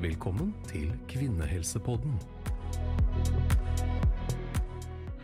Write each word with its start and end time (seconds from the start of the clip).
Velkommen 0.00 0.54
til 0.64 0.86
Kvinnehelsepodden. 1.12 2.14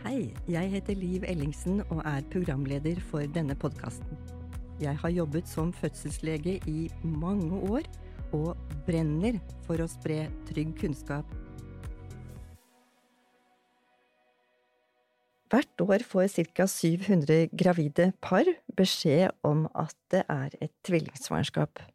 Hei, 0.03 0.27
jeg 0.45 0.69
heter 0.69 0.93
Liv 0.93 1.25
Ellingsen 1.25 1.79
og 1.87 2.03
er 2.05 2.21
programleder 2.29 3.01
for 3.09 3.25
denne 3.33 3.55
podkasten. 3.57 4.21
Jeg 4.77 4.93
har 5.01 5.15
jobbet 5.15 5.49
som 5.49 5.73
fødselslege 5.73 6.59
i 6.69 6.91
mange 7.01 7.57
år 7.71 7.89
og 8.37 8.53
brenner 8.85 9.41
for 9.65 9.81
å 9.81 9.89
spre 9.89 10.27
trygg 10.51 10.77
kunnskap. 10.77 11.25
Hvert 15.49 15.87
år 15.89 16.05
får 16.05 16.29
ca. 16.53 16.69
700 16.69 17.49
gravide 17.49 18.11
par 18.21 18.45
beskjed 18.77 19.33
om 19.41 19.65
at 19.73 19.97
det 20.13 20.27
er 20.29 20.53
et 20.61 20.75
tvillingsvangerskap. 20.85 21.87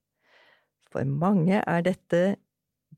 For 0.90 1.06
mange 1.06 1.62
er 1.62 1.92
dette 1.94 2.40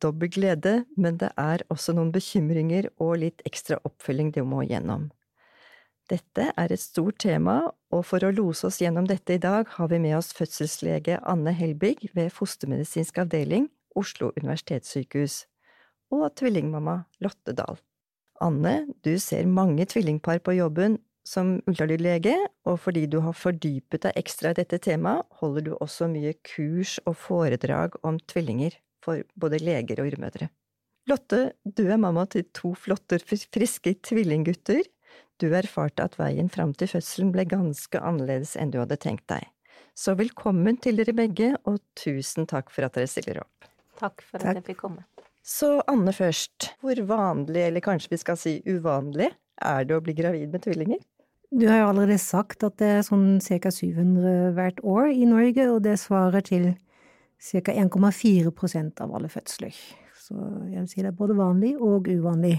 dobbel 0.02 0.30
glede, 0.32 0.84
men 0.96 1.18
det 1.20 1.30
er 1.40 1.64
også 1.72 1.94
noen 1.96 2.12
bekymringer 2.14 2.90
og 3.02 3.18
litt 3.22 3.44
ekstra 3.48 3.78
oppfølging 3.86 4.32
de 4.34 4.44
må 4.46 4.64
gjennom. 4.68 5.10
Dette 6.10 6.50
er 6.52 6.72
et 6.72 6.82
stort 6.82 7.22
tema, 7.24 7.62
og 7.94 8.02
for 8.04 8.24
å 8.26 8.32
lose 8.34 8.66
oss 8.68 8.82
gjennom 8.82 9.06
dette 9.08 9.38
i 9.38 9.40
dag 9.40 9.70
har 9.78 9.88
vi 9.88 10.02
med 10.02 10.18
oss 10.18 10.34
fødselslege 10.36 11.16
Anne 11.24 11.54
Helbig 11.56 12.10
ved 12.12 12.28
Fostermedisinsk 12.34 13.22
avdeling, 13.22 13.70
Oslo 13.96 14.30
universitetssykehus, 14.36 15.44
og 16.12 16.28
tvillingmamma 16.36 16.98
Lotte 17.24 17.56
Dahl. 17.56 17.80
Anne, 18.45 18.82
du 19.06 19.14
ser 19.22 19.48
mange 19.48 19.86
tvillingpar 19.88 20.42
på 20.45 20.58
jobben 20.58 20.98
som 21.24 21.56
ultralydlege, 21.70 22.34
og 22.68 22.82
fordi 22.84 23.06
du 23.08 23.22
har 23.24 23.36
fordypet 23.38 24.04
deg 24.04 24.18
ekstra 24.20 24.52
i 24.52 24.58
dette 24.58 24.82
temaet, 24.84 25.24
holder 25.40 25.64
du 25.64 25.72
også 25.78 26.10
mye 26.12 26.34
kurs 26.45 26.98
og 27.08 27.16
foredrag 27.16 27.96
om 28.04 28.20
tvillinger 28.28 28.76
for 29.04 29.22
både 29.40 29.60
leger 29.62 30.00
og 30.00 30.10
jordmødre. 30.10 30.51
Lotte, 31.10 31.40
du 31.65 31.84
er 31.84 32.01
mamma 32.01 32.24
til 32.32 32.46
to 32.56 32.73
flotte, 32.80 33.18
friske 33.20 33.92
tvillinggutter. 34.09 34.80
Du 35.42 35.51
erfarte 35.52 36.06
at 36.06 36.16
veien 36.16 36.48
fram 36.52 36.73
til 36.79 36.88
fødselen 36.95 37.32
ble 37.34 37.45
ganske 37.51 38.01
annerledes 38.01 38.54
enn 38.56 38.73
du 38.73 38.80
hadde 38.80 38.96
tenkt 39.02 39.26
deg. 39.29 39.45
Så 39.95 40.16
velkommen 40.18 40.79
til 40.82 40.96
dere 40.98 41.14
begge, 41.14 41.52
og 41.68 41.79
tusen 41.98 42.48
takk 42.51 42.73
for 42.74 42.87
at 42.87 42.96
dere 42.96 43.10
stiller 43.10 43.42
opp. 43.45 43.68
Takk 44.01 44.24
for 44.26 44.42
at 44.42 44.59
jeg 44.59 44.66
fikk 44.73 44.80
komme. 44.87 45.04
Så 45.45 45.76
Anne 45.90 46.14
først, 46.16 46.70
hvor 46.80 46.98
vanlig, 47.07 47.66
eller 47.68 47.84
kanskje 47.84 48.14
vi 48.14 48.18
skal 48.23 48.38
si 48.40 48.54
uvanlig, 48.64 49.29
er 49.60 49.84
det 49.84 49.98
å 49.98 50.02
bli 50.02 50.16
gravid 50.16 50.54
med 50.54 50.64
tvillinger? 50.64 51.02
Du 51.54 51.68
har 51.68 51.82
jo 51.82 51.90
allerede 51.92 52.16
sagt 52.18 52.64
at 52.66 52.79
det 52.80 52.88
er 52.96 53.04
sånn 53.07 53.36
ca. 53.45 53.70
700 53.70 54.54
hvert 54.57 54.80
år 54.82 55.12
i 55.12 55.29
Norge, 55.29 55.68
og 55.70 55.84
det 55.84 55.98
svarer 56.02 56.42
til 56.48 56.73
ca. 57.45 57.73
1,4% 57.73 59.00
av 59.04 59.14
alle 59.14 59.28
fødsler. 59.28 59.74
Så 60.16 60.34
jeg 60.70 60.80
vil 60.80 60.88
si 60.88 61.02
det 61.02 61.12
er 61.12 61.18
både 61.18 61.37
vanlig 61.37 61.74
og 61.76 62.09
uvanlig. 62.09 62.56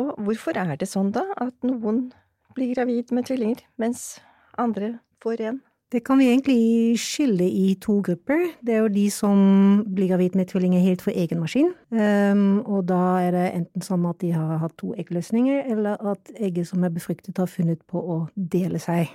Og 0.00 0.16
hvorfor 0.26 0.58
er 0.58 0.74
det 0.76 0.90
sånn, 0.90 1.12
da, 1.14 1.22
at 1.38 1.54
noen 1.66 2.08
blir 2.56 2.74
gravid 2.74 3.12
med 3.14 3.28
tvillinger, 3.28 3.62
mens 3.78 4.18
andre 4.58 4.96
får 5.22 5.46
én? 5.50 5.62
Det 5.94 6.00
kan 6.02 6.18
vi 6.18 6.26
egentlig 6.26 6.98
skille 6.98 7.46
i 7.46 7.74
to 7.78 8.00
grupper. 8.02 8.48
Det 8.66 8.74
er 8.74 8.80
jo 8.82 8.90
de 8.90 9.04
som 9.14 9.38
blir 9.86 10.08
gravid 10.10 10.34
med 10.34 10.48
tvillinger 10.50 10.82
helt 10.82 11.04
for 11.04 11.14
egen 11.14 11.38
maskin. 11.38 11.68
Um, 11.94 12.64
og 12.66 12.88
da 12.88 13.02
er 13.22 13.30
det 13.36 13.44
enten 13.60 13.84
sånn 13.84 14.08
at 14.10 14.18
de 14.24 14.32
har 14.34 14.58
hatt 14.58 14.74
to 14.80 14.90
eggløsninger, 14.98 15.62
eller 15.70 16.00
at 16.14 16.32
egget 16.34 16.66
som 16.72 16.82
er 16.82 16.90
befruktet, 16.90 17.38
har 17.38 17.46
funnet 17.46 17.84
på 17.86 18.02
å 18.02 18.18
dele 18.34 18.82
seg 18.82 19.12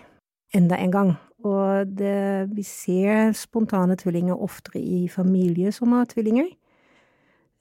enda 0.56 0.78
en 0.78 0.94
gang. 0.94 1.12
Og 1.46 1.88
det, 1.88 2.50
vi 2.52 2.64
ser 2.68 3.32
spontane 3.38 3.96
tvillinger 4.00 4.36
oftere 4.36 4.82
i 4.82 5.08
familier 5.12 5.72
som 5.72 5.94
har 5.96 6.10
tvillinger. 6.12 6.50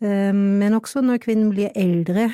Um, 0.02 0.58
men 0.62 0.74
også 0.74 1.02
når 1.02 1.20
kvinnen 1.22 1.50
blir 1.50 1.70
eldre. 1.78 2.28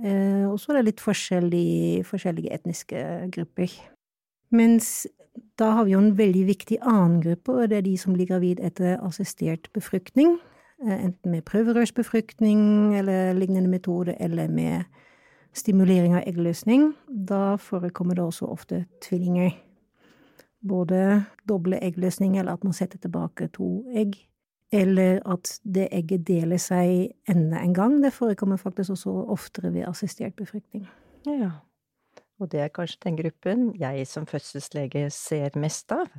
Uh, 0.00 0.50
og 0.50 0.58
så 0.60 0.72
er 0.72 0.80
det 0.80 0.88
litt 0.88 1.04
forskjell 1.04 1.52
i 1.56 2.00
forskjellige 2.06 2.52
etniske 2.56 3.04
grupper. 3.34 3.76
Mens 4.54 5.06
da 5.58 5.70
har 5.76 5.86
vi 5.86 5.94
jo 5.94 6.00
en 6.00 6.16
veldig 6.18 6.46
viktig 6.46 6.80
annen 6.82 7.20
gruppe, 7.22 7.52
og 7.52 7.70
det 7.70 7.78
er 7.78 7.86
de 7.86 7.96
som 7.98 8.14
blir 8.14 8.28
gravid 8.30 8.60
etter 8.62 8.98
assistert 9.02 9.70
befruktning. 9.74 10.36
Enten 10.84 11.30
med 11.30 11.44
prøverørsbefruktning 11.48 12.94
eller 12.98 13.32
lignende 13.32 13.70
metode, 13.70 14.16
eller 14.20 14.48
med 14.48 14.84
stimulering 15.54 16.16
av 16.18 16.26
eggløsning. 16.28 16.92
Da 17.08 17.56
forekommer 17.60 18.18
det 18.18 18.24
også 18.24 18.48
ofte 18.50 18.84
tvillinger. 19.04 19.54
Både 20.64 21.24
doble 21.48 21.78
eggløsning, 21.84 22.38
eller 22.38 22.56
at 22.56 22.64
man 22.64 22.76
setter 22.76 22.98
tilbake 22.98 23.50
to 23.54 23.84
egg. 23.94 24.16
Eller 24.74 25.20
at 25.30 25.58
det 25.62 25.90
egget 25.94 26.24
deler 26.26 26.58
seg 26.58 27.12
enda 27.30 27.60
en 27.62 27.74
gang. 27.76 28.00
Det 28.02 28.14
forekommer 28.16 28.58
faktisk 28.58 28.96
også 28.96 29.12
oftere 29.34 29.70
ved 29.74 29.86
assistert 29.86 30.34
befruktning. 30.36 30.88
Ja, 31.28 31.50
og 32.40 32.50
det 32.52 32.60
er 32.60 32.72
kanskje 32.74 33.04
den 33.04 33.18
gruppen 33.18 33.66
jeg 33.78 34.06
som 34.10 34.26
fødselslege 34.26 35.06
ser 35.14 35.54
mest 35.58 35.92
av. 35.94 36.10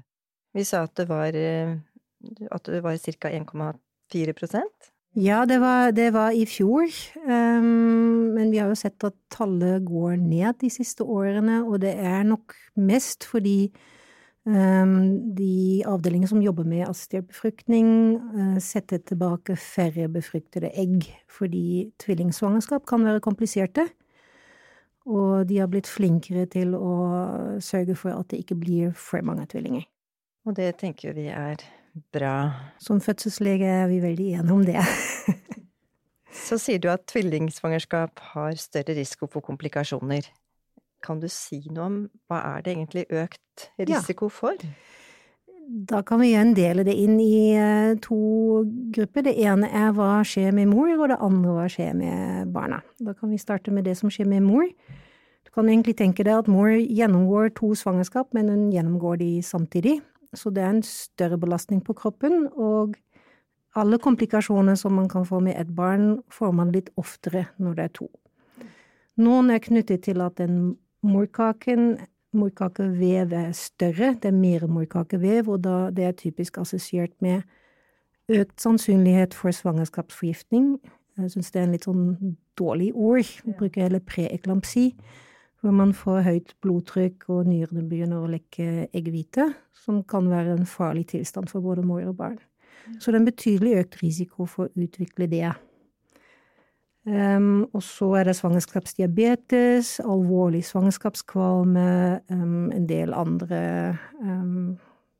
Vi 0.56 0.63
sa 0.63 0.85
at 0.88 0.95
det 0.95 1.07
var, 1.09 1.35
det 1.35 2.84
var 2.84 2.97
ca. 2.97 3.29
1,4 3.29 4.34
Ja, 5.15 5.45
det 5.47 5.61
var, 5.63 5.91
det 5.95 6.09
var, 6.11 6.33
i 6.35 6.43
fjor, 6.43 6.91
um, 7.23 8.33
men 8.35 8.49
vi 8.51 8.57
har 8.59 8.67
jo 8.67 8.75
sett 8.75 8.99
at 9.07 9.15
tallet 9.31 9.85
går 9.87 10.17
ned 10.19 10.57
de 10.59 10.67
siste 10.67 11.05
årene, 11.07 11.61
og 11.63 11.79
det 11.85 11.93
er 11.95 12.25
nok 12.27 12.51
mest 12.75 13.23
fordi 13.23 13.69
um, 14.43 15.31
de 15.37 15.85
avdelingene 15.87 16.27
som 16.27 16.41
jobber 16.43 16.67
med 16.67 16.83
assistert 16.89 17.29
befruktning, 17.31 17.87
uh, 18.35 18.57
setter 18.59 18.99
tilbake 19.07 19.55
færre 19.55 20.09
befruktede 20.11 20.73
egg, 20.75 21.07
fordi 21.31 21.93
tvillingsvangerskap 22.03 22.83
kan 22.83 23.07
være 23.07 23.23
kompliserte. 23.23 23.87
Og 25.07 25.47
de 25.47 25.61
har 25.63 25.71
blitt 25.71 25.87
flinkere 25.87 26.43
til 26.51 26.75
å 26.75 26.93
sørge 27.63 27.95
for 27.95 28.11
at 28.17 28.33
det 28.33 28.43
ikke 28.43 28.59
blir 28.59 28.91
for 28.91 29.23
mange 29.23 29.47
tvillinger. 29.47 29.87
Og 30.43 30.59
det 30.59 30.73
tenker 30.83 31.15
vi 31.15 31.29
er 31.31 31.63
bra. 32.13 32.35
Som 32.79 33.01
fødselslege 33.01 33.67
er 33.83 33.88
vi 33.91 34.01
veldig 34.03 34.31
enige 34.39 34.53
om 34.53 34.66
det. 34.66 34.81
Så 36.45 36.59
sier 36.61 36.81
du 36.81 36.89
at 36.91 37.06
tvillingsvangerskap 37.09 38.19
har 38.33 38.57
større 38.59 38.97
risiko 38.97 39.29
for 39.31 39.45
komplikasjoner. 39.45 40.28
Kan 41.06 41.22
du 41.22 41.29
si 41.31 41.61
noe 41.69 41.85
om 41.85 41.97
hva 42.29 42.41
er 42.56 42.66
det 42.66 42.75
egentlig 42.75 43.06
økt 43.13 43.69
risiko 43.79 44.29
ja. 44.29 44.35
for? 44.35 44.67
Da 45.66 46.03
kan 46.06 46.22
vi 46.22 46.29
igjen 46.29 46.53
dele 46.53 46.83
det 46.85 46.94
inn 47.01 47.16
i 47.22 47.56
eh, 47.57 47.95
to 48.03 48.66
grupper. 48.94 49.25
Det 49.25 49.33
ene 49.41 49.69
er 49.73 49.95
hva 49.97 50.19
skjer 50.27 50.53
med 50.53 50.69
mor, 50.69 50.91
og 50.94 51.09
det 51.09 51.17
andre 51.25 51.56
hva 51.56 51.66
skjer 51.72 51.95
med 51.97 52.51
barna. 52.53 52.83
Da 53.01 53.16
kan 53.17 53.31
vi 53.33 53.41
starte 53.41 53.73
med 53.73 53.88
det 53.88 53.95
som 53.97 54.12
skjer 54.13 54.29
med 54.29 54.45
mor. 54.45 54.67
Du 55.45 55.50
kan 55.56 55.69
egentlig 55.69 55.95
tenke 55.97 56.25
deg 56.27 56.44
at 56.44 56.51
mor 56.51 56.69
gjennomgår 56.69 57.56
to 57.57 57.72
svangerskap, 57.77 58.29
men 58.38 58.51
hun 58.51 58.67
gjennomgår 58.75 59.17
de 59.23 59.31
samtidig. 59.45 59.97
Så 60.35 60.51
det 60.53 60.63
er 60.63 60.73
en 60.75 60.84
større 60.85 61.40
belastning 61.41 61.81
på 61.84 61.96
kroppen, 61.97 62.47
og 62.53 62.96
alle 63.75 64.00
komplikasjoner 64.00 64.78
som 64.79 64.96
man 64.96 65.09
kan 65.12 65.25
få 65.28 65.41
med 65.44 65.59
et 65.59 65.72
barn, 65.75 66.19
får 66.31 66.51
man 66.56 66.72
litt 66.75 66.91
oftere 67.00 67.47
når 67.57 67.75
det 67.75 67.85
er 67.85 67.96
to. 68.00 68.09
Noen 69.19 69.51
er 69.51 69.63
knyttet 69.63 70.06
til 70.07 70.22
at 70.24 70.38
den 70.40 70.75
morkaken 71.06 71.95
morkakevev 72.35 73.34
er 73.34 73.51
større, 73.56 74.13
det 74.19 74.25
er 74.31 74.35
mer 74.35 74.68
morkakevev, 74.68 75.50
og 75.50 75.62
da 75.63 75.75
det 75.95 76.03
er 76.03 76.18
typisk 76.19 76.57
assosiert 76.59 77.13
med 77.24 77.45
økt 78.31 78.59
sannsynlighet 78.62 79.35
for 79.38 79.56
svangerskapsforgiftning. 79.56 80.75
Jeg 81.18 81.31
syns 81.31 81.51
det 81.53 81.62
er 81.62 81.68
en 81.68 81.75
litt 81.75 81.88
sånn 81.88 82.35
dårlig 82.59 82.91
ord. 82.91 83.29
Vi 83.45 83.56
bruker 83.56 83.85
heller 83.85 84.03
preeklampsi, 84.03 84.90
hvor 85.65 85.73
man 85.73 85.95
får 85.97 86.19
høyt 86.27 86.51
blodtrykk 86.61 87.23
og 87.33 87.47
nyrene 87.49 87.81
begynner 87.89 88.21
å 88.21 88.29
lekke 88.29 88.85
eggehvite, 88.93 89.47
som 89.73 90.03
kan 90.05 90.27
være 90.29 90.59
en 90.59 90.67
farlig 90.69 91.07
tilstand 91.15 91.49
for 91.49 91.65
både 91.65 91.81
mor 91.81 92.03
og 92.05 92.19
barn. 92.19 92.35
Så 93.00 93.09
det 93.09 93.17
er 93.17 93.23
en 93.23 93.31
betydelig 93.31 93.71
økt 93.79 93.97
risiko 94.03 94.45
for 94.45 94.67
å 94.67 94.83
utvikle 94.85 95.25
det. 95.31 95.47
Um, 97.06 97.65
og 97.73 97.81
så 97.85 98.12
er 98.19 98.29
det 98.29 98.35
svangerskapsdiabetes, 98.38 99.95
alvorlig 100.06 100.62
svangerskapskvalme, 100.69 101.89
um, 102.29 102.69
en 102.73 102.85
del 102.89 103.18
andre 103.18 103.63
um, 104.21 104.75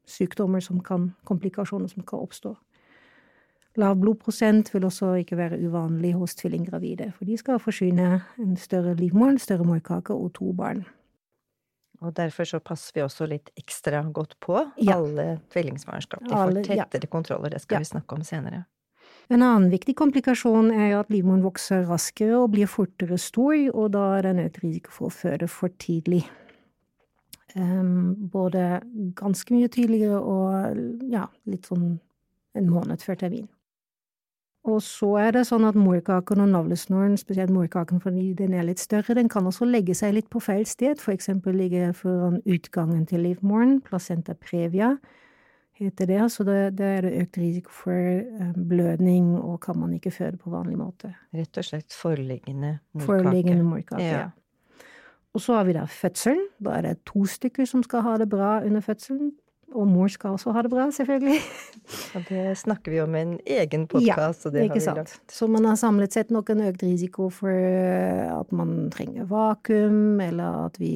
sykdommer 0.06 0.62
som 0.62 0.78
kan, 0.86 1.12
komplikasjoner 1.26 1.90
som 1.90 2.06
kan 2.06 2.22
oppstå. 2.22 2.54
Lav 3.76 3.98
blodprosent 4.00 4.70
vil 4.72 4.86
også 4.88 5.18
ikke 5.20 5.38
være 5.38 5.60
uvanlig 5.60 6.14
hos 6.16 6.36
tvillinggravide, 6.40 7.10
for 7.18 7.28
de 7.28 7.36
skal 7.38 7.60
forsyne 7.60 8.22
en 8.40 8.54
større 8.60 8.96
livmor, 8.96 9.34
en 9.34 9.42
større 9.42 9.68
morkake 9.68 10.16
og 10.16 10.32
to 10.38 10.54
barn. 10.56 10.86
Og 12.04 12.14
derfor 12.16 12.48
så 12.48 12.60
passer 12.60 12.96
vi 12.96 13.04
også 13.04 13.28
litt 13.28 13.52
ekstra 13.60 14.02
godt 14.14 14.38
på 14.44 14.56
ja. 14.78 14.96
alle 14.96 15.40
tvillingsvangerskap. 15.52 16.24
De 16.24 16.32
får 16.32 16.62
tettere 16.68 17.08
ja. 17.08 17.12
kontroller, 17.12 17.52
det 17.52 17.62
skal 17.64 17.80
ja. 17.80 17.84
vi 17.84 17.92
snakke 17.92 18.16
om 18.16 18.24
senere. 18.24 18.64
En 19.34 19.42
annen 19.42 19.72
viktig 19.72 19.96
komplikasjon 19.98 20.70
er 20.72 21.00
at 21.00 21.10
livmoren 21.10 21.44
vokser 21.44 21.86
raskere 21.90 22.38
og 22.44 22.52
blir 22.54 22.70
fortere 22.70 23.18
stor, 23.20 23.56
og 23.74 23.92
da 23.96 24.06
er 24.18 24.26
det 24.26 24.34
en 24.36 24.44
økt 24.46 24.60
risiko 24.64 24.94
for 24.94 25.10
å 25.10 25.16
føde 25.16 25.50
for 25.52 25.74
tidlig. 25.82 26.22
Um, 27.56 28.14
både 28.32 28.82
ganske 29.16 29.56
mye 29.56 29.72
tidligere 29.72 30.20
og 30.20 30.80
ja, 31.10 31.26
litt 31.50 31.68
sånn 31.72 31.96
en 32.56 32.72
måned 32.72 33.04
før 33.04 33.20
termin. 33.24 33.48
Og 34.66 34.80
så 34.82 35.12
er 35.22 35.36
det 35.36 35.44
sånn 35.46 35.68
at 35.68 35.76
morkaken 35.78 36.42
og 36.42 36.50
navlesnoren, 36.50 37.20
spesielt 37.22 37.54
morkaken 37.54 38.02
fordi 38.02 38.32
den 38.38 38.56
er 38.58 38.66
litt 38.66 38.82
større, 38.82 39.14
den 39.14 39.30
kan 39.30 39.46
også 39.46 39.68
legge 39.70 39.94
seg 39.98 40.16
litt 40.18 40.32
på 40.34 40.42
feil 40.42 40.66
sted, 40.66 40.98
for 40.98 41.14
eksempel 41.14 41.54
ligge 41.54 41.92
foran 41.94 42.40
utgangen 42.50 43.06
til 43.06 43.22
livmoren, 43.28 43.78
placenta 43.86 44.34
previa 44.34 44.96
heter 45.76 46.08
det, 46.08 46.22
så 46.32 46.46
da 46.48 46.56
er 46.56 47.04
det 47.04 47.14
økt 47.20 47.38
risiko 47.42 47.74
for 47.84 48.22
um, 48.40 48.54
blødning, 48.70 49.34
og 49.36 49.60
kan 49.66 49.78
man 49.80 49.94
ikke 49.98 50.14
føde 50.16 50.40
på 50.40 50.54
vanlig 50.54 50.78
måte. 50.80 51.12
Rett 51.36 51.60
og 51.60 51.68
slett 51.68 51.96
foreliggende 51.96 52.78
morkake. 52.94 53.08
Foreliggende 53.10 53.66
morkake, 53.68 54.04
ja. 54.04 54.22
ja. 54.24 54.86
Og 55.36 55.44
så 55.44 55.58
har 55.58 55.66
vi 55.68 55.76
da 55.76 55.84
fødselen. 55.92 56.46
Da 56.64 56.78
er 56.78 56.86
det 56.86 56.94
to 57.10 57.26
stykker 57.28 57.68
som 57.68 57.84
skal 57.84 58.06
ha 58.06 58.16
det 58.22 58.30
bra 58.32 58.62
under 58.64 58.80
fødselen. 58.82 59.34
Og 59.74 59.88
mor 59.90 60.08
skal 60.08 60.36
også 60.38 60.54
ha 60.54 60.62
det 60.62 60.70
bra, 60.72 60.86
selvfølgelig. 60.94 61.40
Ja, 62.14 62.22
det 62.30 62.58
snakker 62.58 62.92
vi 62.94 63.00
om 63.02 63.16
i 63.16 63.22
en 63.22 63.34
egen 63.58 63.88
podkast. 63.88 64.46
Ja, 64.46 64.64
ikke 64.64 64.82
sant. 64.82 65.16
Så 65.32 65.48
man 65.52 65.66
har 65.66 65.76
samlet 65.76 66.14
sett 66.14 66.32
nok 66.32 66.50
en 66.54 66.62
økt 66.68 66.84
risiko 66.86 67.28
for 67.34 67.50
eh, 67.50 68.30
at 68.30 68.54
man 68.56 68.92
trenger 68.94 69.28
vakuum, 69.30 70.22
eller 70.22 70.66
at 70.68 70.80
vi 70.80 70.94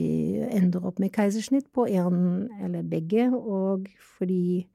ender 0.47 0.85
opp 0.85 1.01
med 1.01 1.11
keisersnitt 1.15 1.67
på 1.75 1.87
en 1.89 2.47
eller 2.61 2.85
begge, 2.87 3.27
og 3.33 3.89
fordi 4.17 4.67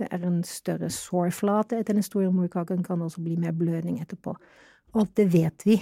det 0.00 0.08
er 0.10 0.26
en 0.26 0.42
større 0.44 0.90
sårflate 0.90 1.78
etter 1.78 1.96
den 1.96 2.04
store 2.04 2.32
morkaken, 2.32 2.82
kan 2.82 2.98
det 2.98 3.10
også 3.10 3.22
bli 3.22 3.36
mer 3.36 3.52
blødning 3.52 4.00
etterpå. 4.02 4.34
Alt 4.98 5.16
det 5.16 5.28
vet 5.32 5.66
vi. 5.68 5.78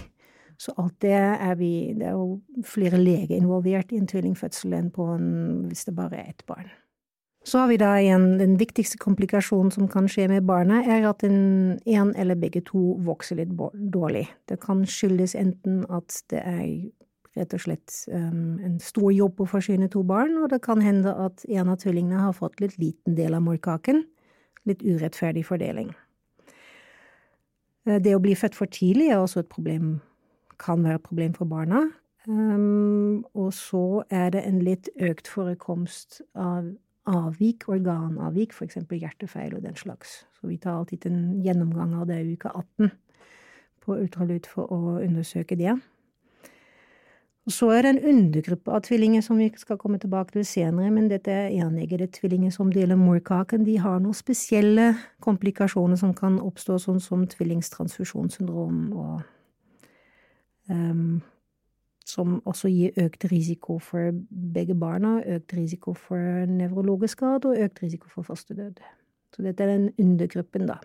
Så 0.60 0.74
alt 0.76 0.98
det 1.00 1.16
er 1.16 1.54
vi 1.56 1.94
Det 1.96 2.06
er 2.06 2.18
jo 2.18 2.40
flere 2.64 2.98
leger 3.00 3.36
involvert 3.36 3.92
i 3.92 3.96
en 3.96 4.06
tvillingfødsel 4.06 4.76
enn 4.76 4.90
på 4.92 5.06
en, 5.14 5.30
hvis 5.70 5.86
det 5.88 5.96
bare 5.96 6.20
er 6.20 6.34
ett 6.34 6.44
barn. 6.46 6.68
Så 7.44 7.58
har 7.58 7.70
vi 7.70 7.78
da 7.80 7.94
igjen 7.96 8.34
den 8.38 8.58
viktigste 8.60 8.98
komplikasjonen 9.00 9.72
som 9.72 9.88
kan 9.88 10.08
skje 10.12 10.26
med 10.28 10.44
barnet, 10.48 10.88
er 10.88 11.06
at 11.08 11.24
en, 11.24 11.78
en 11.88 12.12
eller 12.20 12.36
begge 12.36 12.60
to 12.68 12.98
vokser 13.06 13.40
litt 13.40 13.54
dårlig. 13.94 14.26
Det 14.48 14.60
kan 14.60 14.84
skyldes 14.84 15.34
enten 15.38 15.86
at 15.88 16.20
det 16.32 16.42
er 16.44 16.66
rett 17.38 17.54
og 17.56 17.62
slett 17.62 17.94
um, 18.12 18.58
en 18.66 18.76
stor 18.82 19.08
jobb 19.14 19.40
å 19.40 19.48
forsyne 19.48 19.88
to 19.88 20.02
barn, 20.04 20.36
og 20.42 20.50
det 20.52 20.60
kan 20.66 20.82
hende 20.84 21.14
at 21.14 21.44
en 21.48 21.72
av 21.72 21.80
tvillingene 21.80 22.26
har 22.26 22.36
fått 22.36 22.60
litt 22.60 22.76
liten 22.80 23.16
del 23.16 23.38
av 23.38 23.44
morkaken. 23.46 24.04
Litt 24.68 24.82
urettferdig 24.84 25.46
fordeling. 25.48 25.94
Eh, 27.88 27.96
det 28.02 28.12
å 28.12 28.20
bli 28.20 28.34
født 28.36 28.58
for 28.58 28.68
tidlig 28.68 29.08
er 29.08 29.22
også 29.22 29.40
et 29.44 29.48
problem, 29.52 30.00
kan 30.60 30.84
være 30.84 31.00
et 31.00 31.06
problem 31.08 31.32
for 31.38 31.48
barna. 31.48 31.86
Um, 32.28 33.24
og 33.32 33.54
så 33.56 34.02
er 34.12 34.34
det 34.34 34.44
en 34.44 34.60
litt 34.60 34.90
økt 35.00 35.30
forekomst 35.32 36.20
av 36.36 36.68
avvik, 37.10 37.68
organavvik, 37.68 38.54
eksempel 38.64 39.02
hjertefeil 39.02 39.54
og 39.56 39.64
den 39.66 39.76
slags. 39.76 40.20
Så 40.38 40.50
vi 40.50 40.58
tar 40.62 40.78
alltid 40.78 41.06
en 41.10 41.40
gjennomgang 41.44 41.94
av 41.98 42.08
det 42.10 42.20
i 42.22 42.34
uke 42.34 42.52
18 42.52 42.92
på 43.80 43.96
ultralyd 43.96 44.46
for 44.48 44.70
å 44.72 44.98
undersøke 45.00 45.58
det. 45.58 45.78
Og 47.48 47.54
så 47.56 47.70
er 47.72 47.82
det 47.82 47.90
en 47.90 48.08
undergruppe 48.12 48.70
av 48.70 48.84
tvillinger 48.84 49.24
som 49.24 49.38
vi 49.40 49.48
skal 49.58 49.78
komme 49.80 49.98
tilbake 49.98 50.36
til 50.36 50.44
senere, 50.46 50.90
men 50.92 51.08
dette 51.10 51.32
er 51.32 51.54
eneggede 51.64 52.10
tvillinger 52.14 52.52
som 52.54 52.70
deler 52.72 53.00
morkaken. 53.00 53.64
De 53.66 53.78
har 53.80 53.98
noen 53.98 54.14
spesielle 54.14 54.92
komplikasjoner 55.24 55.98
som 55.98 56.12
kan 56.14 56.36
oppstå, 56.38 56.76
sånn 56.78 57.00
som 57.02 57.24
tvillingstransfusjonssyndrom 57.32 58.84
og 58.92 59.22
um, 60.68 61.22
som 62.10 62.38
også 62.48 62.70
gir 62.72 62.96
økt 63.00 63.26
risiko 63.30 63.78
for 63.82 64.12
begge 64.54 64.76
barna, 64.78 65.18
økt 65.36 65.54
risiko 65.56 65.94
for 65.94 66.46
nevrologisk 66.50 67.20
skade 67.20 67.52
og 67.52 67.66
økt 67.66 67.82
risiko 67.84 68.10
for 68.12 68.26
fosterdød. 68.26 68.82
Så 69.34 69.46
dette 69.46 69.64
er 69.64 69.76
den 69.76 69.90
undergruppen, 69.98 70.66
da. 70.70 70.80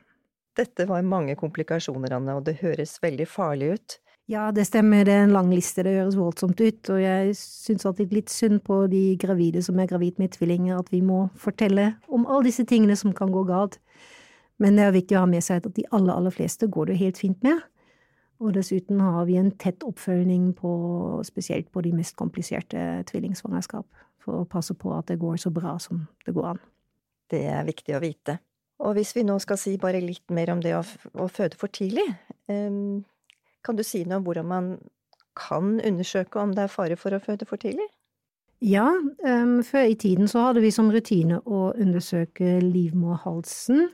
Dette 0.56 0.86
var 0.88 1.04
mange 1.04 1.36
komplikasjoner, 1.36 2.16
Anne, 2.16 2.38
og 2.38 2.46
det 2.48 2.60
høres 2.62 2.96
veldig 3.04 3.28
farlig 3.28 3.74
ut. 3.76 3.98
Ja, 4.32 4.48
det 4.56 4.64
stemmer, 4.66 5.04
det 5.06 5.14
er 5.14 5.28
en 5.28 5.36
lang 5.36 5.52
liste, 5.54 5.84
det 5.86 6.00
høres 6.00 6.16
voldsomt 6.18 6.58
ut, 6.58 6.90
og 6.90 6.98
jeg 6.98 7.36
syns 7.38 7.86
alltid 7.86 8.14
litt 8.16 8.32
synd 8.34 8.64
på 8.66 8.80
de 8.90 9.04
gravide 9.22 9.62
som 9.62 9.78
er 9.78 9.90
gravid 9.92 10.18
med 10.22 10.34
tvillinger, 10.34 10.80
at 10.80 10.90
vi 10.94 11.04
må 11.06 11.28
fortelle 11.38 11.92
om 12.10 12.26
alle 12.26 12.48
disse 12.48 12.66
tingene 12.66 12.96
som 12.98 13.14
kan 13.14 13.30
gå 13.34 13.44
galt. 13.46 13.78
Men 14.58 14.80
det 14.80 14.88
er 14.88 14.96
viktig 14.96 15.18
å 15.18 15.26
ha 15.26 15.30
med 15.30 15.46
seg 15.46 15.62
at 15.62 15.78
de 15.78 15.86
aller, 15.92 16.16
aller 16.16 16.34
fleste 16.34 16.70
går 16.72 16.90
det 16.90 16.98
helt 17.04 17.22
fint 17.22 17.38
med. 17.46 17.62
Og 18.44 18.52
dessuten 18.56 19.00
har 19.00 19.26
vi 19.30 19.38
en 19.40 19.52
tett 19.56 19.84
oppfølging 19.88 20.50
på, 20.58 20.72
spesielt 21.24 21.70
på 21.72 21.84
de 21.86 21.94
mest 21.96 22.18
kompliserte 22.20 22.82
tvillingsvangerskap, 23.08 23.88
for 24.24 24.42
å 24.42 24.50
passe 24.50 24.76
på 24.76 24.92
at 24.96 25.08
det 25.12 25.22
går 25.22 25.38
så 25.40 25.52
bra 25.56 25.78
som 25.80 26.04
det 26.26 26.36
går 26.36 26.56
an. 26.56 26.62
Det 27.32 27.46
er 27.48 27.68
viktig 27.68 27.96
å 27.96 28.04
vite. 28.04 28.40
Og 28.84 28.98
hvis 28.98 29.14
vi 29.16 29.24
nå 29.24 29.38
skal 29.40 29.60
si 29.60 29.78
bare 29.80 30.04
litt 30.04 30.26
mer 30.36 30.52
om 30.52 30.62
det 30.64 30.76
å, 30.76 30.84
å 31.16 31.30
føde 31.32 31.56
for 31.60 31.72
tidlig, 31.72 32.06
um, 32.52 33.06
kan 33.64 33.78
du 33.78 33.86
si 33.88 34.04
noe 34.04 34.20
om 34.20 34.26
hvordan 34.28 34.50
man 34.50 34.74
kan 35.36 35.78
undersøke 35.80 36.42
om 36.42 36.54
det 36.56 36.66
er 36.66 36.74
fare 36.74 36.98
for 37.00 37.16
å 37.16 37.22
føde 37.24 37.48
for 37.48 37.62
tidlig? 37.62 37.88
Ja, 38.64 38.88
um, 39.24 39.62
før 39.64 39.88
i 39.88 39.96
tiden 40.00 40.28
så 40.32 40.50
hadde 40.50 40.64
vi 40.64 40.74
som 40.76 40.92
rutine 40.92 41.40
å 41.46 41.70
undersøke 41.72 42.58
livmorhalsen 42.64 43.88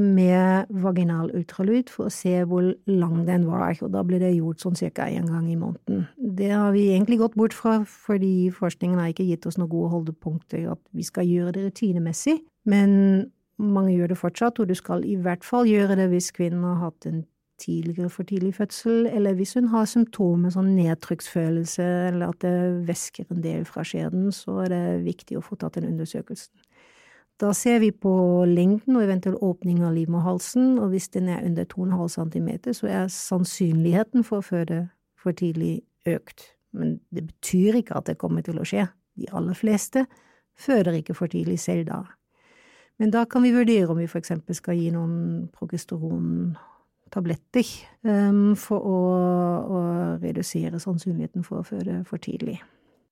med 0.00 0.70
vaginal 0.84 1.30
ultralyd 1.34 1.90
for 1.92 2.08
å 2.08 2.12
se 2.12 2.36
hvor 2.48 2.70
lang 2.90 3.24
den 3.28 3.46
var, 3.48 3.76
og 3.82 3.92
da 3.94 4.02
ble 4.06 4.20
det 4.22 4.32
gjort 4.34 4.64
sånn 4.64 4.78
cirka 4.78 5.08
én 5.10 5.28
gang 5.30 5.46
i 5.50 5.58
måneden. 5.60 6.06
Det 6.16 6.50
har 6.52 6.72
vi 6.74 6.88
egentlig 6.92 7.20
gått 7.22 7.36
bort 7.38 7.56
fra, 7.56 7.80
fordi 8.06 8.50
forskningen 8.54 9.00
har 9.00 9.12
ikke 9.12 9.28
gitt 9.28 9.46
oss 9.50 9.58
noen 9.60 9.72
gode 9.72 9.92
holdepunkter 9.94 10.66
at 10.72 10.82
vi 10.96 11.06
skal 11.06 11.28
gjøre 11.28 11.56
det 11.58 11.68
rutinemessig, 11.68 12.40
men 12.70 12.96
mange 13.60 13.94
gjør 13.94 14.14
det 14.14 14.18
fortsatt, 14.18 14.58
og 14.58 14.70
du 14.70 14.74
skal 14.78 15.04
i 15.06 15.14
hvert 15.20 15.46
fall 15.46 15.68
gjøre 15.68 15.98
det 16.00 16.08
hvis 16.10 16.32
kvinnen 16.34 16.64
har 16.66 16.80
hatt 16.88 17.06
en 17.10 17.24
tidligere 17.60 18.10
for 18.10 18.26
tidlig 18.26 18.54
fødsel, 18.56 19.06
eller 19.06 19.34
hvis 19.38 19.54
hun 19.54 19.68
har 19.70 19.86
symptomer 19.86 20.50
som 20.50 20.66
nedtrykksfølelse, 20.74 21.84
eller 22.08 22.32
at 22.32 22.40
det 22.42 22.88
væsker 22.88 23.30
en 23.30 23.42
del 23.44 23.64
fra 23.68 23.84
skjeden, 23.86 24.32
så 24.34 24.64
er 24.64 24.72
det 24.72 25.04
viktig 25.04 25.38
å 25.38 25.44
få 25.44 25.58
tatt 25.60 25.78
den 25.78 25.92
undersøkelsen. 25.92 26.52
Da 27.42 27.50
ser 27.54 27.80
vi 27.82 27.90
på 27.90 28.44
lengden 28.46 28.96
og 28.96 29.02
eventuell 29.02 29.36
åpning 29.42 29.82
av 29.82 29.94
livmorhalsen, 29.96 30.78
og 30.78 30.88
hvis 30.92 31.08
den 31.16 31.28
er 31.28 31.42
under 31.42 31.64
2,5 31.66 32.08
cm, 32.14 32.48
så 32.78 32.86
er 32.86 33.08
sannsynligheten 33.10 34.24
for 34.26 34.36
å 34.38 34.46
føde 34.46 34.88
for 35.18 35.32
tidlig 35.34 35.82
økt. 36.06 36.54
Men 36.74 37.00
det 37.10 37.26
betyr 37.32 37.74
ikke 37.80 37.96
at 37.98 38.06
det 38.10 38.18
kommer 38.20 38.42
til 38.46 38.58
å 38.60 38.68
skje. 38.68 38.84
De 39.18 39.26
aller 39.34 39.54
fleste 39.58 40.06
føder 40.58 40.92
ikke 41.00 41.14
for 41.18 41.26
tidlig 41.30 41.58
selv 41.62 41.86
da. 41.90 42.00
Men 43.02 43.10
da 43.10 43.24
kan 43.26 43.42
vi 43.42 43.52
vurdere 43.54 43.90
om 43.90 43.98
vi 43.98 44.06
for 44.10 44.18
eksempel 44.22 44.54
skal 44.54 44.78
gi 44.78 44.90
noen 44.94 45.48
progesterontabletter 45.54 47.66
um, 48.06 48.54
for 48.58 48.78
å, 48.78 48.98
å 49.66 49.78
redusere 50.22 50.78
sannsynligheten 50.82 51.42
for 51.46 51.58
å 51.58 51.66
føde 51.66 52.04
for 52.06 52.18
tidlig. 52.22 52.62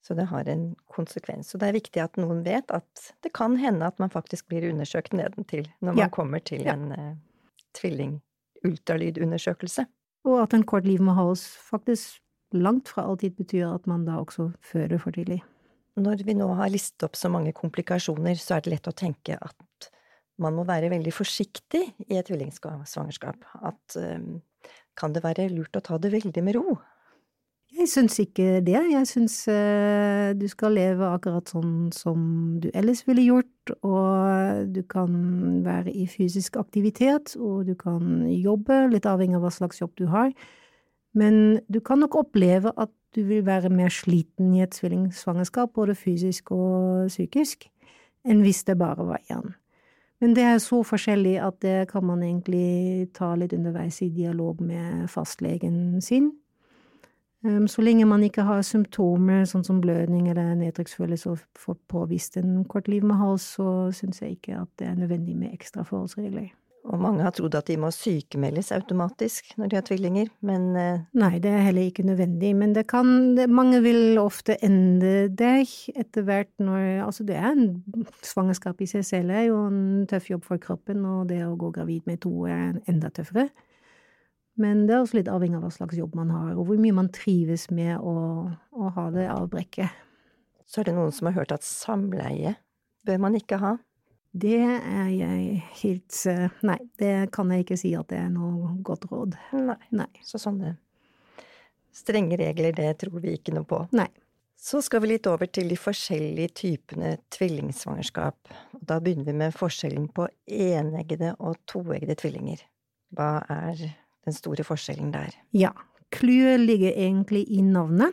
Så 0.03 0.15
det 0.19 0.27
har 0.33 0.45
en 0.51 0.75
konsekvens. 0.91 1.55
Og 1.55 1.61
det 1.63 1.69
er 1.69 1.79
viktig 1.79 2.01
at 2.03 2.19
noen 2.19 2.43
vet 2.47 2.71
at 2.75 2.91
det 3.23 3.31
kan 3.37 3.55
hende 3.61 3.87
at 3.87 3.99
man 4.03 4.11
faktisk 4.11 4.49
blir 4.51 4.67
undersøkt 4.73 5.13
nedentil 5.15 5.67
når 5.79 5.93
man 5.93 6.03
ja. 6.03 6.09
kommer 6.11 6.41
til 6.43 6.63
ja. 6.67 6.75
en 6.75 6.91
uh, 6.91 7.15
tvilling-ultralydundersøkelse. 7.79 9.83
Og 10.27 10.43
at 10.43 10.55
en 10.55 10.67
kort 10.67 10.87
livmorhals 10.87 11.57
faktisk 11.71 12.23
langt 12.53 12.91
fra 12.91 13.07
alltid 13.09 13.37
betyr 13.39 13.71
at 13.71 13.87
man 13.91 14.05
da 14.07 14.19
også 14.21 14.51
føder 14.63 15.01
for 15.03 15.15
tidlig. 15.15 15.41
Når 15.97 16.25
vi 16.27 16.37
nå 16.37 16.49
har 16.57 16.73
listet 16.73 17.05
opp 17.07 17.17
så 17.19 17.29
mange 17.33 17.53
komplikasjoner, 17.57 18.37
så 18.41 18.57
er 18.57 18.65
det 18.65 18.73
lett 18.75 18.89
å 18.89 18.97
tenke 18.97 19.37
at 19.37 19.91
man 20.41 20.57
må 20.57 20.65
være 20.69 20.91
veldig 20.93 21.13
forsiktig 21.15 21.83
i 22.09 22.17
et 22.17 22.29
tvillingsvangerskap. 22.29 23.45
At 23.61 23.97
um, 24.01 24.41
kan 24.99 25.15
det 25.15 25.25
være 25.25 25.51
lurt 25.53 25.77
å 25.77 25.85
ta 25.85 25.99
det 26.01 26.13
veldig 26.15 26.45
med 26.45 26.57
ro? 26.57 26.79
Jeg 27.73 27.89
syns 27.89 28.19
ikke 28.21 28.61
det. 28.61 28.77
Jeg 28.77 29.07
syns 29.09 29.37
uh, 29.49 30.33
du 30.37 30.45
skal 30.51 30.75
leve 30.77 31.09
akkurat 31.09 31.49
sånn 31.49 31.89
som 31.97 32.25
du 32.61 32.69
ellers 32.77 33.01
ville 33.09 33.25
gjort, 33.25 33.73
og 33.81 34.69
du 34.75 34.83
kan 34.85 35.15
være 35.65 35.95
i 35.95 36.05
fysisk 36.11 36.59
aktivitet, 36.61 37.33
og 37.41 37.65
du 37.71 37.73
kan 37.79 38.27
jobbe, 38.29 38.85
litt 38.93 39.09
avhengig 39.09 39.39
av 39.39 39.47
hva 39.47 39.55
slags 39.55 39.81
jobb 39.81 39.95
du 40.01 40.05
har. 40.13 40.35
Men 41.17 41.63
du 41.73 41.81
kan 41.85 42.01
nok 42.05 42.19
oppleve 42.21 42.73
at 42.77 42.93
du 43.17 43.25
vil 43.29 43.45
være 43.45 43.73
mer 43.73 43.93
sliten 43.93 44.53
i 44.57 44.63
et 44.65 44.77
tvillingsvangerskap, 44.77 45.73
både 45.77 45.97
fysisk 45.97 46.53
og 46.55 47.09
psykisk, 47.13 47.69
enn 48.25 48.45
hvis 48.45 48.65
det 48.69 48.79
bare 48.81 49.05
var 49.09 49.25
én. 49.33 49.53
Men 50.23 50.37
det 50.37 50.45
er 50.47 50.61
så 50.63 50.85
forskjellig 50.87 51.35
at 51.43 51.59
det 51.65 51.89
kan 51.91 52.05
man 52.07 52.23
egentlig 52.23 53.11
ta 53.17 53.33
litt 53.35 53.53
underveis 53.57 53.99
i 54.05 54.13
dialog 54.15 54.61
med 54.63 55.09
fastlegen 55.11 55.99
sin. 56.05 56.31
Um, 57.43 57.67
så 57.67 57.83
lenge 57.83 58.07
man 58.07 58.23
ikke 58.23 58.45
har 58.47 58.63
symptomer 58.63 59.45
sånn 59.51 59.65
som 59.67 59.81
blødning 59.83 60.29
eller 60.31 60.55
nedtrykksfølelse 60.61 61.33
og 61.33 61.41
får 61.59 61.79
påvist 61.91 62.39
en 62.39 62.63
kort 62.71 62.87
hals, 62.87 63.55
så 63.59 63.91
syns 63.91 64.23
jeg 64.23 64.39
ikke 64.39 64.61
at 64.63 64.71
det 64.79 64.87
er 64.87 64.99
nødvendig 64.99 65.37
med 65.37 65.55
ekstra 65.55 65.83
forholdsregler. 65.83 66.53
Og 66.91 66.99
mange 66.99 67.23
har 67.23 67.31
trodd 67.35 67.55
at 67.55 67.69
de 67.71 67.77
må 67.79 67.93
sykemeldes 67.95 68.73
automatisk 68.75 69.53
når 69.59 69.71
de 69.71 69.77
har 69.79 69.85
tvillinger, 69.87 70.31
men 70.43 70.65
eh, 70.79 71.05
Nei, 71.15 71.37
det 71.43 71.53
er 71.55 71.67
heller 71.69 71.87
ikke 71.87 72.07
nødvendig, 72.07 72.51
men 72.59 72.75
det 72.75 72.89
kan 72.91 73.37
Mange 73.51 73.79
vil 73.85 74.19
ofte 74.19 74.57
ende 74.67 75.29
det 75.31 75.53
etter 75.95 76.27
hvert 76.27 76.51
når 76.59 77.05
Altså, 77.07 77.27
det 77.29 77.37
er 77.39 77.53
en 77.53 77.69
Svangerskap 78.27 78.83
i 78.83 78.91
seg 78.91 79.07
selv 79.07 79.31
er 79.31 79.47
jo 79.47 79.61
en 79.69 80.09
tøff 80.11 80.31
jobb 80.33 80.47
for 80.49 80.63
kroppen, 80.63 81.05
og 81.07 81.29
det 81.31 81.45
å 81.47 81.55
gå 81.59 81.71
gravid 81.75 82.09
med 82.11 82.23
to 82.27 82.49
er 82.51 82.81
enda 82.91 83.13
tøffere. 83.15 83.49
Men 84.61 84.85
det 84.87 84.95
er 84.95 85.05
også 85.05 85.17
litt 85.17 85.31
avhengig 85.33 85.57
av 85.57 85.65
hva 85.65 85.71
slags 85.73 85.97
jobb 85.97 86.17
man 86.19 86.33
har, 86.35 86.51
og 86.57 86.67
hvor 86.69 86.81
mye 86.81 86.97
man 86.97 87.09
trives 87.15 87.71
med 87.73 87.95
å, 87.99 88.17
å 88.53 88.91
ha 88.97 89.07
det 89.15 89.31
avbrekket. 89.33 90.03
så 90.67 90.81
er 90.81 90.91
det 90.91 90.97
noen 90.97 91.13
som 91.13 91.29
har 91.29 91.39
hørt 91.41 91.55
at 91.55 91.65
samleie 91.65 92.57
bør 93.07 93.19
man 93.25 93.37
ikke 93.37 93.59
ha. 93.63 93.77
Det 94.33 94.61
er 94.65 95.11
jeg 95.13 95.59
helt 95.83 96.19
eh, 96.31 96.55
Nei, 96.65 96.79
det 96.97 97.33
kan 97.35 97.51
jeg 97.53 97.67
ikke 97.67 97.77
si 97.77 97.91
at 97.99 98.09
det 98.09 98.23
er 98.23 98.31
noe 98.33 98.79
godt 98.85 99.05
råd. 99.11 99.37
Nei. 99.53 99.77
Nei. 99.93 100.09
Så 100.25 100.41
sånne 100.41 100.79
strenge 101.93 102.39
regler, 102.41 102.73
det 102.73 102.95
tror 103.03 103.21
vi 103.21 103.37
ikke 103.37 103.53
noe 103.53 103.69
på. 103.69 103.83
Nei. 103.97 104.09
Så 104.63 104.79
skal 104.85 105.03
vi 105.03 105.11
litt 105.11 105.27
over 105.27 105.49
til 105.51 105.69
de 105.69 105.77
forskjellige 105.77 106.55
typene 106.61 107.17
tvillingsvangerskap. 107.35 108.53
Da 108.79 109.01
begynner 109.03 109.27
vi 109.29 109.35
med 109.41 109.57
forskjellen 109.59 110.07
på 110.15 110.29
eneggede 110.47 111.35
og 111.43 111.59
toeggede 111.69 112.15
tvillinger. 112.21 112.63
Hva 113.13 113.43
er 113.51 113.83
den 114.25 114.37
store 114.37 114.65
forskjellen 114.65 115.13
der? 115.15 115.35
Ja. 115.53 115.73
Clouet 116.13 116.61
ligger 116.61 116.93
egentlig 116.93 117.47
i 117.49 117.61
navnet. 117.61 118.13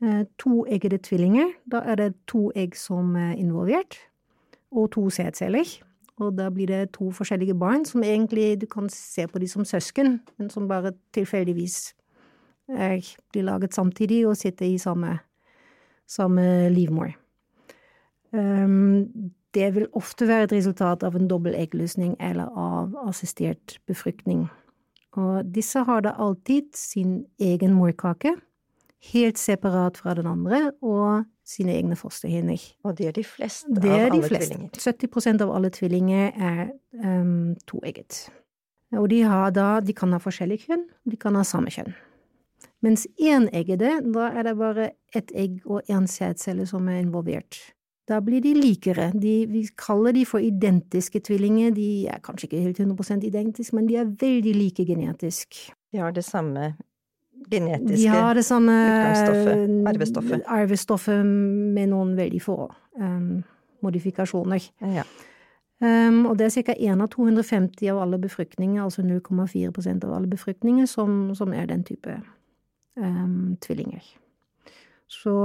To 0.00 0.24
Toeggede 0.38 0.98
tvillinger, 1.04 1.50
da 1.68 1.82
er 1.84 1.98
det 2.00 2.14
to 2.26 2.46
egg 2.56 2.76
som 2.76 3.12
er 3.16 3.34
involvert, 3.36 3.98
og 4.72 4.92
to 4.94 5.10
sædceller. 5.10 5.68
Og 6.20 6.38
da 6.38 6.50
blir 6.52 6.66
det 6.66 6.92
to 6.96 7.10
forskjellige 7.10 7.56
barn 7.58 7.84
som 7.84 8.02
egentlig 8.02 8.60
du 8.60 8.66
kan 8.66 8.88
se 8.88 9.26
på 9.26 9.38
de 9.38 9.48
som 9.48 9.64
søsken, 9.64 10.20
men 10.38 10.50
som 10.50 10.68
bare 10.68 10.92
tilfeldigvis 11.12 11.94
er, 12.68 13.00
blir 13.32 13.42
laget 13.42 13.74
samtidig 13.74 14.26
og 14.28 14.36
sitter 14.36 14.66
i 14.66 14.78
samme, 14.78 15.18
samme 16.08 16.68
livmor. 16.68 17.12
Um, 18.32 19.32
det 19.54 19.74
vil 19.74 19.88
ofte 19.92 20.28
være 20.28 20.44
et 20.44 20.52
resultat 20.52 21.02
av 21.02 21.16
en 21.16 21.28
dobbel 21.28 21.54
eggløsning 21.58 22.14
eller 22.20 22.52
av 22.56 22.94
assistert 23.08 23.80
befruktning. 23.86 24.46
Og 25.18 25.48
disse 25.54 25.82
har 25.86 26.04
da 26.06 26.14
alltid 26.22 26.70
sin 26.78 27.24
egen 27.42 27.74
morkake, 27.74 28.36
helt 29.12 29.38
separat 29.40 29.96
fra 29.96 30.14
den 30.14 30.28
andre, 30.28 30.72
og 30.82 31.24
sine 31.50 31.72
egne 31.74 31.96
fosterhinner. 31.96 32.60
Og 32.84 32.98
det 32.98 33.08
er 33.08 33.16
de 33.16 33.24
fleste 33.24 33.74
Det 33.74 33.90
er 33.90 34.04
av 34.06 34.12
de 34.12 34.20
alle 34.20 34.28
fleste. 34.28 34.54
tvillinger. 34.54 34.70
70% 34.76 35.42
av 35.42 35.54
alle 35.56 35.70
tvillinger 35.74 36.36
er 36.36 36.68
um, 36.92 37.56
toegget. 37.66 38.28
Og 38.98 39.08
de, 39.10 39.22
har 39.22 39.50
da, 39.54 39.80
de 39.80 39.94
kan 39.94 40.12
ha 40.12 40.20
forskjellig 40.22 40.60
kjønn, 40.66 40.86
de 41.10 41.16
kan 41.16 41.34
ha 41.38 41.42
samme 41.46 41.70
kjønn. 41.74 41.94
Mens 42.84 43.06
eneggede, 43.20 43.98
da 44.14 44.30
er 44.30 44.46
det 44.48 44.56
bare 44.58 44.90
ett 45.16 45.32
egg 45.36 45.60
og 45.66 45.82
én 45.88 46.06
sædcelle 46.08 46.66
som 46.68 46.88
er 46.88 47.00
involvert. 47.02 47.58
Da 48.10 48.18
blir 48.24 48.42
de 48.42 48.54
likere. 48.58 49.12
De, 49.14 49.34
vi 49.46 49.62
kaller 49.78 50.14
de 50.16 50.24
for 50.26 50.42
identiske 50.42 51.20
tvillinger. 51.22 51.70
De 51.76 52.08
er 52.10 52.18
kanskje 52.24 52.48
ikke 52.48 52.62
helt 52.64 52.80
100% 52.82 53.26
identiske, 53.28 53.76
men 53.76 53.86
de 53.86 54.00
er 54.00 54.10
veldig 54.20 54.54
like 54.56 54.86
genetisk. 54.86 55.60
De 55.92 56.02
har 56.02 56.14
det 56.16 56.24
samme 56.26 56.72
genetiske 57.50 58.02
De 58.02 58.08
har 58.08 58.34
det 58.34 58.44
samme 58.44 58.72
utgangsstoffet, 58.72 59.86
arvestoffet. 59.86 60.42
arvestoffet 60.46 61.26
med 61.26 61.90
noen 61.92 62.16
veldig 62.18 62.42
få 62.42 62.58
um, 63.00 63.42
modifikasjoner. 63.82 64.66
Ja. 64.98 65.06
Um, 65.80 66.26
og 66.26 66.38
det 66.38 66.50
er 66.50 66.62
ca. 66.62 66.74
1 66.76 67.00
av 67.00 67.08
250 67.14 67.88
av 67.92 68.02
alle 68.02 68.18
befruktninger, 68.18 68.82
altså 68.82 69.02
0,4% 69.02 70.04
av 70.04 70.16
alle 70.16 70.28
befruktninger, 70.28 70.86
som, 70.86 71.30
som 71.34 71.54
er 71.56 71.70
den 71.70 71.86
type 71.88 72.18
um, 72.98 73.56
tvillinger. 73.62 74.02
Så 75.08 75.38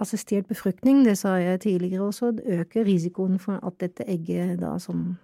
assistert 0.00 0.48
befruktning, 0.48 1.04
det 1.04 1.18
sa 1.18 1.36
jeg 1.40 1.60
tidligere 1.60 2.08
også, 2.10 2.32
øker 2.44 2.86
risikoen 2.86 3.38
for 3.38 3.60
at 3.66 3.80
dette 3.80 4.06
egget 4.08 4.60
da 4.60 4.76
som 4.82 5.16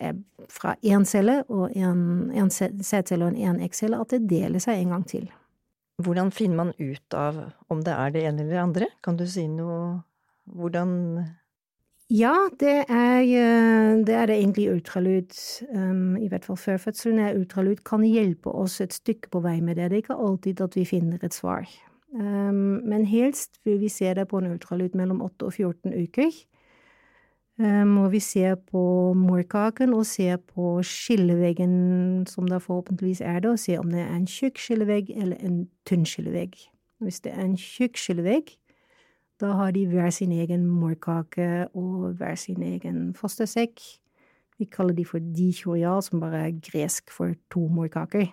er 0.00 0.18
fra 0.52 0.74
én 0.84 1.04
celle 1.08 1.42
og 1.48 1.72
en, 1.76 2.30
en 2.30 2.50
sædcelle 2.50 3.24
og 3.24 3.32
en 3.32 3.56
én 3.56 3.64
eggcelle, 3.64 4.00
at 4.00 4.12
det 4.12 4.28
deler 4.30 4.62
seg 4.62 4.82
en 4.82 4.96
gang 4.96 5.06
til. 5.08 5.28
Hvordan 6.04 6.30
finner 6.30 6.56
man 6.60 6.72
ut 6.78 7.14
av 7.16 7.40
om 7.72 7.82
det 7.82 7.94
er 7.94 8.14
det 8.14 8.22
ene 8.28 8.44
eller 8.44 8.54
det 8.54 8.62
andre? 8.62 8.88
Kan 9.02 9.18
du 9.18 9.26
si 9.26 9.48
noe 9.50 10.04
Hvordan 10.48 10.92
Ja, 12.08 12.48
det 12.56 12.86
er, 12.88 13.18
eh, 13.20 13.98
det 14.00 14.14
er 14.16 14.30
det 14.30 14.38
egentlig 14.38 14.70
ultralyd, 14.72 15.34
um, 15.76 16.16
i 16.16 16.28
hvert 16.28 16.46
fall 16.46 16.56
før 16.56 16.78
fødselen, 16.80 17.18
er 17.20 17.36
ultralyd 17.36 17.82
kan 17.84 18.00
hjelpe 18.00 18.48
oss 18.48 18.80
et 18.80 18.96
stykke 18.96 19.28
på 19.28 19.42
vei 19.44 19.58
med 19.60 19.76
det. 19.76 19.90
Det 19.90 19.98
er 19.98 20.04
ikke 20.06 20.16
alltid 20.16 20.62
at 20.64 20.78
vi 20.78 20.86
finner 20.88 21.20
et 21.20 21.36
svar. 21.36 21.68
Um, 22.14 22.80
men 22.88 23.04
helst 23.04 23.58
vil 23.64 23.80
vi 23.80 23.88
se 23.88 24.14
det 24.14 24.28
på 24.28 24.38
en 24.38 24.52
ultralyd 24.52 24.94
mellom 24.96 25.20
8 25.22 25.44
og 25.44 25.52
14 25.52 25.92
uker. 25.92 26.30
Um, 27.58 27.98
og 27.98 28.12
vi 28.12 28.20
ser 28.22 28.54
på 28.54 29.12
morkaken 29.18 29.92
og 29.94 30.06
ser 30.06 30.36
på 30.36 30.78
skilleveggen, 30.82 32.26
som 32.26 32.48
det 32.48 32.62
forhåpentligvis 32.62 33.20
er 33.20 33.40
det, 33.40 33.50
og 33.50 33.58
ser 33.58 33.82
om 33.82 33.90
det 33.90 34.00
er 34.00 34.14
en 34.14 34.26
tjukk 34.26 34.58
skillevegg 34.62 35.10
eller 35.10 35.36
en 35.44 35.68
tynn 35.86 36.06
skillevegg. 36.06 36.54
Hvis 36.98 37.20
det 37.20 37.32
er 37.34 37.44
en 37.44 37.58
tjukk 37.58 37.98
skillevegg, 37.98 38.54
da 39.40 39.52
har 39.54 39.70
de 39.70 39.86
hver 39.86 40.10
sin 40.10 40.32
egen 40.32 40.66
morkake 40.66 41.68
og 41.74 42.14
hver 42.18 42.34
sin 42.34 42.62
egen 42.62 43.12
fostersekk. 43.14 43.82
Vi 44.58 44.64
kaller 44.64 44.94
de 44.94 45.04
for 45.04 45.18
dichorial, 45.18 46.02
som 46.02 46.20
bare 46.20 46.46
er 46.48 46.56
gresk 46.70 47.10
for 47.14 47.34
to 47.50 47.66
morkaker. 47.70 48.26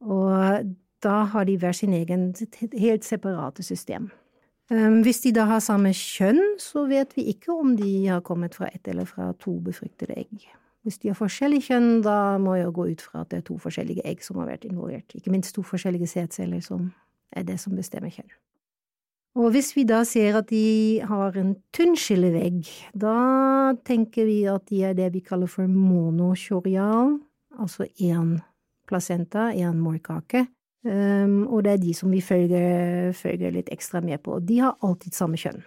Og 0.00 0.66
da 1.02 1.24
har 1.32 1.44
de 1.44 1.56
hver 1.60 1.74
sin 1.76 1.92
egen 1.92 2.30
helt 2.72 3.04
separate 3.04 3.62
system. 3.62 4.10
Um, 4.70 5.02
hvis 5.06 5.20
de 5.22 5.30
da 5.36 5.44
har 5.46 5.60
samme 5.62 5.92
kjønn, 5.94 6.40
så 6.58 6.86
vet 6.90 7.12
vi 7.16 7.28
ikke 7.30 7.54
om 7.54 7.76
de 7.78 8.08
har 8.08 8.24
kommet 8.26 8.56
fra 8.58 8.70
ett 8.74 8.88
eller 8.90 9.06
fra 9.06 9.30
to 9.38 9.58
befruktede 9.62 10.16
egg. 10.18 10.48
Hvis 10.82 10.98
de 11.02 11.10
har 11.10 11.18
forskjellig 11.18 11.60
kjønn, 11.68 12.00
da 12.02 12.38
må 12.42 12.56
jeg 12.58 12.72
gå 12.74 12.88
ut 12.94 13.02
fra 13.02 13.22
at 13.22 13.30
det 13.30 13.40
er 13.40 13.46
to 13.46 13.58
forskjellige 13.62 14.02
egg 14.06 14.24
som 14.26 14.40
har 14.42 14.50
vært 14.50 14.66
involvert. 14.66 15.14
Ikke 15.14 15.30
minst 15.34 15.54
to 15.54 15.62
forskjellige 15.66 16.10
sædceller, 16.10 16.62
som 16.62 16.90
er 17.34 17.46
det 17.46 17.60
som 17.62 17.74
bestemmer 17.78 18.10
kjønn. 18.14 18.30
Og 19.36 19.50
hvis 19.52 19.74
vi 19.76 19.84
da 19.84 20.00
ser 20.08 20.38
at 20.38 20.48
de 20.48 21.02
har 21.04 21.34
en 21.36 21.52
tynn 21.76 21.92
skillevegg, 21.98 22.70
da 22.96 23.74
tenker 23.84 24.24
vi 24.24 24.40
at 24.48 24.64
de 24.70 24.80
er 24.88 24.94
det 24.96 25.10
vi 25.12 25.20
kaller 25.20 25.50
for 25.50 25.68
monokjorial, 25.68 27.18
altså 27.60 27.84
én 28.00 28.38
placenta, 28.88 29.50
én 29.52 29.76
morkake. 29.76 30.46
Um, 30.86 31.40
og 31.50 31.64
det 31.66 31.72
er 31.72 31.82
de 31.82 31.94
som 31.98 32.12
vi 32.14 32.20
følger, 32.22 33.10
følger 33.16 33.54
litt 33.54 33.72
ekstra 33.74 34.00
med 34.04 34.22
på. 34.22 34.38
De 34.38 34.60
har 34.62 34.78
alltid 34.86 35.16
samme 35.16 35.40
kjønn. 35.40 35.64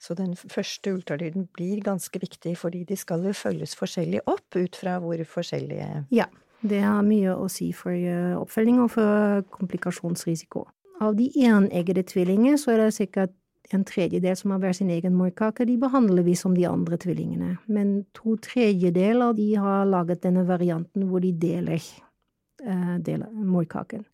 Så 0.00 0.14
den 0.16 0.32
første 0.36 0.94
ultralyden 0.94 1.48
blir 1.52 1.82
ganske 1.84 2.20
viktig, 2.20 2.54
fordi 2.58 2.84
de 2.88 2.96
skal 2.96 3.26
jo 3.26 3.34
følges 3.36 3.74
forskjellig 3.76 4.22
opp 4.30 4.56
ut 4.56 4.78
fra 4.80 4.96
hvor 5.02 5.20
forskjellige 5.28 6.06
Ja, 6.14 6.30
det 6.64 6.80
har 6.84 7.02
mye 7.04 7.34
å 7.36 7.48
si 7.52 7.70
for 7.76 7.92
uh, 7.92 8.38
oppfølging 8.40 8.80
og 8.84 8.94
for 8.94 9.42
komplikasjonsrisiko. 9.52 10.64
Av 11.04 11.16
de 11.16 11.28
eneggede 11.40 12.04
tvillinger 12.08 12.56
så 12.60 12.74
er 12.74 12.86
det 12.86 13.08
ca. 13.12 13.26
en 13.72 13.84
tredjedel 13.84 14.36
som 14.36 14.50
har 14.50 14.60
hver 14.60 14.76
sin 14.76 14.90
egen 14.90 15.14
morkake. 15.16 15.64
De 15.64 15.76
behandler 15.80 16.24
vi 16.26 16.34
som 16.36 16.54
de 16.56 16.66
andre 16.68 16.96
tvillingene. 17.00 17.58
Men 17.68 18.04
to 18.16 18.36
tredjedeler 18.36 19.32
de 19.36 19.54
har 19.56 19.84
laget 19.88 20.22
denne 20.22 20.46
varianten 20.48 21.08
hvor 21.08 21.20
de 21.20 21.32
deler, 21.32 21.80
uh, 22.64 22.96
deler 22.98 23.28
morkaken. 23.30 24.04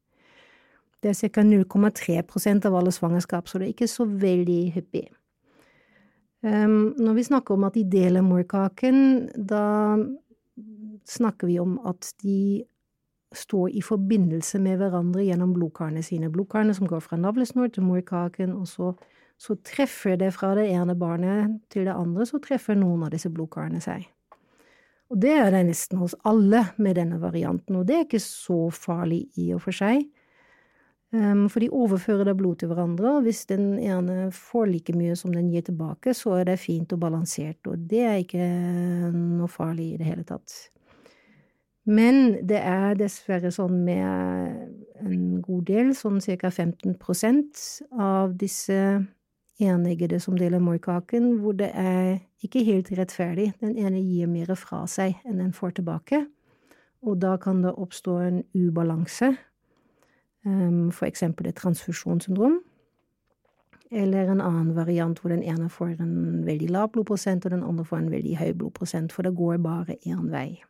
Det 1.03 1.13
er 1.13 1.31
ca. 1.31 1.43
0,3% 1.45 2.67
av 2.67 2.77
alle 2.79 2.93
svangerskap, 2.93 3.49
så 3.49 3.59
det 3.59 3.69
er 3.69 3.75
ikke 3.75 3.91
så 3.91 4.07
veldig 4.09 4.61
hyppig. 4.75 5.07
Um, 6.47 6.95
når 7.01 7.19
vi 7.19 7.27
snakker 7.27 7.57
om 7.57 7.67
at 7.67 7.75
de 7.75 7.85
deler 7.91 8.25
morkaken, 8.25 9.29
da 9.35 9.97
snakker 11.07 11.51
vi 11.51 11.59
om 11.63 11.77
at 11.87 12.13
de 12.23 12.65
står 13.37 13.75
i 13.77 13.83
forbindelse 13.85 14.59
med 14.63 14.81
hverandre 14.81 15.25
gjennom 15.27 15.53
blodkarene 15.57 16.03
sine. 16.05 16.31
Blodkarene 16.33 16.75
som 16.77 16.89
går 16.89 17.03
fra 17.05 17.19
navlesnor 17.21 17.71
til 17.75 17.87
morkaken, 17.87 18.55
og 18.57 18.69
så, 18.71 18.93
så 19.39 19.57
treffer 19.67 20.17
det 20.21 20.33
fra 20.35 20.55
det 20.59 20.69
ene 20.73 20.97
barnet 20.99 21.59
til 21.73 21.89
det 21.89 21.97
andre, 21.97 22.27
så 22.27 22.41
treffer 22.43 22.79
noen 22.79 23.05
av 23.07 23.13
disse 23.15 23.31
blodkarene 23.33 23.83
seg. 23.85 24.07
Og 25.13 25.21
det 25.23 25.35
er 25.39 25.53
det 25.55 25.67
nesten 25.69 26.01
hos 26.03 26.17
alle 26.27 26.65
med 26.83 26.97
denne 26.99 27.21
varianten, 27.23 27.79
og 27.79 27.87
det 27.87 27.97
er 27.97 28.07
ikke 28.09 28.23
så 28.23 28.67
farlig 28.75 29.27
i 29.39 29.53
og 29.55 29.63
for 29.67 29.77
seg. 29.77 30.03
Um, 31.17 31.47
for 31.49 31.63
de 31.63 31.69
overfører 31.73 32.27
da 32.27 32.35
blod 32.37 32.59
til 32.61 32.69
hverandre, 32.69 33.17
og 33.19 33.25
hvis 33.25 33.47
den 33.49 33.79
ene 33.79 34.27
får 34.35 34.67
like 34.69 34.93
mye 34.97 35.15
som 35.17 35.33
den 35.33 35.49
gir 35.53 35.65
tilbake, 35.65 36.13
så 36.17 36.35
er 36.41 36.49
det 36.51 36.59
fint 36.61 36.93
og 36.93 37.01
balansert, 37.01 37.61
og 37.71 37.87
det 37.89 38.03
er 38.05 38.17
ikke 38.21 38.49
noe 39.15 39.49
farlig 39.49 39.93
i 39.95 40.01
det 40.01 40.09
hele 40.09 40.27
tatt. 40.29 40.57
Men 41.87 42.35
det 42.43 42.59
er 42.59 42.99
dessverre 42.99 43.53
sånn 43.55 43.79
med 43.87 45.07
en 45.07 45.41
god 45.41 45.67
del, 45.71 45.93
sånn 45.95 46.19
ca. 46.21 46.51
15% 46.51 47.65
av 48.03 48.35
disse 48.37 48.81
eneggede 49.63 50.19
som 50.21 50.37
deler 50.37 50.61
morkaken, 50.61 51.37
hvor 51.41 51.57
det 51.57 51.71
er 51.71 52.19
ikke 52.45 52.65
helt 52.67 52.91
rettferdig. 52.99 53.53
Den 53.63 53.79
ene 53.79 54.03
gir 54.03 54.29
mer 54.29 54.53
fra 54.59 54.83
seg 54.91 55.23
enn 55.25 55.39
den 55.41 55.55
får 55.57 55.79
tilbake, 55.79 56.27
og 57.07 57.23
da 57.23 57.37
kan 57.41 57.63
det 57.63 57.77
oppstå 57.79 58.19
en 58.27 58.43
ubalanse, 58.59 59.37
for 60.95 61.07
eksempel 61.09 61.49
et 61.49 61.57
transfusjonssyndrom. 61.59 62.61
Eller 63.91 64.31
en 64.31 64.41
annen 64.43 64.73
variant 64.75 65.19
hvor 65.21 65.31
den 65.31 65.45
ene 65.47 65.69
får 65.71 66.01
en 66.03 66.45
veldig 66.47 66.71
lav 66.75 66.91
blodprosent, 66.95 67.45
og 67.47 67.55
den 67.55 67.65
andre 67.65 67.85
får 67.87 68.03
en 68.03 68.11
veldig 68.11 68.39
høy 68.41 68.53
blodprosent, 68.59 69.13
for 69.15 69.27
det 69.27 69.37
går 69.39 69.61
bare 69.63 69.99
én 70.07 70.27
vei. 70.33 70.63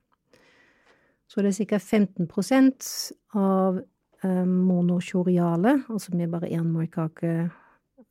Så 1.26 1.42
det 1.42 1.54
er 1.54 1.66
ca. 1.66 1.78
15% 1.80 2.90
av 3.34 3.80
um, 4.22 4.52
monokjoriale, 4.68 5.78
altså 5.88 6.14
med 6.14 6.30
bare 6.30 6.52
én 6.52 6.68
morkake, 6.68 7.48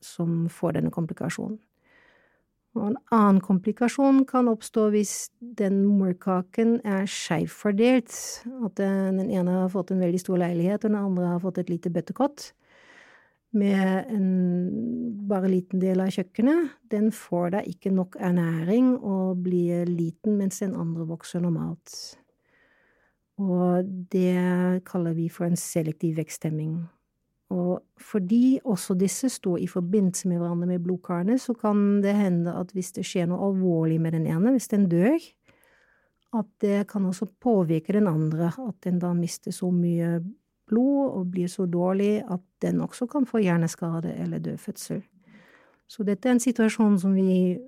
som 0.01 0.49
får 0.49 0.79
denne 0.79 0.91
komplikasjonen. 0.91 1.59
Og 2.75 2.89
en 2.89 2.97
annen 3.15 3.39
komplikasjon 3.43 4.25
kan 4.27 4.49
oppstå 4.51 4.89
hvis 4.91 5.13
den 5.39 5.85
morkaken 5.87 6.81
er 6.83 7.07
skeivfordelt, 7.07 8.11
at 8.67 8.75
den 8.81 9.21
ene 9.29 9.61
har 9.61 9.71
fått 9.71 9.93
en 9.95 10.03
veldig 10.03 10.19
stor 10.19 10.41
leilighet, 10.43 10.83
og 10.83 10.91
den 10.91 10.99
andre 10.99 11.29
har 11.31 11.43
fått 11.43 11.61
et 11.63 11.71
lite 11.71 11.91
bøttekott 11.93 12.49
med 13.55 14.11
en 14.11 14.27
bare 15.29 15.49
liten 15.49 15.79
del 15.79 16.01
av 16.03 16.11
kjøkkenet, 16.11 16.73
den 16.91 17.07
får 17.15 17.53
da 17.55 17.61
ikke 17.63 17.93
nok 17.95 18.17
ernæring 18.19 18.95
og 18.97 19.39
blir 19.45 19.87
liten 19.87 20.35
mens 20.39 20.59
den 20.63 20.75
andre 20.75 21.07
vokser 21.07 21.43
normalt. 21.43 21.95
Og 23.39 23.87
det 24.11 24.83
kaller 24.87 25.15
vi 25.15 25.29
for 25.31 25.47
en 25.47 25.59
selektiv 25.59 26.19
veksthemming. 26.19 26.83
Og 27.53 27.83
fordi 28.01 28.59
også 28.65 28.95
disse 28.97 29.29
står 29.29 29.57
i 29.61 29.67
forbindelse 29.69 30.27
med 30.27 30.39
hverandre 30.41 30.67
med 30.67 30.83
blodkarene, 30.83 31.37
så 31.39 31.53
kan 31.53 32.01
det 32.01 32.15
hende 32.17 32.53
at 32.57 32.71
hvis 32.73 32.91
det 32.95 33.05
skjer 33.05 33.29
noe 33.29 33.51
alvorlig 33.51 33.99
med 34.01 34.17
den 34.17 34.25
ene, 34.25 34.55
hvis 34.55 34.71
den 34.71 34.87
dør, 34.89 35.19
at 36.35 36.47
det 36.61 36.87
kan 36.89 37.05
også 37.05 37.27
påvirke 37.41 37.93
den 37.93 38.09
andre, 38.09 38.49
at 38.67 38.79
den 38.83 38.97
da 38.99 39.13
mister 39.13 39.53
så 39.55 39.69
mye 39.71 40.17
blod 40.65 41.19
og 41.19 41.29
blir 41.31 41.47
så 41.51 41.67
dårlig 41.69 42.23
at 42.23 42.41
den 42.65 42.81
også 42.81 43.05
kan 43.07 43.27
få 43.29 43.43
hjerneskade 43.45 44.15
eller 44.23 44.41
død 44.41 44.57
fødsel. 44.57 45.03
Så 45.87 46.03
dette 46.03 46.29
er 46.29 46.35
en 46.35 46.41
situasjon 46.41 46.97
som 46.99 47.13
vi 47.13 47.59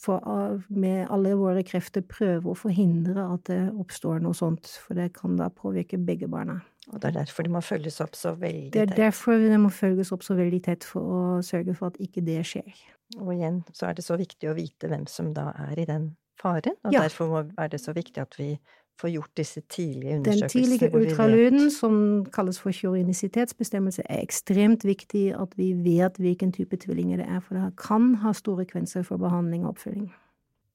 for, 0.00 0.60
med 0.68 1.08
alle 1.12 1.34
våre 1.36 1.62
krefter 1.66 2.04
prøver 2.06 2.52
å 2.52 2.56
forhindre 2.56 3.24
at 3.34 3.48
det 3.50 3.60
oppstår 3.80 4.20
noe 4.24 4.36
sånt, 4.36 4.68
for 4.84 4.96
det 4.96 5.10
kan 5.16 5.36
da 5.40 5.50
påvirke 5.52 6.00
begge 6.00 6.28
barna. 6.30 6.60
Og 6.90 7.02
det 7.02 7.10
er 7.10 7.18
derfor 7.20 7.46
de 7.46 7.52
må 7.54 7.60
følges 7.62 8.00
opp 8.02 8.16
så 8.18 8.34
veldig 8.38 8.72
tett? 8.72 8.74
Det 8.74 8.82
er 8.82 8.96
derfor 9.06 9.38
det 9.38 9.60
må 9.62 9.70
følges 9.74 10.10
opp 10.14 10.24
så 10.26 10.34
veldig 10.38 10.62
tett 10.66 10.86
for 10.86 11.14
å 11.14 11.20
sørge 11.46 11.76
for 11.78 11.92
at 11.92 12.00
ikke 12.02 12.24
det 12.26 12.40
skjer. 12.48 12.72
Og 13.18 13.32
igjen 13.34 13.62
så 13.74 13.90
er 13.90 13.98
det 13.98 14.06
så 14.06 14.18
viktig 14.18 14.50
å 14.50 14.56
vite 14.58 14.90
hvem 14.90 15.06
som 15.10 15.32
da 15.34 15.50
er 15.70 15.78
i 15.78 15.86
den 15.88 16.12
faren, 16.40 16.76
og 16.86 16.94
ja. 16.94 17.02
derfor 17.04 17.42
er 17.60 17.68
det 17.68 17.82
så 17.82 17.92
viktig 17.92 18.22
at 18.22 18.36
vi 18.38 18.54
får 19.00 19.12
gjort 19.14 19.36
disse 19.36 19.60
tidlige 19.60 20.16
undersøkelsene? 20.16 20.48
Den 20.48 20.78
tidlige 20.78 20.90
ultralyden, 20.96 21.70
som 21.70 21.94
kalles 22.32 22.60
for 22.60 22.74
kjørinnisitetsbestemmelse, 22.76 24.02
er 24.08 24.22
ekstremt 24.24 24.84
viktig 24.84 25.30
at 25.36 25.54
vi 25.56 25.72
vet 25.84 26.16
hvilken 26.20 26.52
type 26.56 26.76
tvillinger 26.80 27.22
det 27.22 27.28
er, 27.28 27.40
for 27.44 27.56
det 27.56 27.70
kan 27.80 28.14
ha 28.24 28.32
store 28.36 28.66
kvenser 28.68 29.04
for 29.06 29.20
behandling 29.20 29.64
og 29.64 29.74
oppfølging. 29.74 30.10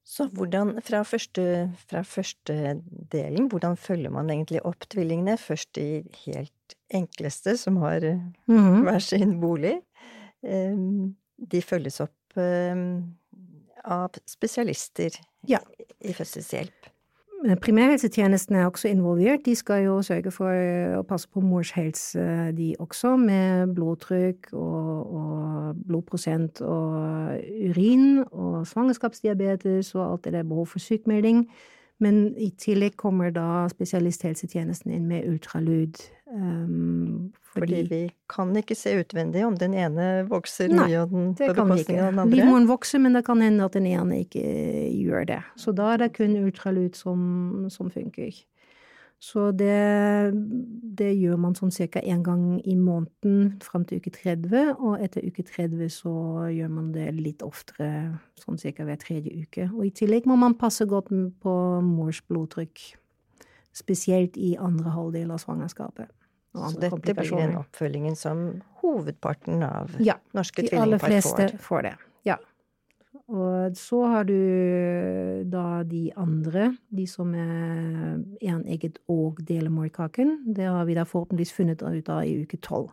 Så 0.06 0.28
hvordan, 0.30 0.76
fra 0.86 1.02
første, 1.02 1.44
fra 1.90 2.04
første 2.06 2.76
delen, 3.12 3.48
hvordan 3.50 3.74
følger 3.78 4.14
man 4.14 4.30
egentlig 4.30 4.62
opp 4.62 4.86
tvillingene? 4.94 5.34
Først 5.42 5.72
de 5.76 6.04
helt 6.28 6.76
enkleste, 6.94 7.56
som 7.58 7.80
har 7.82 8.06
mm 8.46 8.84
hver 8.86 9.02
sin 9.02 9.40
bolig. 9.42 9.80
Ehm, 10.46 11.16
de 11.38 11.62
følges 11.66 11.98
opp 12.06 12.38
ehm, 12.38 13.16
av 13.82 14.14
spesialister 14.30 15.18
ja. 15.50 15.64
i 16.00 16.14
fødselshjelp. 16.14 16.92
Primærhelsetjenesten 17.62 18.56
er 18.56 18.66
også 18.66 18.88
involvert. 18.88 19.46
De 19.46 19.56
skal 19.56 19.84
jo 19.84 20.00
sørge 20.02 20.32
for 20.34 20.50
å 20.98 21.04
passe 21.06 21.30
på 21.30 21.44
mors 21.46 21.72
helse, 21.76 22.22
de 22.58 22.72
også, 22.80 23.16
med 23.22 23.76
blodtrykk 23.78 24.50
og, 24.54 25.14
og 25.20 25.84
blodprosent 25.88 26.62
og 26.66 27.38
urin 27.70 28.24
og 28.32 28.66
svangerskapsdiabetes 28.68 29.94
og 29.96 30.06
alt 30.12 30.26
det 30.26 30.34
der 30.34 30.48
behov 30.50 30.74
for 30.74 30.82
sykmelding. 30.82 31.46
Men 32.04 32.36
i 32.38 32.50
tillegg 32.60 32.98
kommer 33.00 33.32
da 33.32 33.66
spesialisthelsetjenesten 33.72 34.92
inn 34.92 35.06
med 35.08 35.28
ultralyd. 35.30 36.00
Um, 36.28 37.32
fordi, 37.54 37.62
fordi, 37.62 37.82
vi 37.88 38.00
kan 38.32 38.52
ikke 38.60 38.76
se 38.76 38.98
utvendig 39.00 39.46
om 39.48 39.56
den 39.56 39.78
ene 39.78 40.26
vokser 40.28 40.74
nei, 40.74 40.90
mye 40.90 41.06
på 41.08 41.54
bekostning 41.54 42.02
av 42.02 42.10
den 42.10 42.24
andre? 42.26 42.40
Livmoren 42.42 42.68
vokser, 42.68 43.00
men 43.00 43.16
det 43.16 43.24
kan 43.28 43.44
hende 43.46 43.70
at 43.70 43.78
den 43.78 43.88
ene 43.88 44.20
ikke 44.26 44.44
gjør 44.44 45.30
det. 45.30 45.40
Så 45.62 45.72
da 45.78 45.94
er 45.94 46.04
det 46.04 46.12
kun 46.18 46.36
ultralyd 46.42 47.00
som, 47.00 47.70
som 47.72 47.94
funker. 47.94 48.36
Så 49.26 49.48
det, 49.58 50.34
det, 51.00 51.08
gjør 51.18 51.40
man 51.42 51.56
sånn 51.58 51.72
ca. 51.74 52.02
én 52.04 52.22
gang 52.22 52.60
i 52.62 52.76
måneden 52.78 53.56
fram 53.66 53.86
til 53.90 53.98
uke 53.98 54.12
30, 54.14 54.76
og 54.76 55.02
etter 55.02 55.26
uke 55.26 55.42
30 55.48 55.90
så 55.96 56.14
gjør 56.54 56.70
man 56.70 56.92
det 56.94 57.08
litt 57.18 57.42
oftere, 57.46 58.20
sånn 58.38 58.62
ca. 58.62 58.86
hver 58.86 59.00
tredje 59.02 59.34
uke. 59.34 59.66
Og 59.72 59.88
i 59.88 59.94
tillegg 59.98 60.30
må 60.30 60.38
man 60.38 60.58
passe 60.60 60.86
godt 60.86 61.10
på 61.42 61.56
mors 61.82 62.22
blodtrykk, 62.30 62.86
spesielt 63.74 64.38
i 64.38 64.54
andre 64.62 64.94
halvdel 64.94 65.34
av 65.34 65.42
svangerskapet. 65.42 66.14
Så 66.56 66.78
dette 66.80 67.16
blir 67.18 67.34
den 67.34 67.58
oppfølgingen 67.60 68.14
som 68.20 68.46
hovedparten 68.84 69.66
av 69.66 69.98
ja, 70.06 70.20
norske 70.38 70.62
tvillingpar 70.62 70.78
får? 70.78 70.86
Ja, 70.86 70.86
de 70.86 70.86
aller 70.86 71.02
fleste 71.02 71.66
får 71.66 71.90
det. 71.90 71.96
Og 73.26 73.78
så 73.78 74.04
har 74.06 74.28
du 74.30 74.36
da 75.50 75.82
de 75.84 76.12
andre, 76.14 76.76
de 76.94 77.08
som 77.10 77.32
er 77.34 78.20
enegget 78.46 79.00
og 79.10 79.40
deler 79.48 79.74
morkaken. 79.74 80.54
Det 80.54 80.68
har 80.70 80.86
vi 80.86 80.98
da 80.98 81.08
forhåpentligvis 81.10 81.54
funnet 81.56 81.82
ut 81.82 82.10
av 82.14 82.22
i 82.22 82.38
uke 82.44 82.60
tolv. 82.62 82.92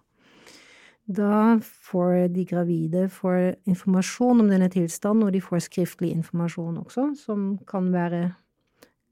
Da 1.05 1.59
får 1.61 2.31
de 2.33 2.45
gravide 2.49 3.09
får 3.11 3.57
informasjon 3.69 4.41
om 4.41 4.49
denne 4.49 4.71
tilstanden, 4.73 5.27
og 5.27 5.35
de 5.35 5.43
får 5.43 5.67
skriftlig 5.67 6.13
informasjon 6.15 6.79
også, 6.81 7.11
som 7.19 7.59
kan 7.69 7.91
være 7.93 8.31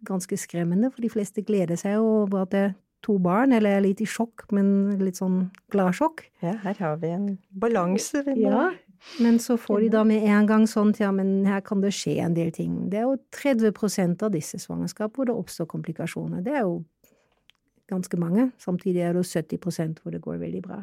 ganske 0.06 0.38
skremmende, 0.40 0.88
for 0.94 1.04
de 1.04 1.10
fleste 1.12 1.42
gleder 1.44 1.76
seg 1.76 1.98
over 2.00 2.46
at 2.46 2.54
det 2.54 2.62
er 2.70 2.76
to 3.04 3.18
barn, 3.20 3.52
eller 3.52 3.76
er 3.76 3.84
litt 3.84 4.00
i 4.00 4.08
sjokk, 4.08 4.46
men 4.54 4.96
litt 5.00 5.20
sånn 5.20 5.50
gladsjokk. 5.72 6.24
Ja, 6.44 6.54
her 6.64 6.78
har 6.80 6.96
vi 7.02 7.12
en 7.12 7.28
balanse. 7.50 8.22
Ja, 8.38 8.70
men 9.20 9.38
så 9.40 9.56
får 9.56 9.80
de 9.80 9.88
da 9.94 10.04
med 10.04 10.24
en 10.28 10.46
gang 10.48 10.66
sånn 10.68 10.92
ja, 11.00 11.10
men 11.14 11.46
her 11.48 11.62
kan 11.64 11.80
det 11.80 11.92
skje 11.96 12.18
en 12.24 12.36
del 12.36 12.52
ting. 12.52 12.76
Det 12.92 13.00
er 13.00 13.08
jo 13.08 13.16
30% 13.34 14.24
av 14.26 14.32
disse 14.34 14.60
svangerskap 14.60 15.16
hvor 15.16 15.28
det 15.28 15.36
oppstår 15.36 15.68
komplikasjoner. 15.70 16.44
Det 16.44 16.54
er 16.54 16.64
jo 16.68 16.82
ganske 17.90 18.20
mange. 18.20 18.50
Samtidig 18.60 19.02
er 19.06 19.16
det 19.16 19.26
70% 19.26 20.02
hvor 20.02 20.14
det 20.14 20.22
går 20.24 20.40
veldig 20.42 20.62
bra. 20.64 20.82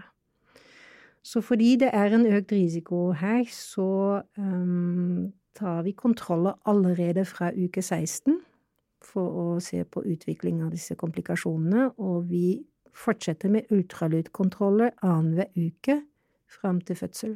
Så 1.28 1.42
fordi 1.44 1.76
det 1.76 1.90
er 1.94 2.14
en 2.16 2.26
økt 2.26 2.54
risiko 2.56 3.12
her, 3.12 3.44
så 3.52 4.22
um, 4.38 5.34
tar 5.56 5.82
vi 5.84 5.92
kontroller 5.92 6.56
allerede 6.66 7.26
fra 7.28 7.52
uke 7.52 7.82
16 7.82 8.40
for 9.04 9.40
å 9.42 9.48
se 9.64 9.84
på 9.84 10.04
utvikling 10.08 10.62
av 10.64 10.72
disse 10.74 10.96
komplikasjonene, 10.96 11.90
og 11.98 12.30
vi 12.32 12.62
fortsetter 12.98 13.52
med 13.54 13.70
ultralydkontroller 13.72 14.96
annenhver 15.06 15.52
uke 15.56 16.02
fram 16.48 16.82
til 16.82 16.96
fødsel. 16.96 17.36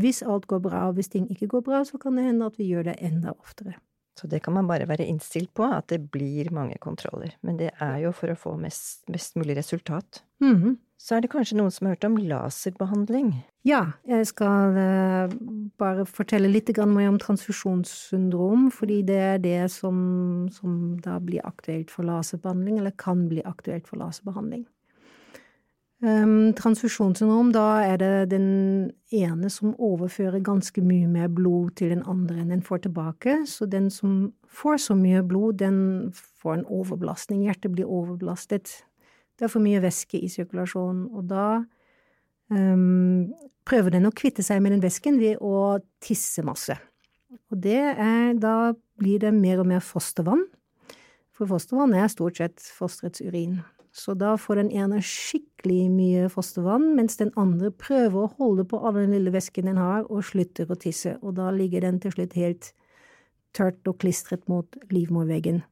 Hvis 0.00 0.22
alt 0.22 0.46
går 0.50 0.62
bra, 0.64 0.86
og 0.88 0.96
hvis 0.98 1.12
ting 1.12 1.28
ikke 1.32 1.50
går 1.56 1.66
bra, 1.66 1.82
så 1.84 1.98
kan 2.02 2.16
det 2.18 2.26
hende 2.28 2.46
at 2.46 2.58
vi 2.58 2.70
gjør 2.70 2.90
det 2.90 2.96
enda 3.04 3.34
oftere. 3.36 3.76
Så 4.16 4.26
det 4.32 4.40
kan 4.42 4.54
man 4.56 4.68
bare 4.68 4.88
være 4.88 5.04
innstilt 5.04 5.52
på, 5.54 5.66
at 5.68 5.90
det 5.92 6.06
blir 6.10 6.48
mange 6.54 6.78
kontroller. 6.80 7.34
Men 7.44 7.58
det 7.60 7.70
er 7.84 7.98
jo 8.06 8.14
for 8.16 8.32
å 8.32 8.38
få 8.38 8.54
mest, 8.56 9.04
mest 9.12 9.36
mulig 9.36 9.56
resultat. 9.58 10.22
Mm 10.40 10.56
-hmm. 10.56 10.76
Så 10.98 11.14
er 11.16 11.20
det 11.20 11.30
kanskje 11.30 11.58
noen 11.58 11.70
som 11.70 11.86
har 11.86 11.94
hørt 11.94 12.04
om 12.04 12.16
laserbehandling? 12.16 13.34
Ja, 13.64 13.82
jeg 14.08 14.26
skal 14.26 14.76
uh, 14.76 15.34
bare 15.78 16.06
fortelle 16.06 16.48
litt 16.48 16.70
mer 16.88 17.08
om 17.08 17.18
transfusjonssyndrom, 17.18 18.70
fordi 18.70 19.02
det 19.02 19.18
er 19.18 19.38
det 19.38 19.70
som, 19.70 20.48
som 20.50 20.96
da 21.04 21.18
blir 21.18 21.44
aktuelt 21.44 21.90
for 21.90 22.02
laserbehandling, 22.02 22.78
eller 22.78 22.90
kan 22.90 23.28
bli 23.28 23.42
aktuelt 23.44 23.88
for 23.88 23.96
laserbehandling. 23.96 24.66
Um, 26.04 26.52
transfusjonssyndrom, 26.52 27.54
da 27.54 27.80
er 27.80 27.96
det 27.96 28.08
den 28.34 28.48
ene 29.16 29.48
som 29.48 29.72
overfører 29.80 30.42
ganske 30.44 30.82
mye 30.84 31.06
mer 31.08 31.30
blod 31.32 31.78
til 31.80 31.94
den 31.94 32.02
andre 32.04 32.42
enn 32.42 32.50
den 32.52 32.64
får 32.64 32.82
tilbake. 32.84 33.38
Så 33.48 33.64
den 33.72 33.88
som 33.90 34.34
får 34.44 34.82
så 34.84 34.96
mye 34.98 35.22
blod, 35.24 35.56
den 35.62 35.78
får 36.12 36.58
en 36.58 36.66
overbelastning. 36.68 37.46
Hjertet 37.46 37.72
blir 37.72 37.88
overbelastet. 37.88 38.74
Det 39.36 39.48
er 39.48 39.52
for 39.52 39.64
mye 39.64 39.80
væske 39.80 40.20
i 40.20 40.28
sirkulasjonen, 40.32 41.06
og 41.16 41.30
da 41.32 41.46
um, 42.52 43.32
prøver 43.68 43.96
den 43.96 44.08
å 44.08 44.12
kvitte 44.16 44.44
seg 44.44 44.60
med 44.64 44.76
den 44.76 44.84
væsken 44.84 45.16
ved 45.20 45.40
å 45.40 45.78
tisse 46.04 46.44
masse. 46.44 46.76
Og 47.48 47.62
det 47.64 47.80
er 47.80 48.36
Da 48.36 48.74
blir 49.00 49.20
det 49.20 49.32
mer 49.32 49.60
og 49.60 49.68
mer 49.68 49.80
fostervann. 49.84 50.44
For 51.36 51.48
fostervann 51.48 51.96
er 51.96 52.08
stort 52.08 52.36
sett 52.36 52.60
fosterets 52.60 53.24
urin. 53.24 53.60
Så 53.96 54.12
da 54.18 54.34
får 54.36 54.60
den 54.60 54.70
ene 54.76 54.98
skikkelig 55.00 55.86
mye 55.88 56.26
fostervann, 56.28 56.90
mens 56.98 57.16
den 57.16 57.30
andre 57.40 57.70
prøver 57.72 58.26
å 58.26 58.32
holde 58.36 58.66
på 58.68 58.80
all 58.84 58.98
den 58.98 59.14
lille 59.16 59.32
væsken 59.32 59.70
den 59.70 59.80
har, 59.80 60.04
og 60.12 60.26
slutter 60.28 60.68
å 60.68 60.76
tisse. 60.76 61.14
Og 61.22 61.38
da 61.38 61.48
ligger 61.54 61.86
den 61.86 62.02
til 62.02 62.12
slutt 62.12 62.36
helt 62.36 62.74
tørt 63.56 63.88
og 63.88 63.96
klistret 64.02 64.44
mot 64.52 64.76
livmorveggen. 64.92 65.62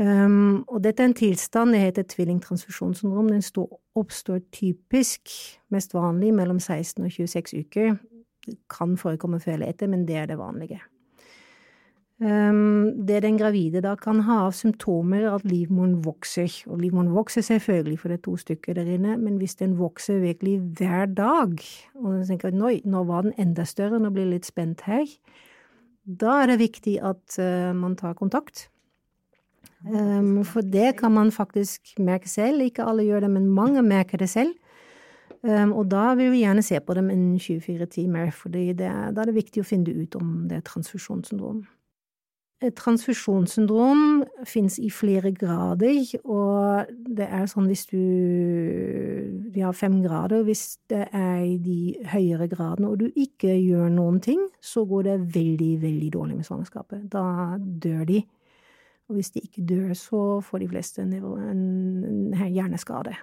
Um, 0.00 0.64
og 0.66 0.80
dette 0.82 1.04
er 1.04 1.10
en 1.10 1.14
tilstand, 1.14 1.76
det 1.76 1.84
heter 1.84 2.08
tvillingtransfusjonssyndrom. 2.10 3.30
Den 3.30 3.44
står, 3.44 3.68
oppstår 4.00 4.42
typisk, 4.50 5.30
mest 5.70 5.94
vanlig, 5.94 6.32
mellom 6.34 6.58
16 6.58 7.04
og 7.04 7.12
26 7.14 7.54
uker. 7.66 7.98
Det 8.46 8.56
kan 8.72 8.96
forekomme 8.98 9.38
før 9.42 9.62
etter, 9.66 9.90
men 9.92 10.08
det 10.08 10.16
er 10.16 10.30
det 10.32 10.40
vanlige. 10.40 10.80
Um, 12.20 13.06
det 13.08 13.22
den 13.24 13.38
gravide 13.40 13.80
da 13.80 13.94
kan 13.96 14.18
ha 14.26 14.42
av 14.44 14.52
symptomer, 14.52 15.22
er 15.24 15.38
at 15.38 15.44
livmoren 15.48 16.02
vokser. 16.04 16.52
Og 16.68 16.82
livmoren 16.82 17.14
vokser 17.14 17.40
selvfølgelig, 17.46 17.96
for 18.02 18.12
det 18.12 18.18
er 18.18 18.24
to 18.26 18.34
stykker 18.36 18.76
der 18.76 18.90
inne, 18.92 19.16
men 19.16 19.38
hvis 19.40 19.56
den 19.56 19.78
vokser 19.78 20.20
virkelig 20.20 20.58
hver 20.76 21.06
dag, 21.06 21.56
og 21.94 22.18
du 22.18 22.26
tenker 22.28 22.50
at 22.50 22.84
nå 22.84 23.04
var 23.08 23.24
den 23.24 23.32
enda 23.40 23.64
større, 23.64 24.02
nå 24.02 24.12
blir 24.12 24.26
jeg 24.26 24.34
litt 24.34 24.50
spent 24.50 24.84
her, 24.84 25.08
da 26.04 26.42
er 26.42 26.52
det 26.52 26.58
viktig 26.60 26.98
at 27.00 27.40
uh, 27.40 27.72
man 27.76 27.96
tar 27.96 28.18
kontakt. 28.20 28.66
Um, 29.88 30.44
for 30.44 30.60
det 30.60 30.98
kan 31.00 31.16
man 31.16 31.32
faktisk 31.32 31.94
merke 31.98 32.28
selv. 32.28 32.60
Ikke 32.60 32.84
alle 32.84 33.08
gjør 33.08 33.24
det, 33.24 33.30
men 33.32 33.48
mange 33.48 33.80
merker 33.82 34.20
det 34.20 34.28
selv. 34.28 34.52
Um, 35.40 35.72
og 35.72 35.88
da 35.88 36.12
vil 36.20 36.34
vi 36.34 36.44
gjerne 36.44 36.62
se 36.62 36.76
på 36.84 36.94
dem 37.00 37.08
innen 37.08 37.40
24 37.40 37.86
timer, 37.96 38.28
for 38.30 38.52
da 38.52 38.92
er 39.08 39.12
det 39.24 39.40
viktig 39.40 39.64
å 39.64 39.70
finne 39.72 40.02
ut 40.02 40.20
om 40.20 40.50
det 40.52 40.60
er 40.60 40.66
transfusjonssyndrom. 40.68 41.64
Transfusjonssyndrom 42.60 44.24
fins 44.44 44.74
i 44.78 44.90
flere 44.92 45.30
grader, 45.32 46.02
og 46.28 46.90
det 47.08 47.24
er 47.24 47.46
sånn 47.48 47.70
hvis 47.70 47.86
du 47.88 48.00
Vi 49.50 49.62
har 49.64 49.72
fem 49.72 49.96
grader. 50.04 50.44
Hvis 50.44 50.76
det 50.92 51.06
er 51.08 51.40
i 51.40 51.56
de 51.58 51.94
høyere 52.12 52.50
gradene, 52.52 52.90
og 52.92 53.00
du 53.00 53.08
ikke 53.08 53.54
gjør 53.56 53.88
noen 53.94 54.20
ting, 54.20 54.42
så 54.60 54.84
går 54.84 55.08
det 55.08 55.16
veldig, 55.34 55.72
veldig 55.82 56.12
dårlig 56.12 56.36
med 56.36 56.46
svangerskapet. 56.46 57.08
Da 57.12 57.56
dør 57.58 58.04
de. 58.12 58.20
Og 59.08 59.16
hvis 59.18 59.32
de 59.34 59.42
ikke 59.42 59.66
dør, 59.66 59.90
så 59.98 60.22
får 60.44 60.62
de 60.62 60.70
fleste 60.70 61.02
en 61.02 62.30
hjerneskade. 62.36 63.16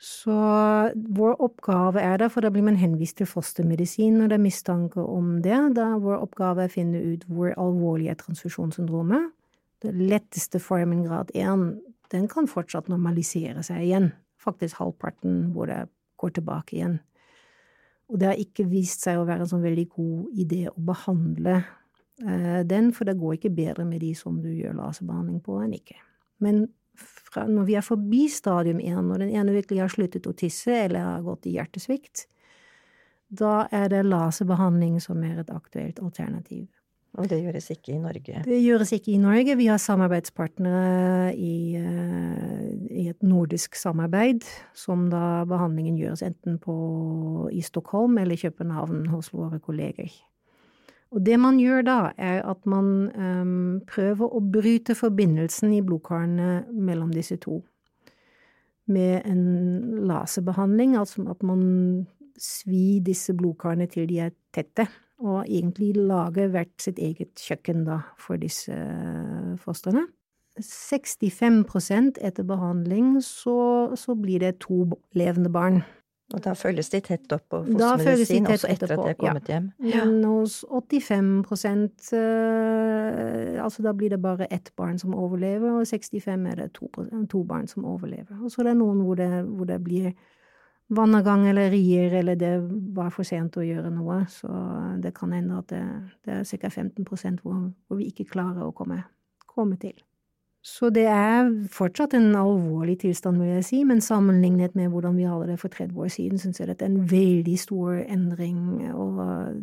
Så 0.00 0.32
vår 1.12 1.34
oppgave 1.44 2.00
er 2.00 2.22
da, 2.22 2.30
for 2.32 2.40
da 2.40 2.48
blir 2.52 2.64
man 2.64 2.78
henvist 2.80 3.18
til 3.20 3.28
fostermedisin 3.28 4.16
når 4.16 4.30
det 4.30 4.38
er 4.38 4.46
mistanke 4.46 5.02
om 5.04 5.34
det. 5.44 5.58
Da 5.76 5.90
vår 6.00 6.22
oppgave 6.24 6.64
er 6.64 6.72
å 6.72 6.72
finne 6.72 7.02
ut 7.04 7.26
hvor 7.28 7.52
alvorlig 7.60 8.08
er 8.08 8.16
transfusjonssyndromet. 8.22 9.28
Det 9.84 9.92
letteste 9.96 10.60
formen 10.60 11.04
grad 11.04 11.32
1, 11.36 11.66
den 12.12 12.26
kan 12.32 12.48
fortsatt 12.48 12.88
normalisere 12.88 13.60
seg 13.66 13.84
igjen. 13.84 14.10
Faktisk 14.40 14.80
halvparten 14.80 15.50
hvor 15.52 15.68
det 15.68 15.82
går 16.20 16.32
tilbake 16.38 16.78
igjen. 16.78 16.98
Og 18.08 18.18
det 18.20 18.32
har 18.32 18.40
ikke 18.40 18.70
vist 18.72 19.04
seg 19.04 19.20
å 19.20 19.28
være 19.28 19.44
en 19.44 19.52
sånn 19.52 19.64
veldig 19.64 19.86
god 19.92 20.40
idé 20.42 20.64
å 20.72 20.74
behandle 20.80 21.60
eh, 21.60 22.62
den, 22.66 22.90
for 22.96 23.04
det 23.04 23.20
går 23.20 23.36
ikke 23.36 23.52
bedre 23.54 23.84
med 23.86 24.00
de 24.02 24.14
som 24.16 24.40
du 24.40 24.48
gjør 24.48 24.80
laserbehandling 24.80 25.44
på, 25.44 25.60
enn 25.60 25.76
ikke. 25.76 26.00
Men 26.40 26.64
fra 27.30 27.46
når 27.46 27.68
vi 27.68 27.76
er 27.78 27.86
forbi 27.86 28.24
stadium 28.32 28.80
1, 28.82 28.98
når 29.06 29.24
den 29.24 29.32
ene 29.38 29.54
virkelig 29.54 29.84
har 29.84 29.92
sluttet 29.92 30.26
å 30.26 30.34
tisse 30.36 30.74
eller 30.86 31.06
har 31.06 31.24
gått 31.26 31.46
i 31.46 31.54
hjertesvikt, 31.58 32.26
da 33.30 33.68
er 33.70 33.90
det 33.92 34.02
laserbehandling 34.08 34.98
som 35.02 35.22
er 35.22 35.38
et 35.42 35.50
aktuelt 35.54 36.00
alternativ. 36.02 36.66
Og 37.18 37.26
det 37.26 37.40
gjøres 37.42 37.66
ikke 37.74 37.96
i 37.96 37.98
Norge? 37.98 38.42
Det 38.46 38.58
gjøres 38.62 38.92
ikke 38.94 39.10
i 39.16 39.18
Norge. 39.18 39.56
Vi 39.58 39.66
har 39.66 39.80
samarbeidspartnere 39.82 41.32
i, 41.34 41.74
uh, 41.74 42.68
i 42.86 43.08
et 43.10 43.26
nordisk 43.26 43.74
samarbeid, 43.78 44.46
som 44.78 45.08
da 45.10 45.42
behandlingen 45.50 45.98
gjøres 45.98 46.22
enten 46.26 46.60
på, 46.62 46.76
i 47.50 47.64
Stockholm 47.66 48.18
eller 48.22 48.38
København 48.38 49.08
hos 49.10 49.32
våre 49.34 49.58
kolleger. 49.58 50.12
Og 51.10 51.24
det 51.26 51.36
man 51.42 51.58
gjør 51.58 51.82
da, 51.86 51.98
er 52.18 52.44
at 52.46 52.66
man 52.70 53.10
um, 53.18 53.80
prøver 53.90 54.30
å 54.30 54.40
bryte 54.40 54.94
forbindelsen 54.94 55.72
i 55.74 55.82
blodkarene 55.82 56.70
mellom 56.70 57.10
disse 57.14 57.38
to. 57.42 57.58
Med 58.90 59.26
en 59.26 59.42
laserbehandling, 60.06 60.94
altså 60.98 61.26
at 61.30 61.42
man 61.46 62.06
svir 62.40 63.02
disse 63.06 63.34
blodkarene 63.36 63.88
til 63.90 64.06
de 64.10 64.22
er 64.26 64.34
tette. 64.54 64.86
Og 65.20 65.42
egentlig 65.44 65.92
lager 65.98 66.48
hvert 66.54 66.72
sitt 66.80 66.98
eget 67.02 67.42
kjøkken 67.42 67.84
da 67.84 68.00
for 68.18 68.40
disse 68.40 68.72
fostrene. 69.60 70.06
65% 70.60 72.18
etter 72.24 72.46
behandling 72.46 73.18
så, 73.24 73.92
så 73.96 74.16
blir 74.18 74.42
det 74.42 74.58
to 74.64 74.86
levende 75.16 75.52
barn. 75.52 75.82
Og 76.30 76.42
da 76.44 76.52
følges 76.54 76.92
de 76.92 77.00
tett 77.02 77.32
opp 77.34 77.48
på 77.50 77.58
fostermedisin 77.66 78.46
også 78.46 78.68
etter 78.70 78.92
at 78.94 79.00
de 79.02 79.12
er 79.12 79.16
kommet 79.18 79.48
ja. 79.50 79.56
hjem? 79.56 79.70
Ja. 79.82 80.04
Men 80.06 80.24
hos 80.28 80.60
85% 80.70 82.12
uh, 82.14 83.64
altså 83.64 83.82
da 83.82 83.94
blir 83.96 84.14
det 84.14 84.20
bare 84.22 84.46
ett 84.46 84.70
barn 84.78 84.98
som 84.98 85.14
overlever, 85.14 85.80
og 85.80 85.86
65 85.86 86.46
er 86.52 86.60
det 86.62 86.68
to, 86.78 86.90
to 87.30 87.42
barn 87.44 87.66
som 87.70 87.84
overlever. 87.84 88.38
Og 88.44 88.52
så 88.52 88.62
er 88.62 88.70
det 88.70 88.76
noen 88.78 89.02
hvor 89.06 89.18
det, 89.18 89.30
hvor 89.48 89.66
det 89.66 89.80
blir 89.82 90.12
vannavgang 90.90 91.48
eller 91.50 91.70
rier, 91.70 92.14
eller 92.20 92.38
det 92.38 92.52
var 92.94 93.10
for 93.14 93.26
sent 93.26 93.58
å 93.58 93.66
gjøre 93.66 93.90
noe. 93.94 94.22
Så 94.30 94.50
det 95.02 95.14
kan 95.18 95.34
hende 95.34 95.58
at 95.58 95.70
det, 95.72 95.82
det 96.26 96.40
er 96.40 96.46
ca. 96.46 96.70
15 96.70 97.42
hvor, 97.42 97.58
hvor 97.88 97.98
vi 97.98 98.10
ikke 98.10 98.30
klarer 98.30 98.66
å 98.66 98.74
komme, 98.76 99.02
komme 99.50 99.78
til. 99.82 99.98
Så 100.60 100.90
det 100.92 101.06
er 101.08 101.46
fortsatt 101.72 102.12
en 102.18 102.34
alvorlig 102.36 102.98
tilstand, 103.00 103.40
vil 103.40 103.54
jeg 103.54 103.64
si, 103.64 103.78
men 103.88 104.02
sammenlignet 104.04 104.74
med 104.76 104.90
hvordan 104.92 105.16
vi 105.16 105.24
hadde 105.24 105.46
det 105.48 105.56
for 105.62 105.72
30 105.72 105.96
år 105.96 106.10
siden, 106.12 106.42
syns 106.42 106.60
jeg 106.60 106.68
dette 106.68 106.84
er 106.84 106.92
en 106.92 107.06
veldig 107.08 107.54
stor 107.60 108.02
endring, 108.02 108.58
og 108.92 109.22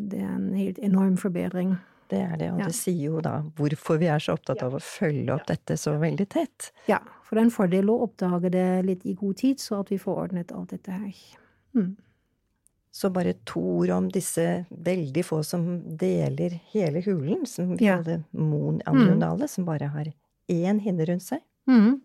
det 0.10 0.24
er 0.24 0.34
en 0.34 0.50
helt 0.58 0.82
enorm 0.82 1.14
forbedring. 1.22 1.76
Det 2.10 2.24
er 2.24 2.34
det, 2.40 2.50
og 2.56 2.64
ja. 2.64 2.72
det 2.72 2.78
sier 2.78 3.12
jo 3.12 3.22
da 3.22 3.42
hvorfor 3.60 4.00
vi 4.00 4.08
er 4.10 4.24
så 4.24 4.38
opptatt 4.38 4.62
av 4.64 4.78
å 4.78 4.82
følge 4.82 5.34
opp 5.36 5.46
dette 5.50 5.76
så 5.78 5.98
veldig 6.00 6.28
tett. 6.32 6.72
Ja, 6.88 7.02
for 7.28 7.36
det 7.36 7.42
er 7.44 7.48
en 7.50 7.56
fordel 7.58 7.90
å 7.92 8.02
oppdage 8.08 8.52
det 8.54 8.68
litt 8.88 9.06
i 9.06 9.16
god 9.20 9.38
tid, 9.44 9.62
så 9.62 9.82
at 9.84 9.92
vi 9.92 10.00
får 10.02 10.22
ordnet 10.24 10.54
alt 10.56 10.72
dette 10.74 10.98
her. 10.98 11.18
Mm. 11.76 11.98
Så 12.96 13.12
bare 13.14 13.36
to 13.46 13.62
ord 13.84 13.92
om 13.94 14.08
disse 14.10 14.64
veldig 14.72 15.24
få 15.28 15.44
som 15.46 15.68
deler 16.00 16.56
hele 16.72 17.04
hulen, 17.06 17.44
som 17.46 17.76
vi 17.76 17.86
ja. 17.86 18.00
kaller 18.00 18.24
mon 18.32 18.80
anionale, 18.88 19.46
mm. 19.46 19.52
som 19.52 19.68
bare 19.68 19.92
har 19.94 20.10
én 20.52 20.82
hinne 20.84 21.08
rundt 21.08 21.26
seg? 21.26 21.44
Mm. 21.70 21.98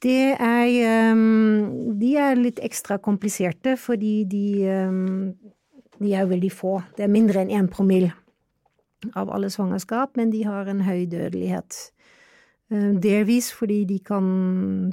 Det 0.00 0.36
er 0.40 1.12
um, 1.12 1.96
De 2.00 2.14
er 2.16 2.38
litt 2.40 2.60
ekstra 2.64 2.98
kompliserte, 3.02 3.76
fordi 3.76 4.24
de, 4.28 4.46
um, 4.88 5.32
de 6.00 6.14
er 6.16 6.28
veldig 6.28 6.52
få. 6.52 6.78
Det 6.96 7.04
er 7.04 7.12
mindre 7.12 7.42
enn 7.42 7.52
én 7.52 7.68
promille 7.72 8.12
av 9.16 9.30
alle 9.32 9.48
svangerskap, 9.52 10.16
men 10.16 10.32
de 10.32 10.44
har 10.44 10.68
en 10.68 10.84
høy 10.84 11.04
dødelighet. 11.10 11.76
Um, 12.72 12.96
delvis 13.02 13.50
fordi 13.52 13.82
de 13.88 13.98
kan 14.04 14.24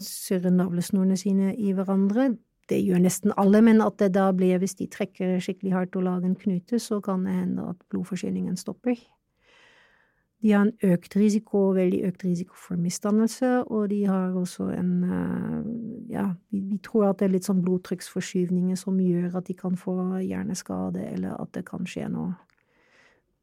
surre 0.04 0.52
navlesnorene 0.52 1.18
sine 1.20 1.54
i 1.56 1.72
hverandre. 1.76 2.34
Det 2.68 2.82
gjør 2.84 3.00
nesten 3.00 3.32
alle, 3.40 3.62
men 3.64 3.80
at 3.84 3.96
det 4.02 4.12
da 4.18 4.28
blir, 4.36 4.60
hvis 4.60 4.76
de 4.76 4.90
trekker 4.92 5.38
skikkelig 5.44 5.72
hardt 5.72 5.96
og 5.96 6.04
lager 6.04 6.28
en 6.28 6.40
knute, 6.40 6.82
så 6.84 7.00
kan 7.04 7.24
det 7.24 7.38
hende 7.38 7.70
at 7.72 7.80
blodforsyningen 7.88 8.60
stopper. 8.60 9.00
De 10.42 10.52
har 10.54 10.68
en 10.68 10.92
økt 10.94 11.16
risiko, 11.18 11.72
veldig 11.74 12.04
økt 12.12 12.24
risiko 12.28 12.58
for 12.62 12.78
misdannelse, 12.78 13.64
og 13.74 13.90
de 13.90 14.04
har 14.06 14.36
også 14.38 14.70
en 14.76 14.92
eh, 15.04 15.62
Ja, 16.08 16.30
vi, 16.50 16.78
tror 16.84 17.10
at 17.10 17.20
det 17.20 17.26
er 17.26 17.34
litt 17.34 17.48
sånn 17.48 17.64
blodtrykksforskyvninger 17.66 18.78
som 18.80 19.00
gjør 19.02 19.34
at 19.36 19.50
de 19.50 19.56
kan 19.58 19.76
få 19.76 19.98
hjerneskade, 20.24 21.02
eller 21.04 21.36
at 21.42 21.52
det 21.58 21.66
kan 21.68 21.84
skje 21.90 22.06
noe 22.14 22.36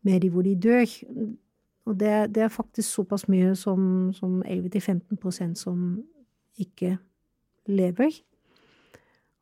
med 0.05 0.23
de 0.23 0.31
hvor 0.33 0.47
de 0.47 0.55
dør. 0.57 0.87
Og 1.85 1.99
det, 2.01 2.35
det 2.35 2.47
er 2.47 2.53
faktisk 2.53 2.89
såpass 2.89 3.27
mye 3.29 3.53
som, 3.57 4.13
som 4.17 4.41
11-15% 4.43 5.61
som 5.61 5.83
ikke 6.57 6.97
lever. 7.67 8.17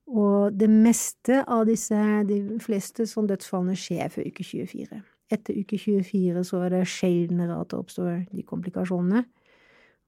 Og 0.06 0.58
det 0.58 0.70
meste 0.70 1.44
av 1.46 1.66
disse, 1.68 1.96
de 2.26 2.58
fleste 2.62 3.06
sånn 3.06 3.30
dødsfallene 3.30 3.78
skjer 3.78 4.10
før 4.12 4.28
uke 4.28 4.44
24. 4.44 5.02
Etter 5.32 5.56
uke 5.62 5.78
24 5.80 6.44
så 6.44 6.64
er 6.66 6.74
det 6.74 6.82
sjeldnere 6.90 7.60
at 7.60 7.70
det 7.72 7.78
oppstår 7.78 8.26
de 8.32 8.44
komplikasjonene. 8.44 9.24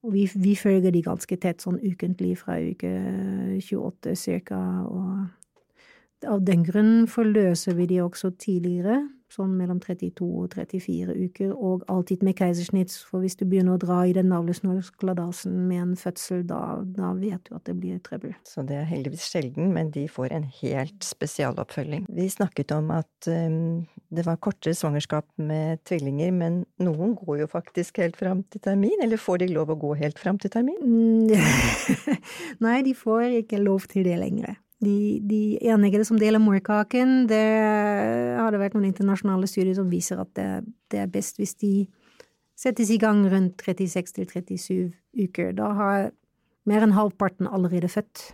Og 0.04 0.12
vi, 0.12 0.26
vi 0.36 0.52
følger 0.56 0.92
de 0.92 1.00
ganske 1.04 1.36
tett, 1.40 1.64
sånn 1.64 1.80
ukentlig 1.80 2.34
fra 2.42 2.58
uke 2.60 2.90
28 3.64 4.12
cirka, 4.20 4.58
Og 4.84 6.28
av 6.28 6.44
den 6.44 6.64
grunn 6.64 7.06
forløser 7.08 7.76
vi 7.78 7.88
de 7.88 8.02
også 8.04 8.34
tidligere, 8.40 9.00
sånn 9.34 9.54
mellom 9.58 9.80
32 9.82 10.26
og 10.26 10.54
34 10.54 11.14
uker, 11.26 11.52
og 11.54 11.84
alltid 11.90 12.24
med 12.26 12.36
keisersnitt, 12.38 12.94
for 13.08 13.24
hvis 13.24 13.36
du 13.40 13.44
begynner 13.48 13.76
å 13.76 13.82
dra 13.82 14.00
i 14.06 14.14
den 14.16 14.30
navlesnorskladasen 14.32 15.56
med 15.68 15.82
en 15.82 15.94
fødsel, 15.98 16.44
da, 16.48 16.60
da, 16.96 17.12
vet 17.18 17.44
du 17.48 17.56
at 17.58 17.66
det 17.68 17.76
blir 17.80 18.00
trøbbel. 18.04 18.34
Så 18.48 18.64
det 18.66 18.78
er 18.80 18.88
heldigvis 18.90 19.26
sjelden, 19.32 19.72
men 19.74 19.92
de 19.94 20.06
får 20.10 20.34
en 20.36 20.48
helt 20.60 21.06
spesialoppfølging. 21.06 22.08
Vi 22.14 22.28
snakket 22.32 22.74
om 22.76 22.90
at 22.94 23.30
um, 23.30 23.84
det 24.14 24.26
var 24.26 24.40
kortere 24.42 24.76
svangerskap 24.78 25.26
med 25.40 25.82
tvillinger, 25.88 26.34
men 26.34 26.62
noen 26.82 27.16
går 27.18 27.44
jo 27.44 27.50
faktisk 27.50 28.02
helt 28.02 28.18
fram 28.20 28.44
til 28.50 28.62
termin, 28.64 29.00
eller 29.04 29.20
får 29.20 29.44
de 29.44 29.52
lov 29.54 29.74
å 29.74 29.80
gå 29.80 29.94
helt 30.02 30.20
fram 30.22 30.40
til 30.42 30.52
termin? 30.54 30.80
Mm, 30.82 31.32
Nei, 32.64 32.78
de 32.86 32.94
får 32.96 33.40
ikke 33.44 33.62
lov 33.62 33.88
til 33.90 34.06
det 34.06 34.18
lenger. 34.20 34.58
De, 34.84 35.20
de 35.24 35.42
eneggede 35.64 36.06
som 36.08 36.18
deler 36.20 36.42
morkaken, 36.42 37.24
det 37.30 37.44
har 38.38 38.52
det 38.52 38.60
vært 38.60 38.76
noen 38.76 38.90
internasjonale 38.90 39.48
studier 39.50 39.76
som 39.78 39.90
viser 39.92 40.20
at 40.22 40.30
det, 40.38 40.48
det 40.92 41.04
er 41.04 41.12
best 41.12 41.40
hvis 41.40 41.56
de 41.62 41.74
settes 42.58 42.92
i 42.94 43.00
gang 43.02 43.24
rundt 43.30 43.62
36 43.64 44.28
37 44.30 44.92
uker. 45.24 45.54
Da 45.56 45.70
har 45.78 46.10
mer 46.68 46.84
enn 46.86 46.96
halvparten 46.96 47.50
allerede 47.50 47.90
født. 47.92 48.30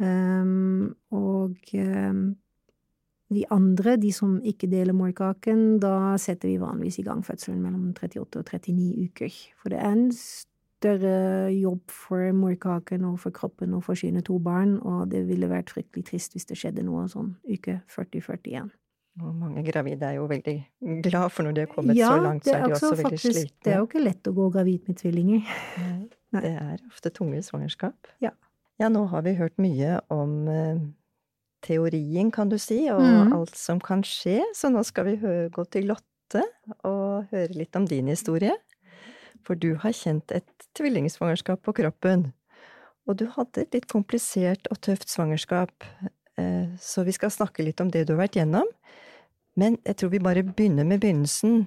Um, 0.00 0.94
og 1.12 1.58
um, 1.76 2.22
de 3.30 3.44
andre, 3.52 3.96
de 4.00 4.12
som 4.12 4.38
ikke 4.42 4.70
deler 4.70 4.96
morkaken, 4.96 5.78
da 5.82 6.16
setter 6.18 6.48
vi 6.48 6.60
vanligvis 6.60 6.98
i 7.02 7.06
gang 7.06 7.20
fødselen 7.24 7.60
mellom 7.62 7.90
38 7.92 8.40
og 8.40 8.48
39 8.48 9.10
uker. 9.10 9.36
For 9.60 9.72
det 9.72 9.78
er 9.78 9.92
en 9.92 10.08
større 10.80 11.52
jobb 11.52 11.92
for 11.92 12.32
morkaken 12.36 13.04
og 13.10 13.18
for 13.20 13.34
kroppen 13.36 13.76
å 13.76 13.82
forsyne 13.84 14.22
to 14.24 14.38
barn, 14.42 14.78
og 14.80 15.10
det 15.12 15.26
ville 15.28 15.50
vært 15.50 15.72
fryktelig 15.74 16.06
trist 16.08 16.36
hvis 16.36 16.48
det 16.48 16.56
skjedde 16.58 16.84
noe 16.86 17.06
sånn 17.12 17.34
uke 17.48 17.80
40-41. 17.92 18.70
Og 19.20 19.34
mange 19.36 19.64
gravide 19.66 20.06
er 20.06 20.16
jo 20.16 20.28
veldig 20.30 20.54
glad 21.04 21.32
for 21.34 21.44
når 21.44 21.56
de 21.56 21.64
har 21.66 21.72
kommet 21.72 21.98
ja, 21.98 22.12
så 22.14 22.22
langt, 22.24 22.46
så 22.46 22.54
er 22.54 22.62
de 22.62 22.76
også, 22.76 22.92
også 22.94 23.02
veldig 23.02 23.18
slitne. 23.20 23.64
Det 23.66 23.74
er 23.74 23.82
jo 23.82 23.88
ikke 23.88 24.04
lett 24.04 24.30
å 24.30 24.32
gå 24.36 24.46
gravid 24.54 24.86
med 24.88 25.00
tvillinger. 25.02 25.50
Nei, 26.32 26.44
det 26.46 26.54
er 26.54 26.86
ofte 26.88 27.12
tunge 27.12 27.42
svangerskap. 27.44 28.08
Ja. 28.24 28.32
ja, 28.80 28.88
nå 28.92 29.04
har 29.10 29.26
vi 29.26 29.34
hørt 29.36 29.58
mye 29.60 29.98
om 30.14 30.36
uh, 30.46 30.80
teorien, 31.66 32.30
kan 32.32 32.52
du 32.52 32.56
si, 32.62 32.84
og 32.94 33.02
mm. 33.02 33.34
alt 33.36 33.58
som 33.58 33.82
kan 33.82 34.06
skje, 34.06 34.38
så 34.56 34.70
nå 34.72 34.86
skal 34.86 35.10
vi 35.10 35.18
gå 35.52 35.66
til 35.74 35.90
Lotte 35.90 36.46
og 36.86 37.26
høre 37.34 37.58
litt 37.58 37.76
om 37.76 37.90
din 37.90 38.08
historie. 38.14 38.54
For 39.46 39.58
du 39.58 39.74
har 39.82 39.94
kjent 39.96 40.32
et 40.34 40.48
tvillingsvangerskap 40.78 41.62
på 41.66 41.74
kroppen. 41.80 42.30
Og 43.08 43.18
du 43.18 43.26
hadde 43.34 43.64
et 43.64 43.74
litt 43.74 43.88
komplisert 43.90 44.68
og 44.70 44.80
tøft 44.84 45.10
svangerskap, 45.10 45.72
eh, 46.38 46.68
så 46.78 47.04
vi 47.06 47.14
skal 47.16 47.32
snakke 47.34 47.64
litt 47.66 47.80
om 47.82 47.90
det 47.90 48.06
du 48.06 48.14
har 48.14 48.24
vært 48.26 48.38
gjennom. 48.38 48.68
Men 49.58 49.78
jeg 49.84 49.98
tror 49.98 50.12
vi 50.12 50.22
bare 50.22 50.46
begynner 50.46 50.86
med 50.86 51.02
begynnelsen. 51.02 51.64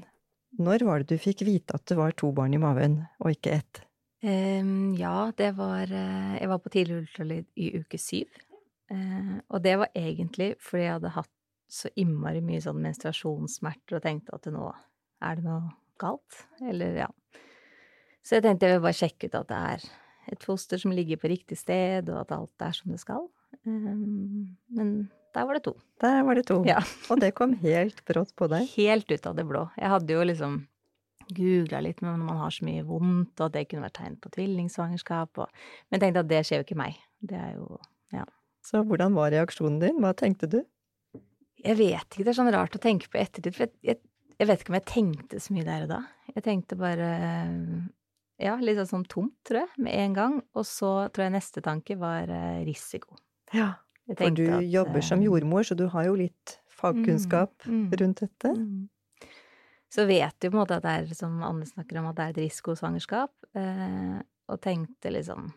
Når 0.62 0.86
var 0.86 1.02
det 1.02 1.18
du 1.18 1.22
fikk 1.22 1.44
vite 1.48 1.76
at 1.76 1.86
det 1.90 1.98
var 1.98 2.14
to 2.16 2.32
barn 2.32 2.54
i 2.54 2.62
maven, 2.62 3.02
og 3.20 3.34
ikke 3.34 3.58
ett? 3.58 3.84
Ja, 4.24 5.34
det 5.36 5.50
var 5.58 5.84
eh, 5.84 6.36
Jeg 6.40 6.48
var 6.48 6.60
på 6.64 6.72
tidlig 6.72 7.02
ultralyd 7.02 7.46
i 7.60 7.74
uke 7.82 8.00
syv. 8.00 8.30
Uh, 8.92 9.40
og 9.50 9.64
det 9.64 9.78
var 9.80 9.90
egentlig 9.96 10.54
fordi 10.62 10.84
jeg 10.84 10.94
hadde 10.98 11.14
hatt 11.16 11.32
så 11.72 11.90
innmari 11.98 12.44
mye 12.46 12.62
sånn 12.62 12.82
menstruasjonssmerter 12.84 13.98
og 13.98 14.04
tenkte 14.04 14.36
at 14.36 14.50
nå 14.54 14.68
er 15.24 15.40
det 15.40 15.46
noe 15.48 15.72
galt. 16.02 16.44
Eller 16.62 17.00
ja. 17.02 17.10
Så 18.24 18.38
jeg 18.38 18.46
tenkte 18.46 18.70
jeg 18.70 18.78
vil 18.78 18.86
bare 18.86 18.98
sjekke 18.98 19.28
ut 19.28 19.38
at 19.42 19.50
det 19.50 19.62
er 19.74 19.88
et 20.34 20.46
foster 20.46 20.80
som 20.80 20.94
ligger 20.96 21.20
på 21.20 21.32
riktig 21.32 21.58
sted, 21.60 22.08
og 22.10 22.22
at 22.22 22.32
alt 22.36 22.64
er 22.64 22.76
som 22.78 22.94
det 22.94 23.02
skal. 23.02 23.26
Um, 23.68 24.56
men 24.72 24.94
der 25.36 25.48
var 25.50 25.58
det 25.58 25.66
to. 25.66 25.74
Der 26.02 26.22
var 26.24 26.38
det 26.38 26.46
to. 26.48 26.62
Ja. 26.68 26.80
og 27.12 27.20
det 27.20 27.34
kom 27.38 27.56
helt 27.64 28.04
brått 28.08 28.32
på 28.40 28.48
deg? 28.52 28.70
Helt 28.78 29.12
ut 29.12 29.28
av 29.28 29.36
det 29.40 29.46
blå. 29.50 29.66
Jeg 29.80 29.92
hadde 29.92 30.16
jo 30.16 30.28
liksom 30.30 30.62
googla 31.34 31.80
litt 31.84 32.02
med 32.04 32.14
når 32.14 32.28
man 32.28 32.40
har 32.44 32.54
så 32.54 32.66
mye 32.68 32.84
vondt, 32.86 33.34
og 33.40 33.48
at 33.48 33.56
det 33.56 33.66
kunne 33.72 33.86
vært 33.86 33.98
tegn 34.00 34.16
på 34.22 34.32
tvillingsvangerskap, 34.36 35.44
og 35.44 35.50
Men 35.90 35.98
jeg 35.98 36.04
tenkte 36.06 36.24
at 36.24 36.32
det 36.32 36.42
skjer 36.48 36.62
jo 36.62 36.68
ikke 36.68 36.80
meg. 36.80 37.02
Det 37.24 37.40
er 37.40 37.58
jo 37.58 37.80
Ja. 38.14 38.26
Så 38.64 38.84
hvordan 38.88 39.16
var 39.18 39.34
reaksjonen 39.34 39.82
din? 39.82 40.00
Hva 40.00 40.14
tenkte 40.16 40.48
du? 40.48 40.62
Jeg 41.64 41.78
vet 41.80 42.06
ikke, 42.08 42.24
det 42.24 42.32
er 42.32 42.38
sånn 42.38 42.54
rart 42.54 42.76
å 42.76 42.80
tenke 42.80 43.10
på 43.12 43.20
ettertid, 43.20 43.56
for 43.56 43.66
jeg, 43.66 43.74
jeg, 43.84 44.00
jeg 44.40 44.48
vet 44.48 44.62
ikke 44.62 44.72
om 44.72 44.78
jeg 44.78 44.88
tenkte 44.92 45.40
så 45.40 45.56
mye 45.56 45.68
der 45.68 45.86
og 45.86 45.92
da. 45.92 46.00
Jeg 46.36 46.46
tenkte 46.46 46.80
bare 46.80 47.10
ja, 48.42 48.56
litt 48.62 48.82
sånn 48.90 49.06
tomt, 49.10 49.36
tror 49.48 49.64
jeg, 49.64 49.84
med 49.86 49.94
en 49.94 50.18
gang. 50.18 50.40
Og 50.58 50.66
så 50.68 50.92
tror 51.14 51.28
jeg 51.28 51.36
neste 51.36 51.64
tanke 51.66 51.98
var 52.00 52.30
eh, 52.32 52.64
risiko. 52.68 53.18
Ja, 53.54 53.76
for 54.10 54.34
du 54.36 54.46
at, 54.50 54.66
jobber 54.68 55.06
som 55.06 55.22
eh, 55.22 55.30
jordmor, 55.30 55.68
så 55.68 55.78
du 55.78 55.86
har 55.94 56.08
jo 56.10 56.18
litt 56.20 56.58
fagkunnskap 56.74 57.68
mm, 57.68 57.80
mm, 57.86 57.98
rundt 58.02 58.24
dette. 58.26 58.54
Mm. 58.58 59.30
Så 59.94 60.08
vet 60.10 60.36
du 60.42 60.50
på 60.50 60.56
en 60.56 60.64
måte 60.64 60.80
at 60.80 60.86
det 60.86 60.94
er, 60.94 61.12
som 61.18 61.36
Anne 61.46 61.68
snakker 61.70 62.00
om, 62.02 62.10
at 62.10 62.18
det 62.18 62.26
er 62.26 62.34
et 62.34 62.42
risikosvangerskap. 62.48 63.34
Eh, 63.60 64.18
og 64.52 64.60
tenkte 64.60 65.12
liksom 65.14 65.52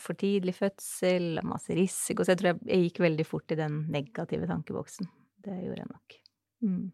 for 0.00 0.16
tidlig 0.16 0.54
fødsel, 0.56 1.40
masse 1.46 1.74
risiko. 1.76 2.24
Så 2.24 2.34
jeg 2.34 2.40
tror 2.40 2.52
jeg, 2.52 2.60
jeg, 2.68 2.86
gikk 2.86 3.02
veldig 3.04 3.26
fort 3.28 3.52
i 3.52 3.58
den 3.58 3.82
negative 3.92 4.48
tankeboksen. 4.48 5.08
Det 5.44 5.56
gjorde 5.64 5.82
jeg 5.82 5.90
nok. 5.90 6.18
Mm. 6.64 6.86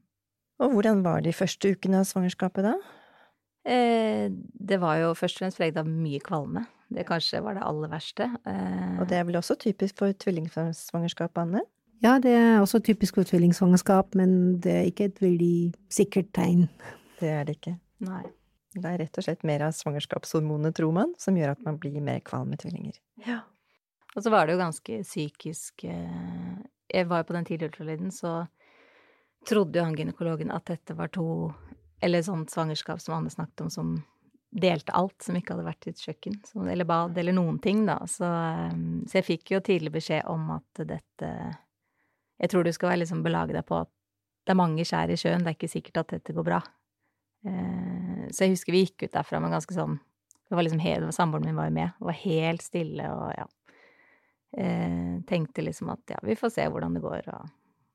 Og 0.65 0.73
hvordan 0.73 1.03
var 1.05 1.21
de 1.23 1.35
første 1.37 1.75
ukene 1.75 2.01
av 2.01 2.09
svangerskapet 2.09 2.65
da? 2.65 2.75
Eh, 3.67 4.31
det 4.71 4.79
var 4.83 5.01
jo 5.01 5.15
først 5.19 5.41
og 5.41 5.45
fremst 5.45 5.61
preget 5.61 5.79
av 5.81 5.89
mye 5.91 6.23
kvalme. 6.23 6.67
Det 6.93 7.07
kanskje 7.09 7.43
var 7.43 7.57
det 7.59 7.65
aller 7.67 7.91
verste. 7.91 8.29
Eh, 8.47 9.01
og 9.01 9.09
det 9.11 9.19
er 9.19 9.27
vel 9.27 9.41
også 9.41 9.57
typisk 9.59 9.99
for 9.99 10.15
tvillingsvangerskap, 10.23 11.39
Anne? 11.43 11.65
Ja, 12.05 12.19
det 12.23 12.35
er 12.37 12.61
også 12.61 12.79
typisk 12.85 13.17
for 13.17 13.27
tvillingsvangerskap, 13.27 14.15
men 14.15 14.61
det 14.63 14.73
er 14.73 14.89
ikke 14.91 15.09
et 15.11 15.21
veldig 15.23 15.75
sikkert 15.91 16.31
tegn. 16.37 16.67
Det 17.19 17.31
er 17.33 17.47
det 17.49 17.57
ikke. 17.59 17.77
Nei. 18.07 18.23
Det 18.77 18.85
er 18.85 19.01
rett 19.01 19.19
og 19.19 19.25
slett 19.25 19.45
mer 19.49 19.65
av 19.65 19.75
svangerskapshormonet, 19.75 20.77
tror 20.77 20.93
man, 20.93 21.15
som 21.19 21.37
gjør 21.39 21.55
at 21.55 21.63
man 21.65 21.79
blir 21.81 21.97
mer 22.05 22.21
kvalm 22.25 22.53
med 22.53 22.61
tvillinger. 22.61 22.99
Ja. 23.25 23.41
Og 24.15 24.25
så 24.25 24.33
var 24.33 24.47
det 24.47 24.57
jo 24.57 24.63
ganske 24.63 25.01
psykisk 25.05 25.85
eh, 25.85 26.53
Jeg 26.93 27.09
var 27.09 27.21
jo 27.21 27.29
på 27.29 27.37
den 27.37 27.49
tidlige 27.49 27.73
ultralyden, 27.73 28.13
så 28.13 28.45
trodde 29.49 29.79
jo 29.79 29.85
han 29.85 29.97
gynekologen 29.97 30.53
at 30.53 30.69
dette 30.69 30.97
var 30.97 31.11
to 31.15 31.53
eller 32.01 32.23
sånt 32.23 32.53
svangerskap 32.53 33.01
som 33.01 33.17
Anne 33.17 33.33
snakket 33.33 33.65
om, 33.65 33.71
som 33.73 33.97
delte 34.57 34.95
alt, 34.97 35.19
som 35.23 35.37
ikke 35.37 35.55
hadde 35.55 35.67
vært 35.67 35.87
i 35.87 35.93
et 35.93 36.03
kjøkken, 36.03 36.39
eller 36.71 36.89
bad, 36.89 37.19
eller 37.19 37.35
noen 37.37 37.59
ting, 37.63 37.85
da. 37.89 37.99
Så, 38.09 38.29
um, 38.29 39.03
så, 39.09 39.19
jeg 39.19 39.27
fikk 39.27 39.53
jo 39.53 39.61
tidlig 39.65 39.93
beskjed 39.99 40.29
om 40.33 40.51
at 40.57 40.87
dette 40.87 41.31
Jeg 42.37 42.51
tror 42.53 42.67
du 42.67 42.73
skal 42.73 42.91
være 42.91 43.01
liksom 43.01 43.23
belage 43.25 43.55
deg 43.57 43.65
på 43.65 43.79
at 43.81 43.89
det 44.45 44.53
er 44.53 44.59
mange 44.61 44.85
skjær 44.85 45.09
i 45.09 45.17
sjøen, 45.17 45.41
det 45.41 45.55
er 45.55 45.57
ikke 45.57 45.73
sikkert 45.73 46.03
at 46.03 46.11
dette 46.19 46.35
går 46.37 46.45
bra. 46.45 46.59
Eh, 47.49 48.27
så 48.29 48.45
jeg 48.45 48.53
husker 48.53 48.75
vi 48.77 48.83
gikk 48.85 49.07
ut 49.07 49.15
derfra 49.15 49.41
med 49.41 49.55
ganske 49.55 49.75
sånn 49.75 49.97
det 50.49 50.55
var 50.55 50.63
liksom 50.63 50.79
helt, 50.79 51.15
Samboeren 51.15 51.47
min 51.47 51.57
var 51.57 51.67
jo 51.67 51.75
med, 51.75 51.95
og 51.99 52.11
var 52.11 52.19
helt 52.23 52.63
stille 52.63 53.09
og 53.11 53.33
ja. 53.35 53.47
Eh, 54.57 55.17
tenkte 55.29 55.65
liksom 55.65 55.91
at 55.93 56.15
ja, 56.15 56.21
vi 56.23 56.37
får 56.39 56.53
se 56.55 56.69
hvordan 56.71 56.95
det 56.97 57.03
går, 57.05 57.27
og 57.35 57.49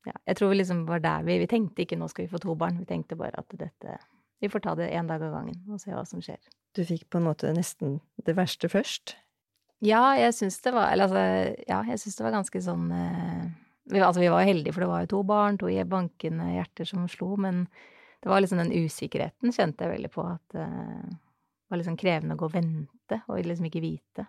ja, 0.07 0.15
jeg 0.25 0.37
tror 0.37 0.51
vi 0.51 0.61
liksom 0.61 0.85
var 0.87 1.01
der 1.03 1.25
vi 1.27 1.37
Vi 1.43 1.49
tenkte 1.49 1.83
ikke 1.83 1.99
nå 1.99 2.07
skal 2.09 2.25
vi 2.25 2.31
få 2.31 2.41
to 2.41 2.55
barn, 2.57 2.79
vi 2.81 2.89
tenkte 2.89 3.17
bare 3.19 3.37
at 3.37 3.57
dette 3.57 3.97
Vi 4.41 4.49
får 4.49 4.63
ta 4.65 4.75
det 4.75 4.89
én 4.89 5.09
dag 5.09 5.21
av 5.21 5.35
gangen 5.35 5.59
og 5.69 5.81
se 5.81 5.93
hva 5.93 6.05
som 6.09 6.21
skjer. 6.23 6.39
Du 6.73 6.81
fikk 6.87 7.09
på 7.11 7.19
en 7.19 7.27
måte 7.29 7.51
nesten 7.53 7.99
det 8.25 8.33
verste 8.37 8.69
først? 8.71 9.15
Ja, 9.81 10.13
jeg 10.17 10.33
syns 10.37 10.59
det 10.61 10.73
var 10.73 10.91
Eller 10.93 11.09
altså, 11.09 11.23
ja, 11.67 11.81
jeg 11.89 12.01
syns 12.01 12.17
det 12.17 12.25
var 12.25 12.37
ganske 12.37 12.61
sånn 12.61 12.91
eh, 12.95 13.45
vi, 13.91 14.01
Altså, 14.01 14.21
vi 14.21 14.29
var 14.31 14.43
jo 14.43 14.51
heldige, 14.53 14.75
for 14.75 14.85
det 14.85 14.91
var 14.91 15.05
jo 15.05 15.11
to 15.15 15.23
barn, 15.27 15.57
to 15.61 15.71
bankende 15.89 16.51
hjerter 16.53 16.87
som 16.87 17.07
slo, 17.09 17.35
men 17.35 17.65
det 18.21 18.29
var 18.29 18.41
liksom 18.41 18.61
den 18.61 18.73
usikkerheten 18.85 19.53
kjente 19.53 19.83
jeg 19.85 19.95
veldig 19.95 20.11
på 20.13 20.25
at 20.29 20.57
eh, 20.61 21.09
det 21.09 21.73
var 21.73 21.81
liksom 21.81 21.97
krevende 21.97 22.37
å 22.37 22.39
gå 22.39 22.49
og 22.49 22.53
vente 22.53 23.17
og 23.27 23.41
liksom 23.41 23.67
ikke 23.69 23.83
vite. 23.83 24.27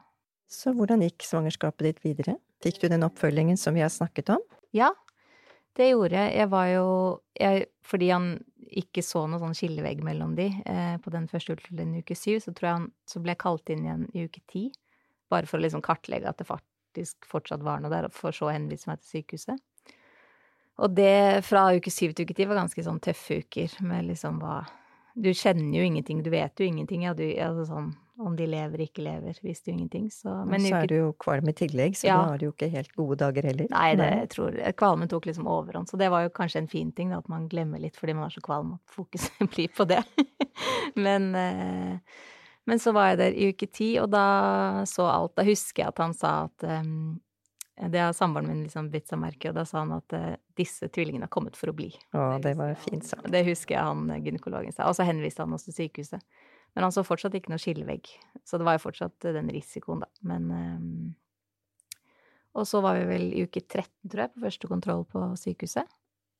Så 0.53 0.73
hvordan 0.77 1.05
gikk 1.05 1.25
svangerskapet 1.25 1.89
ditt 1.89 2.03
videre? 2.05 2.37
Fikk 2.65 2.81
du 2.83 2.89
den 2.93 3.05
oppfølgingen 3.07 3.59
som 3.61 3.77
vi 3.77 3.85
har 3.85 3.93
snakket 3.93 4.33
om? 4.35 4.43
Ja, 4.73 4.93
det 5.79 5.89
gjorde 5.93 6.19
jeg. 6.19 6.35
Jeg 6.37 6.51
var 6.53 6.67
jo 6.69 6.89
jeg, 7.39 7.67
Fordi 7.87 8.09
han 8.13 8.33
ikke 8.73 9.03
så 9.05 9.27
noe 9.29 9.41
sånn 9.41 9.57
skillevegg 9.57 10.01
mellom 10.05 10.33
de 10.39 10.47
eh, 10.49 10.95
på 11.03 11.11
den 11.13 11.27
første 11.29 11.53
ultralyden 11.53 11.97
i 11.99 12.01
uke 12.01 12.17
syv, 12.17 12.39
så 12.41 12.55
tror 12.57 12.69
jeg 12.69 12.79
han 12.79 12.87
så 13.09 13.21
ble 13.21 13.35
jeg 13.35 13.43
kalt 13.43 13.73
inn 13.73 13.85
igjen 13.85 14.07
i 14.17 14.25
uke 14.25 14.41
ti. 14.49 14.63
Bare 15.33 15.49
for 15.49 15.59
å 15.59 15.65
liksom 15.65 15.85
kartlegge 15.85 16.31
at 16.31 16.41
det 16.41 16.49
faktisk 16.49 17.29
fortsatt 17.29 17.65
var 17.65 17.83
noe 17.83 17.93
der, 17.93 18.09
for 18.13 18.33
så 18.33 18.49
å 18.49 18.55
henvise 18.55 18.89
meg 18.89 19.03
til 19.03 19.19
sykehuset. 19.19 19.61
Og 20.81 20.95
det 20.97 21.45
fra 21.45 21.67
uke 21.77 21.93
syv 21.93 22.15
til 22.17 22.25
uke 22.25 22.37
ti 22.37 22.47
var 22.49 22.63
ganske 22.63 22.85
sånn 22.85 23.03
tøffe 23.05 23.43
uker 23.45 23.77
med 23.85 24.09
liksom 24.13 24.41
hva 24.43 24.63
Du 25.13 25.29
kjenner 25.37 25.77
jo 25.77 25.85
ingenting, 25.85 26.23
du 26.25 26.31
vet 26.33 26.57
jo 26.57 26.65
ingenting. 26.65 27.03
Ja, 27.05 27.13
du, 27.13 27.27
altså 27.37 27.67
sånn 27.69 27.91
om 28.27 28.37
de 28.37 28.47
lever, 28.47 28.85
ikke 28.87 29.03
lever, 29.05 29.39
visste 29.45 29.71
jo 29.71 29.77
ingenting. 29.77 30.07
Så, 30.13 30.33
men 30.49 30.63
så 30.65 30.83
er 30.83 30.91
du 30.91 30.95
jo 30.97 31.09
kvalm 31.21 31.51
i 31.51 31.55
tillegg, 31.57 31.97
så 31.99 32.09
ja. 32.09 32.19
da 32.19 32.33
har 32.33 32.41
du 32.41 32.47
jo 32.49 32.53
ikke 32.55 32.69
helt 32.73 32.93
gode 32.99 33.19
dager 33.23 33.49
heller. 33.51 33.69
Nei, 33.73 33.89
det 33.99 34.09
jeg 34.13 34.29
tror. 34.37 34.59
Kvalmen 34.79 35.11
tok 35.11 35.29
liksom 35.29 35.49
overhånd, 35.51 35.91
så 35.91 36.01
det 36.01 36.11
var 36.13 36.27
jo 36.27 36.35
kanskje 36.35 36.63
en 36.63 36.71
fin 36.71 36.93
ting, 36.97 37.13
da, 37.13 37.23
at 37.23 37.33
man 37.33 37.49
glemmer 37.53 37.83
litt 37.83 37.99
fordi 37.99 38.17
man 38.19 38.29
er 38.29 38.37
så 38.37 38.45
kvalm 38.45 38.77
at 38.77 38.95
fokuset 38.95 39.43
blir 39.55 39.73
på 39.75 39.87
det. 39.91 40.03
men, 41.07 41.35
eh, 41.39 42.23
men 42.71 42.83
så 42.83 42.95
var 42.97 43.13
jeg 43.13 43.21
der 43.23 43.37
i 43.37 43.51
uke 43.53 43.69
ti, 43.69 43.91
og 44.03 44.09
da 44.13 44.25
så 44.89 45.09
alt 45.11 45.37
Da 45.39 45.47
husker 45.47 45.85
jeg 45.85 45.95
at 45.95 46.03
han 46.03 46.13
sa 46.15 46.33
at 46.45 46.67
um, 46.69 47.19
Det 47.91 47.99
har 47.99 48.13
samboeren 48.15 48.47
min 48.51 48.63
liksom 48.63 48.93
bitt 48.93 49.11
seg 49.11 49.19
merke 49.19 49.51
og 49.51 49.57
da 49.57 49.65
sa 49.67 49.81
han 49.81 49.97
at 49.97 50.15
eh, 50.15 50.37
disse 50.59 50.87
tvillingene 50.93 51.27
har 51.27 51.33
kommet 51.35 51.59
for 51.59 51.73
å 51.73 51.77
bli. 51.77 51.91
Å, 52.15 52.37
det 52.45 52.55
var 52.61 52.77
fint 52.79 53.07
sagt. 53.09 53.27
Det 53.33 53.43
husker 53.49 53.75
jeg 53.75 53.83
han 53.83 54.23
gynekologen 54.23 54.75
sa. 54.77 54.87
Og 54.87 54.99
så 54.99 55.09
henviste 55.09 55.43
han 55.43 55.57
oss 55.57 55.67
til 55.67 55.81
sykehuset. 55.81 56.23
Men 56.73 56.87
han 56.87 56.95
så 56.95 57.05
fortsatt 57.05 57.35
ikke 57.37 57.53
noe 57.53 57.61
skillevegg, 57.61 58.09
så 58.49 58.59
det 58.59 58.67
var 58.67 58.79
jo 58.79 58.87
fortsatt 58.87 59.27
eh, 59.29 59.35
den 59.37 59.51
risikoen, 59.53 60.05
da. 60.05 60.09
Men 60.29 60.51
um, 60.51 61.11
Og 62.57 62.69
så 62.69 62.83
var 62.85 62.99
vi 62.99 63.09
vel 63.09 63.27
i 63.33 63.45
uke 63.47 63.63
13, 63.65 63.89
tror 64.13 64.25
jeg, 64.25 64.33
på 64.35 64.45
første 64.47 64.71
kontroll 64.71 65.05
på 65.09 65.25
sykehuset. 65.41 65.89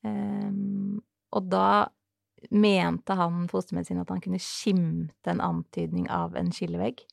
Um, 0.05 1.03
og 1.33 1.49
da 1.53 1.89
mente 2.51 3.15
han 3.17 3.47
fostermedisin 3.49 4.01
at 4.03 4.11
han 4.11 4.21
kunne 4.21 4.41
skimte 4.43 5.31
en 5.31 5.41
antydning 5.45 6.09
av 6.11 6.37
en 6.37 6.51
skillevegg. 6.53 7.05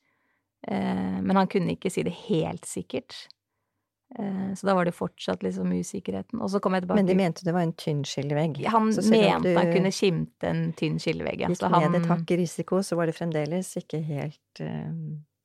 Uh, 0.66 1.20
men 1.24 1.36
han 1.36 1.48
kunne 1.48 1.76
ikke 1.76 1.92
si 1.92 2.04
det 2.04 2.16
helt 2.26 2.68
sikkert. 2.68 3.28
Uh, 4.18 4.54
så 4.58 4.66
da 4.66 4.74
var 4.74 4.88
det 4.88 4.94
fortsatt 4.96 5.44
liksom 5.46 5.70
usikkerheten. 5.70 6.40
Og 6.42 6.50
så 6.50 6.58
kom 6.62 6.74
jeg 6.74 6.82
tilbake 6.82 6.98
Men 6.98 7.06
de 7.06 7.14
mente 7.14 7.44
det 7.46 7.54
var 7.54 7.62
en 7.62 7.74
tynn 7.78 8.02
skillevegg? 8.08 8.58
Han 8.72 8.90
mente 8.90 9.54
han 9.54 9.70
kunne 9.70 9.92
skimte 9.94 10.50
en 10.50 10.72
tynn 10.78 10.98
skillevegg. 10.98 11.44
Gikk 11.44 11.60
Så 11.60 11.70
ned 11.70 11.86
han- 11.86 11.94
et 12.00 12.08
hakk 12.10 12.30
i 12.34 12.40
risiko, 12.42 12.82
så 12.82 12.98
var 12.98 13.06
det 13.06 13.14
fremdeles 13.14 13.70
ikke 13.78 14.02
helt 14.02 14.62
uh, 14.64 14.90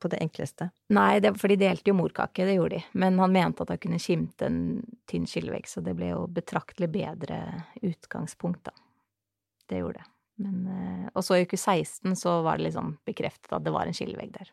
på 0.02 0.10
det 0.10 0.18
enkleste. 0.20 0.70
Nei, 0.90 1.20
det, 1.20 1.36
for 1.40 1.48
de 1.48 1.56
delte 1.56 1.92
jo 1.92 1.94
morkake, 1.94 2.44
det 2.44 2.58
gjorde 2.58 2.80
de. 2.80 2.84
Men 2.98 3.18
han 3.22 3.32
mente 3.32 3.62
at 3.62 3.70
han 3.72 3.78
kunne 3.78 4.02
skimte 4.02 4.50
en 4.50 4.60
tynn 5.06 5.30
skillevegg, 5.30 5.70
så 5.70 5.80
det 5.80 5.94
ble 5.96 6.10
jo 6.10 6.26
betraktelig 6.26 6.90
bedre 6.90 7.38
utgangspunkt, 7.86 8.64
da. 8.64 8.74
Det 9.70 9.78
gjorde 9.80 10.02
det. 10.02 10.10
Men, 10.42 10.66
uh, 10.66 11.08
og 11.14 11.22
så 11.24 11.38
i 11.38 11.46
uke 11.46 11.56
16 11.56 12.16
så 12.18 12.42
var 12.42 12.58
det 12.58 12.66
liksom 12.68 12.98
bekreftet 13.06 13.52
at 13.56 13.64
det 13.64 13.72
var 13.72 13.86
en 13.86 13.96
skillevegg 13.96 14.34
der. 14.34 14.50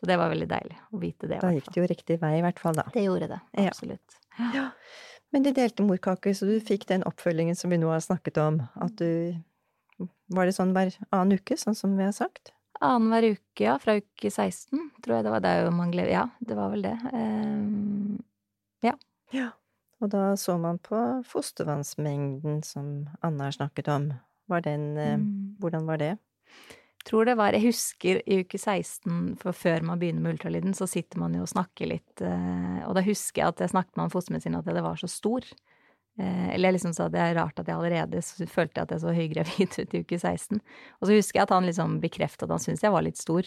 Så 0.00 0.06
det 0.10 0.16
var 0.20 0.28
veldig 0.28 0.48
deilig 0.50 0.76
å 0.92 1.00
vite 1.00 1.28
det. 1.30 1.40
Da 1.40 1.50
gikk 1.54 1.68
det 1.72 1.80
jo 1.80 1.86
riktig 1.88 2.18
vei, 2.20 2.34
i 2.38 2.42
hvert 2.44 2.58
fall, 2.60 2.76
da. 2.76 2.84
Det 2.92 3.04
gjorde 3.06 3.30
det, 3.30 3.40
absolutt. 3.64 4.18
Ja. 4.54 4.66
Men 5.32 5.46
de 5.46 5.52
delte 5.56 5.82
morkake, 5.86 6.34
så 6.36 6.46
du 6.48 6.58
fikk 6.60 6.84
den 6.90 7.04
oppfølgingen 7.08 7.56
som 7.56 7.72
vi 7.72 7.78
nå 7.80 7.88
har 7.90 8.02
snakket 8.04 8.36
om. 8.42 8.60
At 8.76 8.96
du 9.00 9.36
Var 10.28 10.44
det 10.44 10.52
sånn 10.52 10.74
hver 10.76 10.92
annen 11.08 11.38
uke, 11.40 11.56
sånn 11.56 11.74
som 11.78 11.94
vi 11.96 12.04
har 12.04 12.12
sagt? 12.12 12.52
Annenhver 12.84 13.30
uke, 13.32 13.62
ja. 13.64 13.78
Fra 13.80 13.94
uke 13.96 14.28
16, 14.28 14.90
tror 15.00 15.16
jeg 15.16 15.24
det 15.24 15.32
var. 15.32 15.40
Det 15.40 15.52
er 15.54 15.62
jo 15.64 15.70
man 15.72 15.92
gleder 15.94 16.12
Ja, 16.12 16.24
det 16.44 16.56
var 16.58 16.74
vel 16.74 16.84
det. 16.84 16.96
Um, 17.12 18.18
Ja. 19.32 19.48
Og 20.04 20.10
da 20.12 20.34
så 20.36 20.58
man 20.60 20.76
på 20.78 20.98
fostervannsmengden 21.24 22.60
som 22.64 23.08
Anne 23.24 23.48
har 23.48 23.54
snakket 23.56 23.88
om. 23.88 24.10
Var 24.46 24.60
den 24.60 24.96
eh, 24.98 25.16
Mm. 25.16 25.56
Hvordan 25.58 25.86
var 25.86 25.96
det? 25.96 26.18
Tror 27.06 27.28
det 27.28 27.36
var 27.38 27.54
Jeg 27.54 27.68
husker 27.68 28.18
i 28.26 28.40
uke 28.42 28.58
16, 28.58 29.36
for 29.40 29.54
før 29.56 29.84
man 29.86 30.00
begynner 30.00 30.24
med 30.24 30.36
ultralyden, 30.36 30.74
så 30.74 30.88
sitter 30.90 31.20
man 31.22 31.34
jo 31.38 31.44
og 31.46 31.50
snakker 31.52 31.88
litt, 31.90 32.20
eh, 32.20 32.82
og 32.86 32.96
da 32.98 33.04
husker 33.06 33.42
jeg 33.42 33.54
at 33.54 33.62
jeg 33.62 33.72
snakket 33.74 33.96
med 33.96 34.06
han 34.06 34.14
fostermedisinen 34.14 34.58
at 34.60 34.70
jeg 34.70 34.84
var 34.86 34.98
så 35.00 35.10
stor. 35.10 35.46
Eh, 36.18 36.48
Eller 36.54 36.70
jeg 36.70 36.78
liksom 36.78 36.94
sa 36.96 37.08
det 37.12 37.20
er 37.20 37.36
rart 37.38 37.58
at 37.60 37.68
jeg 37.68 37.76
allerede 37.76 38.22
så 38.24 38.46
følte 38.48 38.82
at 38.82 38.90
jeg 38.94 39.04
så 39.04 39.12
høygravid 39.14 39.78
ut 39.82 39.94
i 39.94 40.00
uke 40.02 40.18
16. 40.18 40.60
Og 41.00 41.06
så 41.08 41.12
husker 41.18 41.38
jeg 41.40 41.46
at 41.46 41.54
han 41.54 41.68
liksom 41.68 42.00
bekreftet 42.00 42.46
at 42.48 42.54
han 42.56 42.64
syntes 42.64 42.82
jeg 42.82 42.94
var 42.94 43.04
litt 43.06 43.20
stor. 43.20 43.44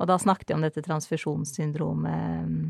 Og 0.00 0.10
da 0.10 0.18
snakket 0.20 0.50
jeg 0.50 0.58
om 0.58 0.64
dette 0.66 0.82
transfusjonssyndromet 0.84 2.48
mm, 2.48 2.64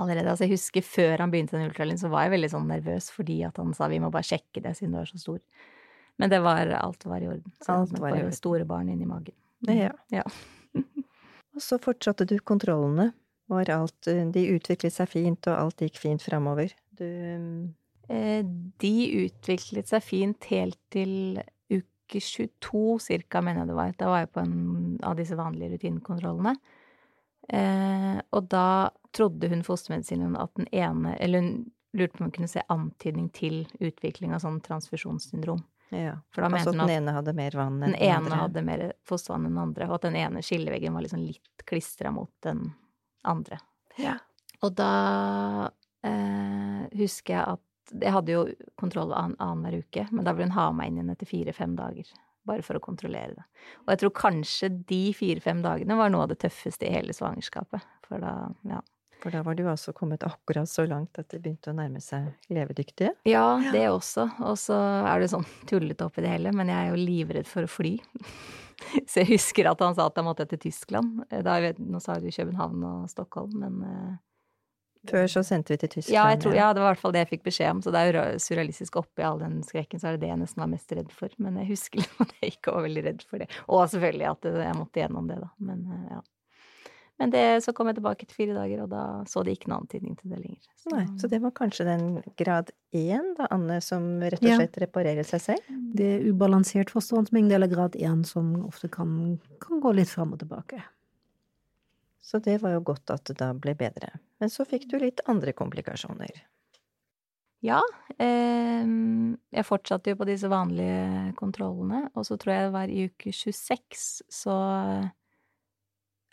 allerede. 0.00 0.30
Altså 0.32 0.44
jeg 0.48 0.56
husker 0.56 0.82
før 0.84 1.22
han 1.22 1.30
begynte 1.32 1.56
den 1.56 1.68
ultralyden, 1.68 2.00
så 2.00 2.10
var 2.12 2.26
jeg 2.26 2.34
veldig 2.34 2.50
sånn 2.56 2.68
nervøs 2.68 3.10
fordi 3.14 3.38
at 3.46 3.56
han 3.60 3.72
sa 3.76 3.88
vi 3.92 4.00
må 4.02 4.10
bare 4.12 4.26
sjekke 4.28 4.60
det 4.64 4.74
siden 4.76 4.96
du 4.96 5.00
er 5.00 5.08
så 5.12 5.20
stor. 5.22 5.40
Men 6.18 6.30
det 6.30 6.42
var, 6.44 6.68
alt 6.78 7.04
var 7.10 7.22
i 7.24 7.28
orden. 7.28 7.52
Så 7.60 7.72
Alt 7.74 7.98
var 7.98 8.12
i 8.14 8.20
orden. 8.20 8.32
store 8.36 8.64
barn 8.68 8.88
inni 8.92 9.06
magen. 9.08 9.34
Ja. 9.70 9.92
Ja. 10.12 10.24
Og 11.54 11.62
så 11.62 11.78
fortsatte 11.82 12.26
du 12.26 12.38
kontrollene. 12.40 13.12
Var 13.52 13.70
alt 13.70 14.08
eh, 14.10 14.24
De 14.32 14.46
utviklet 14.56 14.94
seg 14.94 15.10
fint, 15.12 15.48
og 15.50 15.56
alt 15.56 15.82
gikk 15.84 16.00
fint 16.00 16.22
framover. 16.24 16.72
Du 16.96 17.04
mm, 17.04 17.74
Eh, 18.08 18.44
De 18.80 18.94
utviklet 19.24 19.88
seg 19.88 20.04
fint 20.04 20.48
helt 20.50 20.78
til 20.92 21.40
uke 21.72 22.20
22 22.20 22.98
cirka, 23.02 23.40
mener 23.40 23.64
jeg 23.64 23.72
det 23.72 23.78
var. 23.78 23.94
Da 24.00 24.10
var 24.12 24.24
jeg 24.24 24.32
på 24.34 24.42
en 24.44 24.56
av 25.02 25.16
disse 25.18 25.38
vanlige 25.38 25.76
rutinekontrollene. 25.76 26.54
Eh, 27.48 28.18
og 28.32 28.50
da 28.52 28.90
trodde 29.14 29.50
hun 29.52 29.64
fostermedisinen 29.66 30.32
at 30.40 30.54
den 30.56 30.64
ene 30.72 31.12
Eller 31.20 31.42
hun 31.42 31.50
lurte 31.92 32.16
på 32.16 32.22
om 32.22 32.30
hun 32.30 32.32
kunne 32.32 32.48
se 32.48 32.62
antydning 32.72 33.28
til 33.36 33.66
utvikling 33.84 34.32
av 34.32 34.40
sånn 34.40 34.62
transfusjonssyndrom. 34.64 35.60
Ja. 35.90 36.14
For 36.34 36.42
da 36.42 36.48
Altså 36.48 36.72
mente 36.72 36.82
at 36.82 36.88
den 36.88 36.96
ene 36.96 37.12
hadde 37.14 37.34
mer 37.36 37.50
vann 37.58 37.74
enn 37.82 37.92
den 37.92 37.92
den 37.92 38.08
ene 38.08 38.38
hadde 38.40 38.62
mer 38.64 38.84
fostervann 39.06 39.44
enn 39.46 39.52
den 39.54 39.62
andre, 39.62 39.88
og 39.88 39.94
at 39.98 40.06
den 40.08 40.16
ene 40.16 40.42
skilleveggen 40.42 40.94
var 40.96 41.04
liksom 41.04 41.20
litt 41.26 41.64
klistra 41.68 42.10
mot 42.10 42.32
den 42.42 42.72
andre. 43.24 43.58
Ja. 44.00 44.16
Og 44.64 44.74
da 44.78 44.90
eh, 46.04 46.82
husker 46.98 47.34
jeg 47.38 47.44
at 47.58 47.60
Jeg 48.00 48.12
hadde 48.14 48.32
jo 48.32 48.42
kontroll 48.80 49.10
an- 49.12 49.36
annenhver 49.38 49.82
uke, 49.84 50.06
men 50.10 50.24
da 50.24 50.32
ville 50.32 50.48
hun 50.48 50.56
ha 50.56 50.70
meg 50.72 50.88
inn 50.88 50.96
igjen 51.02 51.10
etter 51.12 51.28
fire-fem 51.28 51.74
dager. 51.76 52.08
Bare 52.48 52.62
for 52.64 52.78
å 52.78 52.80
kontrollere 52.80 53.34
det. 53.36 53.44
Og 53.84 53.92
jeg 53.92 53.98
tror 54.00 54.12
kanskje 54.16 54.70
de 54.88 55.02
fire-fem 55.12 55.60
dagene 55.62 55.94
var 55.98 56.08
noe 56.12 56.22
av 56.24 56.30
det 56.32 56.38
tøffeste 56.40 56.88
i 56.88 56.94
hele 56.94 57.12
svangerskapet. 57.12 57.84
For 58.08 58.18
da, 58.24 58.32
ja. 58.64 58.80
For 59.24 59.32
da 59.32 59.40
var 59.40 59.56
du 59.56 59.62
altså 59.64 59.94
kommet 59.96 60.20
akkurat 60.26 60.68
så 60.68 60.84
langt 60.84 61.16
at 61.16 61.30
det 61.32 61.38
begynte 61.40 61.72
å 61.72 61.76
nærme 61.78 62.00
seg 62.04 62.26
levedyktige. 62.52 63.14
Ja, 63.24 63.56
det 63.72 63.86
også. 63.88 64.26
Og 64.44 64.58
så 64.60 64.76
er 64.76 65.22
det 65.22 65.30
sånn 65.32 65.46
tullete 65.70 66.04
oppi 66.04 66.20
det 66.20 66.34
hele, 66.34 66.52
men 66.52 66.68
jeg 66.68 66.76
er 66.76 66.92
jo 66.92 67.00
livredd 67.00 67.48
for 67.48 67.64
å 67.64 67.70
fly. 67.70 67.96
Så 69.08 69.22
jeg 69.22 69.30
husker 69.30 69.68
at 69.70 69.80
han 69.80 69.94
sa 69.96 70.08
at 70.10 70.18
jeg 70.18 70.26
måtte 70.26 70.44
til 70.50 70.58
Tyskland. 70.66 71.22
Da, 71.30 71.54
vet, 71.62 71.78
nå 71.80 72.00
sa 72.02 72.18
du 72.20 72.26
København 72.26 72.82
og 72.84 73.04
Stockholm, 73.08 73.54
men 73.62 73.78
eh, 73.86 74.16
Før 75.08 75.30
så 75.30 75.44
sendte 75.46 75.72
vi 75.72 75.78
til 75.80 75.92
Tyskland. 75.94 76.16
Ja, 76.16 76.26
jeg 76.34 76.42
tror, 76.42 76.56
ja, 76.58 76.66
det 76.74 76.82
var 76.82 76.90
i 76.90 76.92
hvert 76.92 77.00
fall 77.00 77.14
det 77.14 77.22
jeg 77.22 77.30
fikk 77.30 77.46
beskjed 77.46 77.70
om. 77.70 77.80
Så 77.86 77.94
det 77.94 78.02
er 78.02 78.18
jo 78.18 78.42
surrealistisk 78.42 78.98
oppi 79.00 79.24
all 79.24 79.40
den 79.40 79.62
skrekken, 79.64 80.02
så 80.02 80.10
er 80.10 80.18
det 80.18 80.26
det 80.26 80.32
jeg 80.34 80.42
nesten 80.42 80.66
var 80.66 80.72
mest 80.74 80.92
redd 80.98 81.14
for. 81.14 81.32
Men 81.40 81.62
jeg 81.62 81.70
husker 81.70 82.04
at 82.26 82.36
jeg 82.42 82.58
ikke 82.58 82.76
var 82.76 82.84
veldig 82.90 83.06
redd 83.08 83.24
for 83.30 83.40
det. 83.40 83.48
Og 83.70 83.86
selvfølgelig 83.94 84.30
at 84.34 84.50
jeg 84.66 84.78
måtte 84.82 85.04
gjennom 85.04 85.30
det, 85.30 85.40
da. 85.46 85.50
Men 85.70 85.86
eh, 85.86 86.06
ja. 86.18 86.22
Men 87.22 87.30
det, 87.30 87.42
så 87.62 87.70
kom 87.72 87.86
jeg 87.86 87.94
tilbake 88.00 88.26
til 88.26 88.34
fire 88.34 88.54
dager, 88.56 88.80
og 88.82 88.88
da 88.90 89.02
så 89.30 89.44
de 89.46 89.52
ikke 89.54 89.68
noen 89.70 89.84
antydning 89.84 90.16
til 90.18 90.32
det 90.32 90.40
lenger. 90.40 90.64
Så, 90.82 90.90
Nei, 90.90 91.04
så 91.20 91.28
det 91.30 91.38
var 91.44 91.52
kanskje 91.54 91.84
den 91.86 92.08
grad 92.40 92.72
én, 92.90 93.28
da, 93.38 93.46
Anne, 93.54 93.76
som 93.84 94.08
rett 94.18 94.42
og 94.42 94.48
Ja. 94.50 94.56
slett 94.58 94.78
reparerer 94.82 95.22
seg 95.28 95.40
selv? 95.44 95.68
Det 95.94 96.08
er 96.16 96.26
ubalansert 96.32 96.90
fostervannsmengde 96.90 97.54
eller 97.54 97.70
grad 97.70 97.94
1 97.94 98.24
som 98.26 98.50
ofte 98.66 98.90
kan, 98.90 99.38
kan 99.62 99.78
gå 99.80 99.94
litt 99.94 100.10
fram 100.10 100.32
og 100.34 100.40
tilbake. 100.42 100.82
Så 102.24 102.40
det 102.42 102.58
var 102.62 102.72
jo 102.72 102.80
godt 102.80 103.10
at 103.14 103.24
det 103.30 103.36
da 103.38 103.52
ble 103.54 103.76
bedre. 103.78 104.10
Men 104.40 104.50
så 104.50 104.66
fikk 104.66 104.88
du 104.90 104.98
litt 104.98 105.20
andre 105.30 105.52
komplikasjoner. 105.52 106.42
Ja, 107.64 107.78
eh, 108.18 108.84
jeg 109.54 109.64
fortsatte 109.64 110.10
jo 110.10 110.16
på 110.20 110.26
disse 110.28 110.50
vanlige 110.50 111.32
kontrollene, 111.38 112.08
og 112.14 112.26
så 112.26 112.36
tror 112.36 112.52
jeg 112.52 112.66
det 112.66 112.74
var 112.74 112.90
i 112.92 113.04
uke 113.08 113.30
26 113.32 114.22
så 114.28 114.56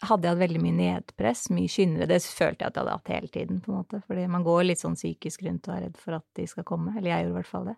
hadde 0.01 0.27
jeg 0.27 0.33
hatt 0.33 0.41
veldig 0.41 0.61
mye 0.63 0.77
nedpress, 0.77 1.45
mye 1.53 1.69
kynnere. 1.71 2.09
Det 2.09 2.19
følte 2.25 2.65
jeg 2.65 2.71
at 2.71 2.77
jeg 2.77 2.81
hadde 2.81 2.97
hatt 2.97 3.11
hele 3.13 3.31
tiden, 3.35 3.61
på 3.61 3.71
en 3.71 3.79
måte. 3.81 4.01
Fordi 4.07 4.25
man 4.33 4.45
går 4.45 4.65
litt 4.65 4.81
sånn 4.81 4.97
psykisk 4.97 5.45
rundt 5.45 5.69
og 5.69 5.75
er 5.75 5.85
redd 5.87 5.99
for 6.01 6.17
at 6.17 6.25
de 6.39 6.47
skal 6.49 6.67
komme. 6.67 6.95
Eller 6.97 7.13
jeg 7.13 7.27
gjorde 7.27 7.33
i 7.33 7.39
hvert 7.39 7.51
fall 7.51 7.69
det. 7.71 7.77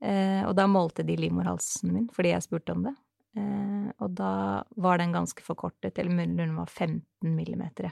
Eh, 0.00 0.42
og 0.48 0.54
da 0.56 0.66
målte 0.70 1.04
de 1.06 1.16
livmorhalsen 1.20 1.92
min, 1.92 2.06
fordi 2.14 2.32
jeg 2.32 2.46
spurte 2.46 2.76
om 2.76 2.86
det. 2.86 2.94
Eh, 3.38 3.90
og 4.00 4.14
da 4.18 4.32
var 4.80 5.02
den 5.02 5.12
ganske 5.14 5.44
forkortet, 5.44 5.98
eller 5.98 6.14
munnen 6.14 6.56
var 6.58 6.70
15 6.70 7.34
millimeter. 7.34 7.90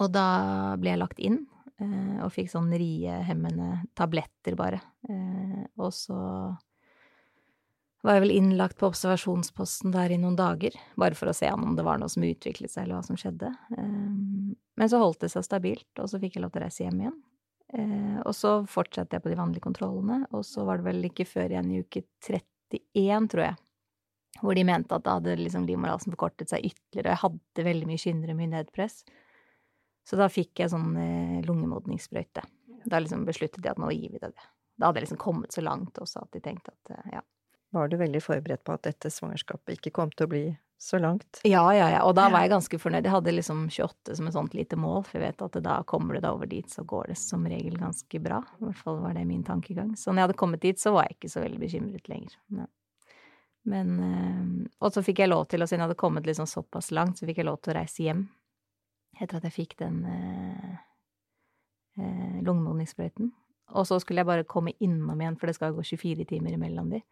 Og 0.00 0.08
da 0.12 0.26
ble 0.80 0.94
jeg 0.94 1.02
lagt 1.02 1.20
inn, 1.20 1.42
eh, 1.80 2.16
og 2.24 2.32
fikk 2.34 2.50
sånn 2.52 2.72
riehemmende 2.72 3.84
tabletter, 3.98 4.56
bare. 4.58 4.80
Eh, 5.08 5.64
og 5.78 5.92
så 5.94 6.18
var 8.02 8.16
jeg 8.16 8.24
vel 8.24 8.34
innlagt 8.34 8.78
på 8.80 8.88
observasjonsposten 8.88 9.92
der 9.92 10.14
i 10.14 10.18
noen 10.20 10.38
dager, 10.38 10.76
bare 11.00 11.16
for 11.18 11.30
å 11.30 11.36
se 11.36 11.50
om 11.52 11.74
det 11.76 11.84
var 11.84 12.00
noe 12.00 12.08
som 12.12 12.24
utviklet 12.24 12.72
seg, 12.72 12.86
eller 12.86 12.98
hva 12.98 13.06
som 13.06 13.18
skjedde. 13.20 13.50
Eh, 13.76 14.12
men 14.80 14.92
så 14.92 15.00
holdt 15.02 15.20
det 15.26 15.32
seg 15.34 15.44
stabilt, 15.44 15.90
og 16.00 16.08
så 16.08 16.20
fikk 16.22 16.38
jeg 16.38 16.44
lov 16.44 16.54
til 16.54 16.62
å 16.62 16.64
reise 16.64 16.86
hjem 16.86 17.02
igjen. 17.04 17.18
Eh, 17.76 18.20
og 18.24 18.34
så 18.34 18.54
fortsatte 18.66 19.16
jeg 19.16 19.24
på 19.24 19.32
de 19.32 19.38
vanlige 19.38 19.66
kontrollene, 19.66 20.22
og 20.34 20.46
så 20.46 20.64
var 20.66 20.80
det 20.80 20.88
vel 20.88 21.10
ikke 21.10 21.28
før 21.28 21.52
igjen 21.52 21.74
i 21.74 21.82
uke 21.84 22.02
31, 22.26 23.28
tror 23.30 23.44
jeg, 23.50 23.58
hvor 24.40 24.56
de 24.56 24.64
mente 24.64 24.96
at 24.96 25.04
da 25.04 25.18
hadde 25.18 25.36
liksom 25.38 25.66
livmorhalsen 25.68 26.14
forkortet 26.14 26.52
seg 26.52 26.64
ytterligere, 26.70 27.10
og 27.10 27.12
jeg 27.12 27.22
hadde 27.24 27.66
veldig 27.66 27.90
mye 27.90 28.00
kynnere, 28.00 28.38
mye 28.38 28.52
nedpress. 28.54 29.02
Så 30.08 30.16
da 30.18 30.30
fikk 30.32 30.62
jeg 30.62 30.72
sånn 30.72 30.94
eh, 30.98 31.36
lungemodningssprøyte. 31.44 32.46
Da 32.88 33.02
liksom 33.02 33.26
besluttet 33.28 33.60
de 33.62 33.70
at 33.70 33.78
nå 33.78 33.90
gir 33.92 34.14
vi 34.14 34.22
det 34.22 34.32
det. 34.32 34.48
Da 34.80 34.88
hadde 34.88 35.02
jeg 35.02 35.10
liksom 35.10 35.20
kommet 35.20 35.52
så 35.52 35.62
langt 35.62 35.98
også 36.00 36.24
at 36.24 36.32
de 36.32 36.40
tenkte 36.42 36.72
at 36.72 36.94
eh, 36.96 37.18
ja. 37.18 37.22
Var 37.70 37.88
du 37.88 37.96
veldig 38.00 38.22
forberedt 38.22 38.64
på 38.66 38.74
at 38.74 38.82
dette 38.88 39.12
svangerskapet 39.14 39.78
ikke 39.78 39.92
kom 39.94 40.10
til 40.14 40.26
å 40.26 40.30
bli 40.32 40.44
så 40.80 40.98
langt? 40.98 41.42
Ja, 41.44 41.62
ja, 41.76 41.90
ja. 41.92 42.00
Og 42.08 42.14
da 42.16 42.26
var 42.32 42.42
jeg 42.42 42.50
ganske 42.54 42.78
fornøyd. 42.80 43.04
Jeg 43.04 43.12
hadde 43.12 43.34
liksom 43.36 43.66
28 43.68 44.16
som 44.18 44.26
et 44.30 44.34
sånt 44.34 44.56
lite 44.56 44.78
mål, 44.80 45.04
for 45.06 45.18
jeg 45.20 45.28
vet 45.28 45.44
at 45.44 45.58
da 45.62 45.76
kommer 45.86 46.16
du 46.16 46.22
deg 46.22 46.32
over 46.32 46.50
dit, 46.50 46.66
så 46.72 46.82
går 46.88 47.12
det 47.12 47.18
som 47.20 47.44
regel 47.46 47.76
ganske 47.78 48.22
bra. 48.24 48.40
I 48.58 48.64
hvert 48.64 48.80
fall 48.80 48.98
var 49.04 49.14
det 49.14 49.26
min 49.28 49.44
tankegang. 49.46 49.92
Så 50.00 50.10
når 50.10 50.22
jeg 50.22 50.28
hadde 50.28 50.40
kommet 50.42 50.64
dit, 50.64 50.80
så 50.80 50.94
var 50.96 51.06
jeg 51.06 51.18
ikke 51.18 51.32
så 51.34 51.44
veldig 51.44 51.60
bekymret 51.62 52.10
lenger. 52.10 52.34
Men, 52.56 52.70
men 53.70 53.94
eh, 54.08 54.42
Og 54.80 54.96
så 54.96 55.04
fikk 55.06 55.22
jeg 55.22 55.30
lov 55.30 55.46
til, 55.52 55.62
og 55.62 55.70
siden 55.70 55.84
jeg 55.84 55.90
hadde 55.90 56.00
kommet 56.00 56.26
liksom 56.26 56.48
såpass 56.50 56.90
langt, 56.96 57.20
så 57.20 57.28
fikk 57.28 57.42
jeg 57.42 57.50
lov 57.50 57.60
til 57.60 57.74
å 57.74 57.78
reise 57.78 58.06
hjem. 58.08 58.24
Etter 59.20 59.36
at 59.36 59.46
jeg 59.46 59.58
fikk 59.60 59.78
den 59.84 60.02
eh, 60.08 60.74
eh, 62.00 62.40
lungemodningssprøyten. 62.40 63.30
Og 63.76 63.86
så 63.86 64.00
skulle 64.02 64.24
jeg 64.24 64.32
bare 64.32 64.48
komme 64.48 64.72
innom 64.82 65.20
igjen, 65.20 65.36
for 65.38 65.46
det 65.46 65.60
skal 65.60 65.76
gå 65.76 65.84
24 65.86 66.26
timer 66.32 66.56
imellom 66.56 66.88
de. 66.96 67.04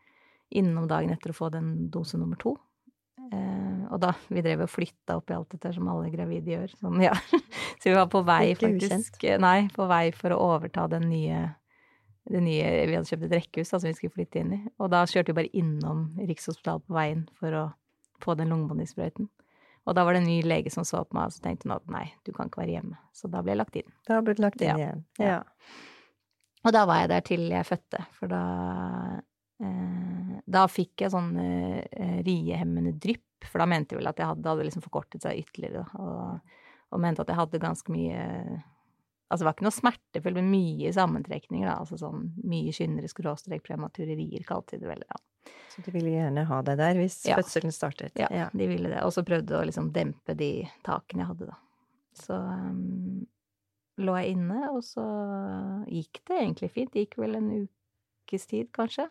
Innom 0.51 0.87
dagen 0.89 1.11
etter 1.13 1.31
å 1.31 1.37
få 1.37 1.51
den 1.53 1.91
dose 1.93 2.17
nummer 2.17 2.39
to. 2.41 2.55
Eh, 3.33 3.83
og 3.93 4.01
da 4.01 4.15
Vi 4.33 4.41
drev 4.45 4.63
og 4.65 4.71
flytta 4.73 5.17
opp 5.19 5.31
i 5.31 5.35
alt 5.37 5.51
dette 5.53 5.73
som 5.75 5.89
alle 5.93 6.09
gravide 6.13 6.55
gjør. 6.55 6.75
Som, 6.81 7.01
ja. 7.03 7.13
Så 7.81 7.91
vi 7.91 7.95
var 7.97 8.07
på 8.13 8.23
vei, 8.25 8.55
faktisk. 8.57 9.23
Nei, 9.41 9.69
på 9.75 9.87
vei 9.91 10.07
for 10.17 10.33
å 10.33 10.41
overta 10.55 10.87
den 10.89 11.09
nye 11.11 11.55
det 12.29 12.43
nye, 12.45 12.87
Vi 12.87 12.93
hadde 12.93 13.09
kjøpt 13.09 13.25
et 13.25 13.37
rekkehus 13.39 13.71
da, 13.73 13.79
som 13.81 13.89
vi 13.89 13.95
skulle 13.97 14.13
flytte 14.13 14.41
inn 14.43 14.51
i. 14.53 14.61
Og 14.85 14.91
da 14.93 15.03
kjørte 15.09 15.33
vi 15.33 15.37
bare 15.39 15.53
innom 15.57 16.11
Rikshospitalet 16.21 16.85
på 16.85 16.93
veien 16.99 17.23
for 17.39 17.55
å 17.57 17.63
få 18.21 18.35
den 18.37 18.51
lungebåndsprøyten. 18.53 19.31
Og 19.89 19.95
da 19.97 20.03
var 20.05 20.13
det 20.13 20.21
en 20.21 20.29
ny 20.29 20.43
lege 20.45 20.69
som 20.69 20.85
så 20.85 21.01
på 21.09 21.17
meg, 21.17 21.31
og 21.31 21.33
så 21.33 21.41
tenkte 21.47 21.65
hun 21.71 21.77
at 21.79 21.87
nei, 21.89 22.03
du 22.29 22.33
kan 22.37 22.51
ikke 22.51 22.61
være 22.61 22.75
hjemme. 22.75 22.99
Så 23.17 23.31
da 23.33 23.41
ble 23.41 23.55
jeg 23.55 23.61
lagt 23.63 23.79
inn. 23.81 23.89
Da 24.11 24.19
ble 24.21 24.35
du 24.37 24.43
lagt 24.45 24.61
inn 24.61 24.69
Ja. 24.69 24.77
igjen. 24.77 25.05
Ja. 25.17 25.39
Og 26.69 26.75
da 26.77 26.83
var 26.91 27.01
jeg 27.01 27.09
der 27.15 27.25
til 27.25 27.47
jeg 27.49 27.65
fødte, 27.65 28.03
for 28.19 28.29
da 28.29 28.43
eh, 29.15 29.21
Da 29.59 30.65
fikk 30.71 31.03
jeg 31.03 31.11
sånn 31.13 31.33
eh, 31.43 32.21
riehemmende 32.25 32.95
drypp, 32.97 33.47
for 33.51 33.63
da 33.63 33.67
mente 33.71 33.95
de 33.95 33.99
vel 34.01 34.11
at 34.11 34.19
jeg 34.21 34.29
hadde, 34.31 34.43
det 34.45 34.51
hadde 34.53 34.67
liksom 34.69 34.85
forkortet 34.85 35.25
seg 35.27 35.41
ytterligere, 35.43 35.85
og, 35.99 36.55
og 36.95 37.03
mente 37.03 37.23
at 37.23 37.31
jeg 37.33 37.39
hadde 37.41 37.63
ganske 37.63 37.95
mye 37.95 38.23
Altså 39.29 39.43
det 39.43 39.47
var 39.51 39.55
ikke 39.59 39.65
noe 39.67 39.77
smertefullt, 39.77 40.37
men 40.39 40.47
mye 40.49 40.91
sammentrekninger, 40.97 41.67
da. 41.69 41.75
Altså 41.83 41.99
sånn 42.01 42.31
mye 42.49 42.73
kynnere 42.73 43.11
skråstrek 43.13 43.61
prematurerier, 43.67 44.41
kalte 44.49 44.79
de 44.79 44.87
det 44.87 44.89
vel. 44.89 45.03
Ja. 45.05 45.19
Så 45.69 45.83
de 45.85 45.93
ville 45.93 46.15
gjerne 46.15 46.47
ha 46.49 46.61
deg 46.65 46.79
der 46.81 46.97
hvis 46.97 47.19
Ja. 47.29 47.37
fødselen 47.37 47.75
startet. 47.77 48.17
Ja, 48.17 48.49
de 48.57 48.69
ville 48.71 48.89
det. 48.89 49.03
Og 49.05 49.13
så 49.13 49.21
prøvde 49.29 49.59
å 49.59 49.67
liksom 49.69 49.91
dempe 49.93 50.33
de 50.33 50.65
takene 50.87 51.27
jeg 51.27 51.29
hadde, 51.35 51.51
da. 51.51 51.59
Så 52.17 52.39
um, 52.41 53.27
lå 54.01 54.17
jeg 54.17 54.39
inne, 54.39 54.63
og 54.73 54.81
så 54.89 55.05
gikk 55.93 56.23
det 56.25 56.41
egentlig 56.41 56.73
fint. 56.73 56.93
Det 56.97 57.05
gikk 57.05 57.19
vel 57.21 57.37
en 57.37 57.51
ukes 57.69 58.49
tid, 58.49 58.73
kanskje. 58.73 59.11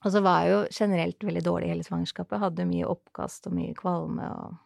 Og 0.00 0.14
så 0.14 0.22
var 0.24 0.42
jeg 0.42 0.52
jo 0.52 0.60
generelt 0.72 1.24
veldig 1.28 1.42
dårlig 1.44 1.68
hele 1.74 1.84
svangerskapet. 1.84 2.40
Hadde 2.40 2.68
mye 2.68 2.88
oppkast 2.88 3.50
og 3.50 3.56
mye 3.56 3.76
kvalme 3.76 4.28
og 4.32 4.56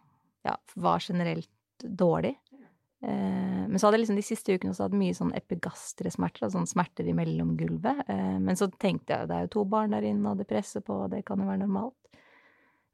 ja, 0.46 0.54
var 0.78 1.02
generelt 1.02 1.50
dårlig. 1.82 2.36
Eh, 3.04 3.64
men 3.68 3.78
så 3.78 3.86
hadde 3.88 3.98
jeg 3.98 4.04
liksom 4.04 4.20
de 4.20 4.24
siste 4.24 4.54
ukene 4.54 4.72
også 4.72 4.86
hatt 4.86 4.96
mye 4.96 5.16
sånn 5.16 5.34
epigastresmerter, 5.36 6.46
altså 6.46 6.60
sånn 6.60 6.70
smerter 6.70 7.08
i 7.10 7.16
mellomgulvet. 7.16 8.04
Eh, 8.08 8.38
men 8.40 8.60
så 8.60 8.70
tenkte 8.70 9.16
jeg 9.16 9.30
det 9.30 9.36
er 9.36 9.48
jo 9.48 9.54
to 9.58 9.66
barn 9.74 9.96
der 9.96 10.06
inne, 10.06 10.30
og 10.30 10.40
det 10.40 10.48
presser 10.48 10.84
på, 10.84 11.02
og 11.04 11.12
det 11.12 11.24
kan 11.26 11.42
jo 11.42 11.50
være 11.50 11.64
normalt. 11.64 11.98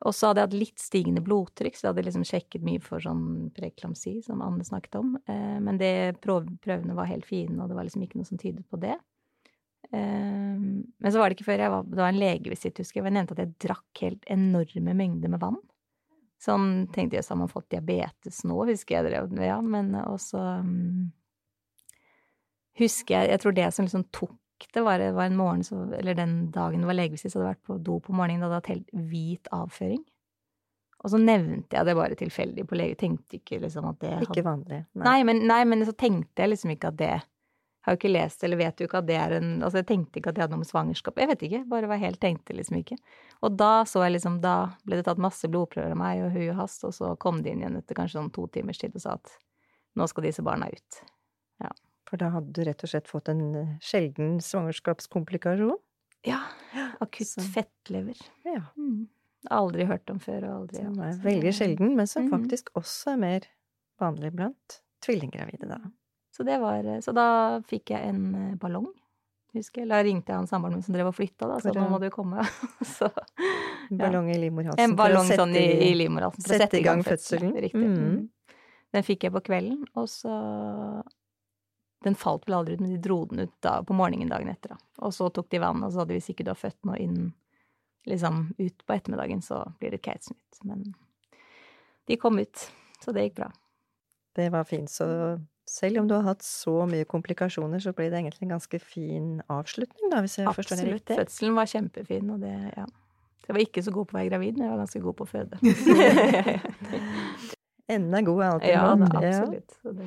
Og 0.09 0.16
så 0.16 0.30
hadde 0.30 0.41
jeg 0.41 0.49
hatt 0.49 0.57
litt 0.57 0.80
stigende 0.80 1.22
blodtrykk, 1.24 1.76
så 1.76 1.84
jeg 1.84 1.91
hadde 1.93 2.07
liksom 2.07 2.24
sjekket 2.24 2.64
mye 2.64 2.80
for 2.80 3.05
sånn 3.05 3.51
preklamsi, 3.53 4.16
som 4.24 4.41
Anne 4.45 4.64
snakket 4.64 4.97
om. 5.03 5.12
Eh, 5.28 5.59
men 5.61 5.80
det, 5.80 5.93
prøvene 6.24 6.97
var 6.97 7.11
helt 7.11 7.28
fine, 7.28 7.59
og 7.61 7.68
det 7.68 7.76
var 7.76 7.86
liksom 7.86 8.07
ikke 8.07 8.22
noe 8.22 8.30
som 8.30 8.41
tydet 8.41 8.64
på 8.72 8.80
det. 8.80 8.97
Eh, 9.88 10.56
men 11.00 11.12
så 11.12 11.18
var 11.18 11.30
det 11.30 11.38
ikke 11.38 11.48
før 11.48 11.64
jeg 11.64 11.72
var 11.72 11.86
Det 11.88 11.98
var 11.98 12.12
en 12.12 12.20
legevisitt, 12.20 12.78
husker 12.78 13.00
jeg, 13.00 13.04
hvor 13.04 13.10
jeg 13.10 13.16
nevnte 13.18 13.36
at 13.36 13.42
jeg 13.42 13.56
drakk 13.64 14.02
helt 14.04 14.28
enorme 14.30 14.96
mengder 14.96 15.32
med 15.32 15.42
vann. 15.42 15.58
Sånn 16.40 16.68
tenkte 16.94 17.18
jeg, 17.18 17.26
så 17.26 17.34
har 17.34 17.42
man 17.42 17.52
fått 17.52 17.68
diabetes 17.72 18.44
nå, 18.48 18.62
husker 18.70 18.96
jeg 18.96 19.10
drev 19.10 19.32
med, 19.34 19.44
ja, 19.50 19.58
men 19.60 19.92
også 20.00 20.40
um, 20.64 21.10
Husker 22.80 23.18
jeg 23.18 23.34
Jeg 23.34 23.42
tror 23.42 23.56
det 23.56 23.66
som 23.76 23.88
liksom 23.88 24.06
tok 24.14 24.36
det, 24.72 24.80
var, 24.84 25.02
var 25.16 25.26
en 25.26 25.36
morgen 25.36 25.64
så 25.64 25.82
Eller 25.96 26.16
den 26.16 26.50
dagen 26.52 26.80
det 26.80 26.88
var 26.88 26.96
legevisitt, 26.96 27.32
så 27.32 27.40
hadde 27.40 27.50
jeg 27.50 27.58
vært 27.58 27.68
på 27.68 27.76
do 27.84 27.98
på 28.04 28.16
morgenen, 28.16 28.44
da 28.44 28.48
hadde 28.48 28.56
jeg 28.56 28.62
hatt 28.62 28.72
helt 28.72 29.10
hvit 29.10 29.52
avføring. 29.56 30.02
Og 31.00 31.12
så 31.14 31.20
nevnte 31.20 31.78
jeg 31.78 31.88
det 31.88 31.96
bare 31.96 32.16
tilfeldig 32.20 32.66
på 32.68 32.76
lege, 32.76 32.98
tenkte 33.00 33.38
ikke 33.38 33.60
liksom 33.62 33.88
at 33.88 34.00
det 34.02 34.12
Ikke 34.26 34.44
vanlig. 34.44 34.82
Nei, 35.00 35.18
men, 35.24 35.40
nei, 35.48 35.62
men 35.68 35.84
så 35.88 35.94
tenkte 35.96 36.44
jeg 36.44 36.52
liksom 36.52 36.74
ikke 36.74 36.92
at 36.92 36.98
det 37.00 37.14
Har 37.82 37.94
jo 37.94 37.96
ikke 37.96 38.12
lest 38.12 38.42
eller 38.44 38.56
vet 38.60 38.76
jo 38.80 38.86
ikke 38.86 38.98
at 38.98 39.06
det 39.06 39.16
er 39.16 39.32
en 39.38 39.62
Altså, 39.62 39.78
jeg 39.80 39.86
tenkte 39.86 40.18
ikke 40.20 40.28
at 40.28 40.34
det 40.36 40.42
hadde 40.42 40.52
noe 40.52 40.58
med 40.64 40.68
svangerskap 40.68 41.16
Jeg 41.16 41.28
vet 41.28 41.42
ikke, 41.46 41.60
bare 41.68 41.88
var 41.88 41.96
helt 42.02 42.20
tenkte 42.20 42.52
liksom 42.52 42.76
ikke. 42.76 42.98
Og 43.42 43.56
da 43.56 43.84
så 43.88 44.02
jeg 44.04 44.12
liksom 44.18 44.40
Da 44.42 44.74
ble 44.84 44.96
det 45.00 45.04
tatt 45.06 45.18
masse 45.18 45.48
blodprøver 45.48 45.90
av 45.92 45.96
meg 45.96 46.22
og 46.26 46.32
hui 46.32 46.48
og 46.50 46.56
hast, 46.56 46.84
og 46.84 46.92
så 46.92 47.14
kom 47.18 47.40
de 47.42 47.50
inn 47.50 47.62
igjen 47.62 47.76
etter 47.78 47.94
kanskje 47.96 48.18
sånn 48.20 48.32
to 48.32 48.46
timers 48.48 48.78
tid 48.78 48.94
og 48.94 49.00
sa 49.00 49.14
at 49.16 49.32
nå 49.96 50.06
skal 50.08 50.22
disse 50.28 50.42
barna 50.42 50.68
ut. 50.68 51.00
For 52.10 52.16
da 52.18 52.28
hadde 52.34 52.50
du 52.50 52.64
rett 52.66 52.82
og 52.82 52.90
slett 52.90 53.06
fått 53.06 53.28
en 53.30 53.42
eh, 53.54 53.66
sjelden 53.80 54.40
svangerskapskomplikasjon? 54.42 55.76
Ja. 56.26 56.40
Akutt 57.00 57.28
Så- 57.28 57.40
fettlever. 57.54 58.18
Ja. 58.44 58.64
Mm. 58.76 59.06
Aldri 59.48 59.86
hørt 59.86 60.10
om 60.10 60.18
før 60.18 60.42
og 60.48 60.54
aldri 60.68 60.82
Som 60.82 60.98
er 61.00 61.12
veldig 61.22 61.52
sjelden, 61.54 61.94
men 61.96 62.06
som 62.06 62.24
Mhm. 62.28 62.30
faktisk 62.34 62.72
også 62.74 63.12
er 63.12 63.16
mer 63.16 63.40
vanlig 64.00 64.32
blant 64.34 64.80
tvillinggravide, 65.02 65.68
da. 65.68 65.78
Så 66.41 66.45
det 66.45 66.57
var 66.59 66.86
Så 67.05 67.12
da 67.12 67.61
fikk 67.68 67.91
jeg 67.93 68.09
en 68.09 68.34
eh, 68.34 68.53
ballong, 68.57 68.86
husker 69.53 69.82
jeg. 69.82 69.91
Da 69.91 69.99
ringte 70.01 70.32
jeg 70.32 70.41
han 70.41 70.47
samboeren 70.49 70.78
min 70.78 70.84
som 70.86 70.95
drev 70.97 71.11
og 71.11 71.16
flytta, 71.18 71.45
da, 71.51 71.59
så 71.61 71.68
For 71.68 71.76
nå 71.76 71.88
må 71.93 71.99
du 72.01 72.07
komme. 72.14 72.47
så 72.97 73.11
En 73.11 73.99
Ja. 73.99 74.07
ballong 74.07 74.30
i 74.32 74.38
livmorhalsen. 74.38 74.80
En 74.80 74.95
ballong 74.97 75.28
sette 75.28 75.43
sånn 75.43 75.53
i, 75.59 75.66
i 75.91 75.91
livmorhalsen 75.99 76.47
for 76.47 76.55
å 76.57 76.61
sette 76.62 76.78
i 76.80 76.84
gang 76.86 77.03
fødselen. 77.05 77.53
Riktig. 77.66 77.84
Mm. 77.84 77.99
Mm. 78.07 78.57
Den 78.97 79.05
fikk 79.05 79.26
jeg 79.28 79.34
på 79.36 79.43
kvelden, 79.51 79.84
og 80.01 80.09
så 80.09 80.32
Den 82.01 82.16
falt 82.16 82.47
vel 82.49 82.57
aldri 82.57 82.78
ut, 82.78 82.80
men 82.80 82.95
de 82.95 83.03
dro 83.05 83.18
den 83.28 83.45
ut 83.45 83.53
da, 83.61 83.82
på 83.84 83.93
morgenen 83.93 84.30
dagen 84.32 84.49
etter. 84.49 84.72
Da. 84.72 84.78
Og 85.05 85.12
så 85.12 85.28
tok 85.28 85.51
de 85.53 85.61
vann, 85.61 85.82
og 85.84 85.93
så 85.93 86.01
hadde 86.01 86.14
vi 86.14 86.22
hvis 86.22 86.30
ikke 86.32 86.47
du 86.49 86.55
har 86.55 86.57
født 86.57 86.88
nå 86.88 86.95
innen 86.97 87.34
liksom 88.09 88.55
ut 88.57 88.86
på 88.86 88.95
ettermiddagen, 88.97 89.43
så 89.45 89.59
blir 89.76 89.93
det 89.93 90.01
keitsnytt. 90.01 90.62
Men 90.64 90.95
de 92.09 92.16
kom 92.16 92.41
ut, 92.41 92.70
så 93.05 93.12
det 93.12 93.26
gikk 93.28 93.43
bra. 93.43 93.51
Det 94.32 94.49
var 94.49 94.64
fint. 94.64 94.88
Så 94.88 95.05
selv 95.70 96.00
om 96.02 96.08
du 96.10 96.14
har 96.16 96.24
hatt 96.26 96.42
så 96.42 96.80
mye 96.90 97.04
komplikasjoner, 97.08 97.78
så 97.84 97.92
ble 97.94 98.08
det 98.10 98.18
egentlig 98.20 98.42
en 98.48 98.56
ganske 98.56 98.78
fin 98.82 99.28
avslutning, 99.52 100.10
da, 100.10 100.18
hvis 100.24 100.38
jeg 100.40 100.46
forstår 100.50 100.76
det 100.80 100.82
Absolutt. 100.82 100.98
riktig? 100.98 101.16
Fødselen 101.22 101.54
var 101.60 101.66
kjempefin, 101.70 102.26
og 102.34 102.38
det, 102.42 102.54
ja. 102.76 102.86
Jeg 103.46 103.54
var 103.56 103.62
ikke 103.64 103.82
så 103.82 103.90
god 103.94 104.06
på 104.10 104.14
å 104.14 104.18
være 104.20 104.30
gravid, 104.30 104.54
men 104.58 104.66
jeg 104.66 104.72
var 104.74 104.82
ganske 104.84 105.00
god 105.02 105.16
på 105.18 105.24
å 105.26 105.30
føde. 105.30 105.54
Enden 107.90 108.14
er 108.14 108.22
god, 108.22 108.42
er 108.44 108.50
alltid 108.54 108.70
ja, 108.70 108.82
mann. 108.86 109.00
Ja. 109.22 109.40
absolutt. 109.40 109.72
Så 109.82 109.92
det, 109.98 110.06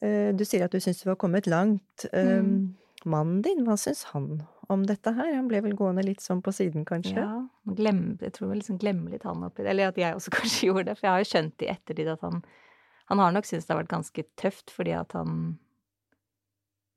Eh, 0.00 0.30
Du 0.32 0.44
sier 0.48 0.62
at 0.64 0.72
du 0.72 0.80
syns 0.80 1.02
du 1.02 1.10
var 1.10 1.16
kommet 1.20 1.46
langt. 1.50 2.06
Eh, 2.12 2.38
Mm. 2.40 2.74
Mannen 3.04 3.42
din, 3.42 3.64
hva 3.64 3.76
syns 3.80 4.04
han 4.12 4.42
om 4.68 4.82
dette 4.86 5.12
her? 5.16 5.32
Han 5.34 5.48
ble 5.48 5.60
vel 5.64 5.72
gående 5.76 6.02
litt 6.04 6.20
sånn 6.20 6.42
på 6.44 6.52
siden, 6.52 6.84
kanskje? 6.84 7.16
Ja, 7.16 7.46
glem, 7.64 8.18
jeg 8.20 8.32
tror 8.32 8.48
vi 8.50 8.56
liksom 8.60 8.78
glemmer 8.78 9.10
litt 9.10 9.22
han 9.24 9.42
oppi 9.44 9.62
det. 9.64 9.70
Eller 9.72 9.88
at 9.88 9.96
jeg 9.96 10.14
også 10.14 10.30
kanskje 10.38 10.66
gjorde 10.68 10.84
det, 10.90 10.96
for 10.98 11.06
jeg 11.08 11.12
har 11.12 11.18
jo 11.24 11.30
skjønt 11.32 11.62
i 11.64 11.70
ettertid 11.72 12.08
at 12.12 12.20
han 12.20 12.42
Han 13.10 13.18
har 13.18 13.32
nok 13.34 13.48
syntes 13.48 13.66
det 13.66 13.74
har 13.74 13.80
vært 13.82 13.90
ganske 13.92 14.24
tøft, 14.38 14.70
fordi 14.70 14.92
at 14.94 15.12
han 15.18 15.58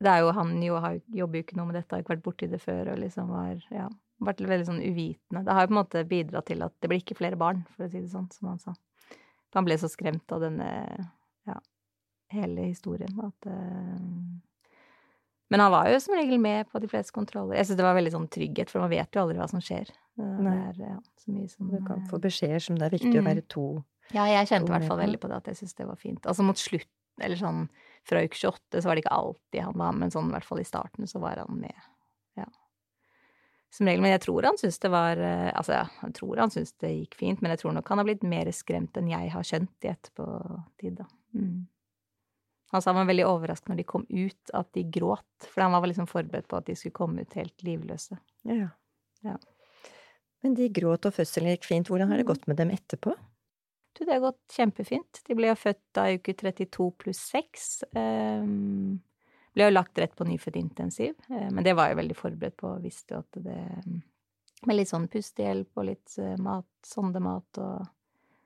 Det 0.03 0.11
er 0.11 0.19
jo 0.21 0.31
han 0.35 0.55
jo 0.61 0.79
har, 0.83 0.97
jobber 1.15 1.39
jo 1.39 1.43
ikke 1.45 1.55
noe 1.57 1.69
med 1.69 1.75
dette, 1.79 1.93
har 1.95 2.01
ikke 2.03 2.15
vært 2.17 2.23
borti 2.25 2.47
det 2.51 2.59
før, 2.61 2.91
og 2.93 2.99
liksom 2.99 3.29
var 3.31 3.61
Ja, 3.71 3.87
vært 4.23 4.41
veldig 4.43 4.65
sånn 4.67 4.81
uvitende. 4.83 5.43
Det 5.45 5.53
har 5.55 5.63
jo 5.65 5.69
på 5.71 5.73
en 5.73 5.79
måte 5.81 6.03
bidratt 6.07 6.45
til 6.51 6.61
at 6.65 6.73
det 6.81 6.89
blir 6.91 6.99
ikke 7.01 7.17
flere 7.17 7.39
barn, 7.39 7.63
for 7.73 7.85
å 7.85 7.89
si 7.91 8.01
det 8.01 8.11
sånn, 8.11 8.27
som 8.31 8.49
han 8.51 8.59
sa. 8.59 8.73
For 9.49 9.61
han 9.61 9.65
ble 9.69 9.77
så 9.79 9.89
skremt 9.91 10.31
av 10.35 10.41
denne 10.43 10.67
Ja, 11.47 11.57
hele 12.31 12.61
historien 12.69 13.17
at 13.19 13.47
uh... 13.47 13.99
men 15.51 15.59
han 15.61 15.71
var 15.71 15.89
jo 15.91 15.99
som 16.01 16.15
regel 16.17 16.39
med 16.41 16.69
på 16.71 16.79
de 16.81 16.87
fleste 16.89 17.13
kontroller. 17.13 17.55
Jeg 17.57 17.67
synes 17.67 17.77
det 17.81 17.85
var 17.85 17.95
veldig 17.97 18.13
sånn 18.15 18.29
trygghet, 18.31 18.71
for 18.71 18.79
man 18.81 18.89
vet 18.93 19.13
jo 19.13 19.21
aldri 19.21 19.37
hva 19.37 19.47
som 19.51 19.61
skjer. 19.61 19.91
Det 20.17 20.53
er 20.53 20.79
ja, 20.79 20.95
så 21.19 21.31
mye 21.31 21.49
som 21.51 21.69
Du 21.69 21.77
kan 21.85 21.99
eh, 22.01 22.07
få 22.09 22.19
beskjeder 22.23 22.59
som 22.63 22.75
det 22.79 22.87
er 22.87 22.95
viktig 22.95 23.17
å 23.19 23.21
Mm. 23.21 23.27
være 23.31 23.43
to 23.47 23.65
Ja, 24.11 24.25
jeg 24.29 24.49
kjente 24.49 24.69
i 24.69 24.75
hvert 24.75 24.89
fall 24.89 24.99
veldig 24.99 25.21
på 25.21 25.29
det, 25.31 25.39
at 25.39 25.49
jeg 25.49 25.61
syntes 25.61 25.77
det 25.79 25.87
var 25.87 25.99
fint. 26.01 26.27
Altså 26.29 26.45
mot 26.45 26.59
slutt, 26.59 26.91
eller 27.21 27.39
sånn 27.39 27.65
fra 28.07 28.23
uke 28.25 28.35
28, 28.35 28.81
så 28.81 28.89
var 28.89 28.97
det 28.97 29.05
ikke 29.05 29.15
alltid 29.15 29.63
han 29.63 29.79
var, 29.79 29.95
men 29.95 30.11
sånn 30.11 30.29
i 30.29 30.35
hvert 30.35 30.47
fall 30.47 30.61
i 30.61 30.67
starten 30.67 31.09
så 31.09 31.21
var 31.23 31.39
han 31.39 31.59
med. 31.61 31.87
Ja. 32.39 32.49
Som 33.73 33.87
regel. 33.89 34.03
Men 34.03 34.13
jeg 34.13 34.23
tror 34.25 34.45
han 34.49 34.59
syntes 34.59 34.81
det 34.83 34.91
var 34.93 35.17
eh, 35.17 35.49
Altså, 35.53 35.77
ja, 35.79 35.85
jeg 36.03 36.17
tror 36.19 36.41
han 36.43 36.51
syntes 36.53 36.75
det 36.83 36.91
gikk 36.93 37.17
fint, 37.17 37.41
men 37.41 37.53
jeg 37.53 37.63
tror 37.63 37.77
nok 37.77 37.89
han 37.89 38.01
har 38.01 38.09
blitt 38.09 38.25
mer 38.27 38.51
skremt 38.53 38.99
enn 38.99 39.09
jeg 39.13 39.31
har 39.33 39.47
skjønt 39.47 39.87
i 39.87 39.93
etterpåtid, 39.93 40.99
da. 40.99 41.07
Mm. 41.37 41.63
Han 42.73 42.81
sa 42.81 42.89
han 42.89 43.03
var 43.03 43.09
veldig 43.11 43.25
overrasket 43.29 43.69
når 43.69 43.79
de 43.79 43.85
kom 43.85 44.05
ut, 44.09 44.53
at 44.57 44.69
de 44.73 44.83
gråt. 44.89 45.45
For 45.45 45.61
han 45.61 45.75
var 45.75 45.85
liksom 45.85 46.09
forberedt 46.09 46.47
på 46.49 46.57
at 46.57 46.65
de 46.65 46.75
skulle 46.77 46.97
komme 46.97 47.21
ut 47.21 47.35
helt 47.37 47.65
livløse. 47.65 48.17
Ja. 48.49 48.71
Ja. 49.21 49.35
Men 50.41 50.57
de 50.57 50.71
gråt, 50.73 51.05
og 51.05 51.13
fødselen 51.13 51.53
gikk 51.53 51.67
fint. 51.69 51.91
Hvordan 51.91 52.09
har 52.09 52.19
det 52.19 52.25
gått 52.27 52.47
med 52.49 52.57
dem 52.57 52.73
etterpå? 52.73 53.13
Du, 53.93 54.03
det 54.05 54.13
har 54.15 54.23
gått 54.23 54.55
kjempefint. 54.55 55.21
De 55.27 55.35
ble 55.37 55.51
jo 55.51 55.55
født 55.59 55.81
da 55.93 56.07
i 56.09 56.15
uke 56.17 56.33
32 56.33 56.87
pluss 56.97 57.19
6. 57.29 57.65
Um, 57.93 58.99
ble 59.53 59.67
jo 59.67 59.73
lagt 59.75 59.99
rett 60.01 60.15
på 60.17 60.25
nyfødt 60.25 60.55
intensiv, 60.57 61.13
eh, 61.29 61.49
men 61.53 61.61
det 61.63 61.75
var 61.77 61.91
jeg 61.91 61.99
veldig 61.99 62.15
forberedt 62.17 62.55
på, 62.57 62.71
visste 62.81 63.13
jo 63.13 63.19
at 63.21 63.43
det 63.45 63.57
Med 64.65 64.77
litt 64.79 64.89
sånn 64.89 65.05
pustehjelp 65.11 65.77
og 65.77 65.85
litt 65.91 66.15
eh, 66.23 66.37
mat, 66.41 66.65
sondemat 66.87 67.59
og 67.61 67.83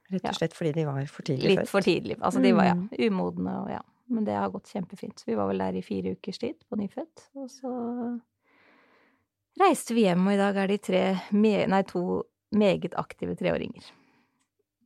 Rett 0.10 0.24
og 0.32 0.38
slett 0.40 0.54
fordi 0.56 0.72
de 0.72 0.86
var 0.88 1.00
for 1.12 1.28
tidlig 1.28 1.50
litt 1.52 1.60
født? 1.62 1.70
for 1.70 1.84
tidlig. 1.84 2.16
Altså 2.24 2.40
de 2.44 2.52
var 2.56 2.66
ja, 2.70 2.76
Mm. 2.76 2.90
umodne 3.08 3.54
og 3.62 3.70
ja. 3.72 3.82
Men 4.08 4.24
det 4.24 4.36
har 4.40 4.50
gått 4.54 4.70
kjempefint. 4.72 5.20
Så 5.20 5.26
vi 5.28 5.36
var 5.36 5.48
vel 5.50 5.60
der 5.60 5.76
i 5.76 5.82
fire 5.84 6.14
ukers 6.16 6.38
tid 6.40 6.56
på 6.70 6.78
nyfødt, 6.80 7.26
og 7.36 7.50
så 7.52 7.72
reiste 9.60 9.96
vi 9.98 10.06
hjem, 10.06 10.24
og 10.28 10.34
i 10.36 10.40
dag 10.40 10.58
er 10.64 10.72
de 10.72 10.78
tre, 10.80 11.02
nei, 11.34 11.82
to 11.90 12.04
meget 12.56 12.96
aktive 13.00 13.36
treåringer. 13.40 13.84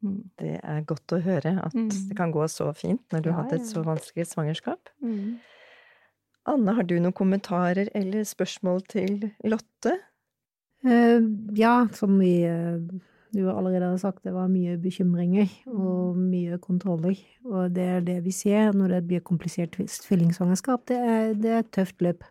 Mm. 0.03 0.23
Det 0.41 0.59
er 0.63 0.81
godt 0.89 1.13
å 1.13 1.21
høre 1.21 1.51
at 1.63 1.73
Mm. 1.75 1.89
det 2.09 2.17
kan 2.17 2.31
gå 2.33 2.43
så 2.49 2.71
fint 2.75 3.01
når 3.13 3.21
du 3.21 3.29
Ja, 3.29 3.35
har 3.35 3.43
hatt 3.43 3.53
et 3.53 3.67
så 3.69 3.83
vanskelig 3.85 4.25
svangerskap. 4.27 4.89
Mm. 5.03 5.37
Anne, 6.47 6.73
har 6.73 6.83
du 6.83 6.95
noen 6.99 7.13
kommentarer 7.13 7.87
eller 7.93 8.23
spørsmål 8.25 8.81
til 8.89 9.31
Lotte? 9.45 9.99
Eh, 10.83 11.21
ja, 11.53 11.87
som 11.93 12.17
vi 12.17 12.41
eh, 12.43 12.79
du 13.33 13.45
allerede 13.49 13.91
har 13.91 13.97
sagt, 13.97 14.23
det 14.23 14.33
var 14.33 14.47
mye 14.49 14.75
bekymringer 14.81 15.47
og 15.67 16.17
mye 16.17 16.57
kontroller. 16.59 17.15
Og 17.45 17.71
det 17.73 17.83
er 17.83 18.01
det 18.01 18.23
vi 18.25 18.31
ser 18.31 18.73
når 18.73 18.87
det 18.97 19.07
blir 19.07 19.21
komplisert 19.21 19.71
tvillingsvangerskap. 19.77 20.85
Det 20.87 20.97
er, 20.97 21.33
det 21.33 21.51
er 21.51 21.59
et 21.59 21.71
tøft 21.71 22.01
løp. 22.01 22.23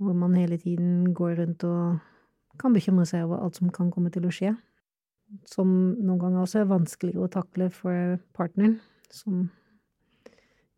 Hvor 0.00 0.14
man 0.16 0.34
hele 0.34 0.56
tiden 0.58 1.12
går 1.14 1.36
rundt 1.38 1.62
og 1.68 2.00
kan 2.58 2.72
bekymre 2.74 3.06
seg 3.06 3.24
over 3.28 3.44
alt 3.44 3.56
som 3.60 3.70
kan 3.70 3.90
komme 3.92 4.10
til 4.10 4.22
å 4.26 4.32
skje. 4.32 4.56
Som 5.46 5.70
noen 6.00 6.18
ganger 6.18 6.42
også 6.42 6.62
er 6.62 6.70
vanskeligere 6.70 7.26
å 7.26 7.32
takle 7.32 7.70
for 7.74 8.18
partneren, 8.36 8.78
som 9.14 9.48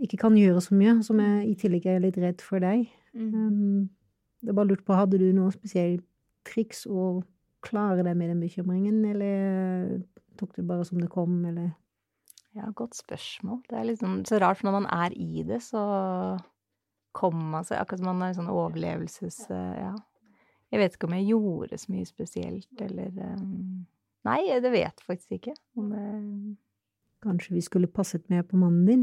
ikke 0.02 0.18
kan 0.24 0.36
gjøre 0.36 0.62
så 0.64 0.76
mye, 0.76 0.96
som 1.06 1.20
er, 1.22 1.42
i 1.46 1.54
tillegg 1.58 1.86
er 1.88 2.02
litt 2.02 2.18
redd 2.20 2.42
for 2.44 2.62
deg. 2.62 2.88
Um, 3.14 3.88
det 4.42 4.50
er 4.50 4.58
bare 4.58 4.72
lurt 4.72 4.84
på, 4.86 4.96
hadde 4.96 5.20
du 5.20 5.28
noe 5.36 5.52
spesielt 5.54 6.04
triks 6.48 6.84
å 6.90 7.22
klare 7.62 8.02
deg 8.02 8.16
med 8.18 8.32
den 8.32 8.42
bekymringen, 8.42 9.04
eller 9.06 10.00
tok 10.40 10.56
du 10.56 10.64
bare 10.66 10.86
som 10.88 10.98
det 10.98 11.10
kom, 11.12 11.36
eller? 11.46 11.70
Ja, 12.58 12.68
godt 12.76 12.98
spørsmål. 12.98 13.62
Det 13.70 13.78
er 13.78 13.86
liksom 13.88 14.24
så 14.28 14.40
rart, 14.42 14.58
for 14.58 14.68
når 14.68 14.80
man 14.80 14.88
er 14.92 15.14
i 15.16 15.44
det, 15.46 15.62
så 15.64 15.82
kommer 17.16 17.48
man 17.54 17.68
seg 17.68 17.78
Akkurat 17.80 18.02
som 18.02 18.10
man 18.10 18.26
er 18.26 18.34
i 18.34 18.40
sånn 18.40 18.50
overlevelses... 18.52 19.44
Ja. 19.48 19.94
Jeg 20.72 20.80
vet 20.80 20.94
ikke 20.96 21.08
om 21.10 21.14
jeg 21.18 21.28
gjorde 21.28 21.76
så 21.76 21.92
mye 21.92 22.08
spesielt, 22.08 22.70
eller 22.80 23.10
um, 23.36 23.82
Nei, 24.28 24.40
det 24.62 24.70
vet 24.70 24.92
jeg 24.92 25.06
faktisk 25.06 25.38
ikke. 25.40 25.56
Om 25.78 25.90
det 25.94 26.04
Kanskje 27.22 27.54
vi 27.54 27.60
skulle 27.62 27.86
passet 27.86 28.24
mer 28.32 28.42
på 28.42 28.58
mannen 28.58 28.86
din? 28.86 29.02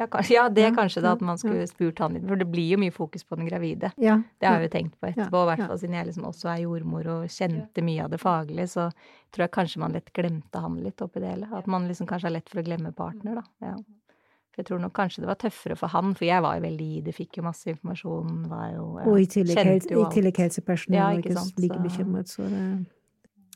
Ja, 0.00 0.06
kanskje, 0.10 0.32
ja 0.34 0.48
det 0.48 0.62
er 0.64 0.70
Ja, 0.70 0.74
kanskje 0.74 1.02
det 1.04 1.10
at 1.10 1.20
man 1.20 1.38
skulle 1.38 1.66
spurt 1.68 1.98
han 2.00 2.14
litt, 2.16 2.24
for 2.26 2.40
det 2.40 2.46
blir 2.48 2.72
jo 2.72 2.78
mye 2.80 2.90
fokus 2.94 3.22
på 3.28 3.36
den 3.36 3.46
gravide. 3.46 3.92
Ja. 4.00 4.16
Det 4.40 4.48
har 4.48 4.58
jeg 4.58 4.70
jo 4.70 4.72
tenkt 4.72 4.96
på 4.98 5.10
etterpå, 5.10 5.42
i 5.44 5.48
hvert 5.50 5.60
ja. 5.60 5.66
fall 5.68 5.78
siden 5.82 5.94
jeg 5.98 6.08
liksom 6.08 6.24
også 6.30 6.48
er 6.54 6.62
jordmor 6.64 7.10
og 7.12 7.26
kjente 7.30 7.84
mye 7.84 8.06
av 8.06 8.10
det 8.14 8.20
faglige, 8.22 8.66
så 8.72 8.86
tror 9.30 9.44
jeg 9.44 9.52
kanskje 9.58 9.82
man 9.82 9.92
lett 9.94 10.08
glemte 10.16 10.62
han 10.64 10.78
litt 10.80 11.04
oppi 11.04 11.20
det 11.20 11.34
hele. 11.34 11.50
At 11.52 11.68
man 11.70 11.86
liksom 11.90 12.08
kanskje 12.08 12.30
har 12.30 12.34
lett 12.38 12.48
for 12.48 12.62
å 12.62 12.64
glemme 12.64 12.94
partner, 12.96 13.42
da. 13.42 13.44
Ja. 13.60 13.74
For 14.50 14.62
jeg 14.64 14.70
tror 14.70 14.80
nok 14.82 14.94
kanskje 14.96 15.22
det 15.22 15.28
var 15.30 15.38
tøffere 15.44 15.76
for 15.78 15.92
han, 15.92 16.14
for 16.16 16.26
jeg 16.26 16.42
var 16.42 16.56
jo 16.56 16.64
veldig 16.64 16.88
i 16.96 17.02
det, 17.04 17.14
fikk 17.14 17.38
jo 17.38 17.44
masse 17.46 17.68
informasjon, 17.70 18.48
var 18.50 18.72
jo 18.72 18.86
ja, 18.98 19.04
Og 19.04 19.20
i 19.20 19.28
tillegg, 19.36 19.60
kjente 19.60 20.00
i 20.00 20.06
tillegg 20.16 20.40
helsepersonell 20.42 20.98
Ja, 20.98 21.10
ikke 21.12 21.28
ikke 21.28 21.38
sant, 21.38 21.60
like 21.60 21.76
så- 21.76 21.84
bekymret, 21.84 22.32
så 22.32 22.48
det 22.48 22.64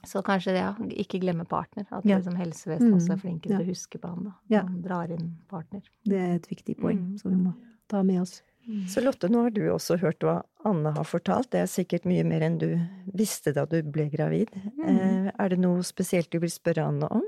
Så 0.06 0.22
kanskje 0.22 0.52
det, 0.54 0.62
ja, 0.62 0.72
ikke 1.04 1.20
glemme 1.20 1.44
partner. 1.48 1.86
At 1.90 2.04
Ja. 2.06 2.18
liksom 2.18 2.36
helsevesenet 2.36 2.90
Mm, 2.92 2.96
også 2.98 3.12
er 3.12 3.16
flinke 3.16 3.42
til 3.48 3.52
ja. 3.58 3.58
å 3.60 3.66
huske 3.68 3.98
på 4.00 4.08
han, 4.08 4.24
da. 4.24 4.32
Ja. 4.50 4.62
Man 4.64 4.82
drar 4.82 5.10
inn 5.10 5.36
partner. 5.48 5.82
Det 6.04 6.18
er 6.18 6.34
et 6.36 6.48
viktig 6.48 6.76
poeng 6.78 6.98
Mm. 6.98 7.18
som 7.20 7.30
vi 7.30 7.36
må 7.48 7.54
ta 7.88 8.02
med 8.02 8.20
oss. 8.22 8.42
Så 8.88 9.02
Lotte, 9.04 9.28
nå 9.28 9.42
har 9.42 9.50
du 9.50 9.60
også 9.68 9.98
hørt 10.00 10.20
hva 10.20 10.42
Anne 10.64 10.90
har 10.94 11.04
fortalt. 11.04 11.50
Det 11.50 11.60
er 11.60 11.66
sikkert 11.66 12.06
mye 12.06 12.24
mer 12.24 12.40
enn 12.40 12.56
du 12.58 12.80
visste 13.14 13.52
da 13.52 13.66
du 13.66 13.82
ble 13.82 14.08
gravid. 14.08 14.48
Eh, 14.86 15.30
er 15.38 15.48
det 15.50 15.58
noe 15.58 15.80
spesielt 15.82 16.30
du 16.30 16.38
vil 16.38 16.48
spørre 16.48 16.86
Anne 16.86 17.06
om? 17.10 17.22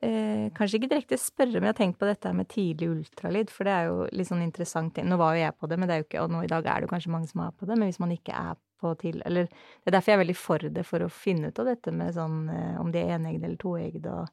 Eh, 0.00 0.50
kanskje 0.54 0.78
ikke 0.78 0.90
direkte 0.92 1.16
spørre, 1.18 1.58
men 1.58 1.66
jeg 1.66 1.74
har 1.74 1.78
tenkt 1.80 1.98
på 1.98 2.06
dette 2.06 2.30
med 2.32 2.46
tidlig 2.48 2.86
ultralyd, 2.92 3.50
for 3.50 3.64
det 3.66 3.72
er 3.74 3.88
jo 3.88 4.04
litt 4.14 4.28
sånn 4.28 4.44
interessant. 4.44 4.94
Nå 5.02 5.16
var 5.18 5.34
jo 5.34 5.40
jeg 5.42 5.56
på 5.58 5.68
det, 5.68 5.78
men 5.78 5.88
det 5.88 5.94
er 5.96 6.02
jo 6.02 6.06
ikke, 6.06 6.22
og 6.22 6.30
nå 6.30 6.42
i 6.44 6.50
dag 6.52 6.66
er 6.66 6.80
det 6.80 6.86
jo 6.86 6.92
kanskje 6.92 7.10
mange 7.10 7.26
som 7.28 7.40
er 7.42 7.50
på 7.58 7.66
det, 7.66 7.76
men 7.78 7.88
hvis 7.90 7.98
man 7.98 8.12
ikke 8.14 8.32
er 8.32 8.54
på 8.78 8.92
til 9.00 9.20
Eller 9.26 9.48
det 9.50 9.90
er 9.90 9.96
derfor 9.96 10.12
jeg 10.12 10.18
er 10.20 10.22
veldig 10.24 10.36
for 10.38 10.58
det, 10.58 10.84
for 10.86 11.02
å 11.02 11.10
finne 11.10 11.48
ut 11.50 11.58
av 11.58 11.66
dette 11.66 11.90
med 11.90 12.14
sånn 12.14 12.48
eh, 12.48 12.76
om 12.78 12.92
de 12.94 12.98
er 13.02 13.16
eneggede 13.16 13.48
eller 13.48 13.56
toeggede 13.58 14.12
og 14.20 14.28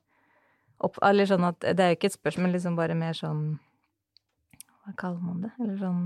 opp, 0.86 0.99
Eller 1.01 1.26
sånn 1.26 1.47
at 1.47 1.59
Det 1.66 1.80
er 1.80 1.89
jo 1.89 1.97
ikke 1.97 2.11
et 2.11 2.20
spørsmål, 2.20 2.43
men 2.45 2.53
liksom 2.53 2.76
bare 2.78 2.93
mer 2.93 3.13
sånn 3.18 3.57
Hva 4.86 4.93
kaller 5.01 5.20
man 5.26 5.41
det? 5.47 5.51
Eller 5.59 5.78
sånn 5.82 6.03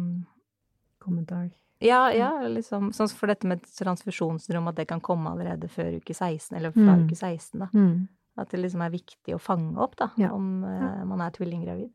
Kommentar. 1.03 1.49
Ja, 1.84 2.10
ja, 2.16 2.30
liksom 2.47 2.93
Sånn 2.95 3.12
for 3.12 3.28
dette 3.28 3.47
med 3.47 3.62
transfusjonsrom, 3.64 4.68
at 4.72 4.76
det 4.80 4.88
kan 4.88 5.01
komme 5.03 5.32
allerede 5.32 5.68
før 5.72 5.97
uke 5.99 6.14
16, 6.16 6.55
eller 6.57 6.72
fra 6.72 6.95
Mm. 6.95 7.05
uke 7.07 7.16
16, 7.16 7.60
da. 7.60 7.68
Mm. 7.74 8.07
At 8.39 8.51
det 8.53 8.59
liksom 8.63 8.81
er 8.85 8.93
viktig 8.93 9.35
å 9.35 9.39
fange 9.41 9.77
opp, 9.81 9.95
da, 9.99 10.09
Ja. 10.17 10.31
om 10.35 10.63
uh, 10.63 11.05
man 11.05 11.21
er 11.21 11.31
tvillinggravid. 11.35 11.89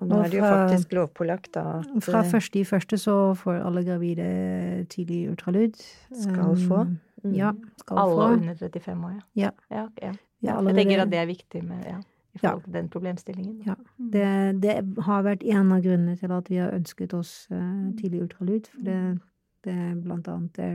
Og 0.00 0.08
nå 0.08 0.16
Og 0.16 0.24
er 0.24 0.30
det 0.32 0.38
jo 0.38 0.44
faktisk 0.48 0.92
lovpålagt 0.96 1.50
da 1.54 1.62
at 1.82 2.02
Fra 2.02 2.22
eh, 2.24 2.30
første 2.30 2.58
i 2.58 2.64
første 2.64 2.96
så 2.98 3.16
får 3.36 3.58
alle 3.60 3.82
gravide 3.84 4.86
tidlig 4.88 5.26
ultralyd. 5.30 5.76
Skal 6.16 6.56
få. 6.56 6.78
Um, 6.86 6.94
mm. 7.24 7.34
Ja, 7.36 7.50
skal 7.82 7.98
Alle 7.98 8.14
få. 8.16 8.28
under 8.38 8.54
35 8.54 9.04
år, 9.04 9.18
Ja. 9.36 9.50
ja. 9.50 9.50
ja, 9.70 9.88
ja. 10.02 10.12
Ja 10.42 10.56
jeg 10.62 10.74
tenker 10.74 11.02
at 11.04 11.10
det 11.12 11.18
er 11.20 11.26
viktig 11.28 11.62
med, 11.62 11.84
ja, 11.86 11.98
i 11.98 12.38
Ja. 12.42 12.48
forhold 12.48 12.64
til 12.64 12.72
den 12.72 12.88
problemstillingen. 12.88 13.62
Ja. 13.66 13.74
Det, 13.98 14.62
det 14.62 15.02
har 15.04 15.22
vært 15.22 15.44
en 15.44 15.72
av 15.72 15.82
grunnene 15.84 16.16
til 16.18 16.32
at 16.32 16.48
vi 16.50 16.56
har 16.56 16.72
ønsket 16.72 17.12
oss 17.14 17.46
uh, 17.52 17.92
tidlig 18.00 18.22
ultralyd. 18.22 18.66
For 18.72 18.82
det, 18.88 19.20
det 19.64 19.72
er 19.76 19.94
blant 20.02 20.26
annet 20.28 20.56
det 20.56 20.72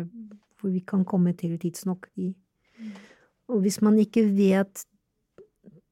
hvor 0.61 0.69
vi 0.71 0.79
kan 0.79 1.03
komme 1.05 1.33
til 1.37 1.57
tidsnok. 1.59 2.07
De. 2.15 2.33
Og 3.49 3.61
hvis 3.61 3.81
man 3.81 3.97
ikke 3.97 4.23
vet 4.37 4.85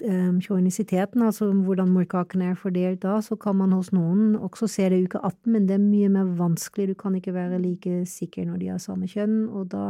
um, 0.05 0.39
kronisiteten, 0.41 1.21
altså 1.25 1.47
hvordan 1.51 1.89
morkakene 1.93 2.51
er 2.51 2.55
fordelt 2.59 3.01
da, 3.03 3.17
så 3.21 3.35
kan 3.39 3.55
man 3.59 3.71
hos 3.75 3.91
noen 3.95 4.35
også 4.37 4.67
se 4.71 4.87
det 4.89 4.99
i 5.01 5.05
uke 5.07 5.19
18, 5.21 5.51
men 5.51 5.65
det 5.69 5.75
er 5.77 5.83
mye 5.83 6.09
mer 6.13 6.29
vanskelig. 6.39 6.87
Du 6.91 6.95
kan 6.99 7.15
ikke 7.17 7.33
være 7.35 7.59
like 7.61 8.05
sikker 8.09 8.45
når 8.49 8.59
de 8.61 8.67
har 8.73 8.81
samme 8.83 9.07
kjønn, 9.11 9.49
og 9.49 9.69
da, 9.73 9.85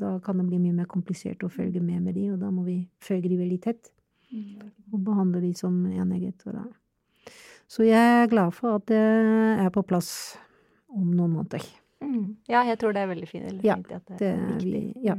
da 0.00 0.14
kan 0.24 0.38
det 0.40 0.48
bli 0.50 0.58
mye 0.64 0.76
mer 0.80 0.88
komplisert 0.90 1.44
å 1.46 1.50
følge 1.52 1.80
med 1.84 2.02
med 2.08 2.14
de, 2.18 2.30
og 2.32 2.40
da 2.42 2.50
må 2.50 2.64
vi 2.66 2.78
følge 3.04 3.28
de 3.32 3.40
veldig 3.42 3.60
tett 3.68 3.92
og 4.92 4.98
behandle 5.06 5.40
de 5.44 5.52
som 5.54 5.76
enegget. 5.86 6.42
Så 7.70 7.84
jeg 7.86 8.24
er 8.24 8.26
glad 8.32 8.50
for 8.56 8.76
at 8.80 8.86
det 8.90 8.98
er 8.98 9.70
på 9.74 9.84
plass 9.86 10.10
om 10.90 11.12
noen 11.14 11.36
måneder. 11.38 11.62
Mm. 12.04 12.36
Ja, 12.50 12.64
jeg 12.66 12.78
tror 12.82 12.92
det 12.92 13.02
er 13.04 13.08
veldig 13.12 13.28
fint. 13.30 13.62
Ja, 13.64 13.76
det 13.80 14.00
at 14.00 14.10
det, 14.18 14.26
er 14.28 14.34
er 14.34 14.58
viktig. 14.58 14.72
vi- 14.72 15.06
ja. 15.06 15.14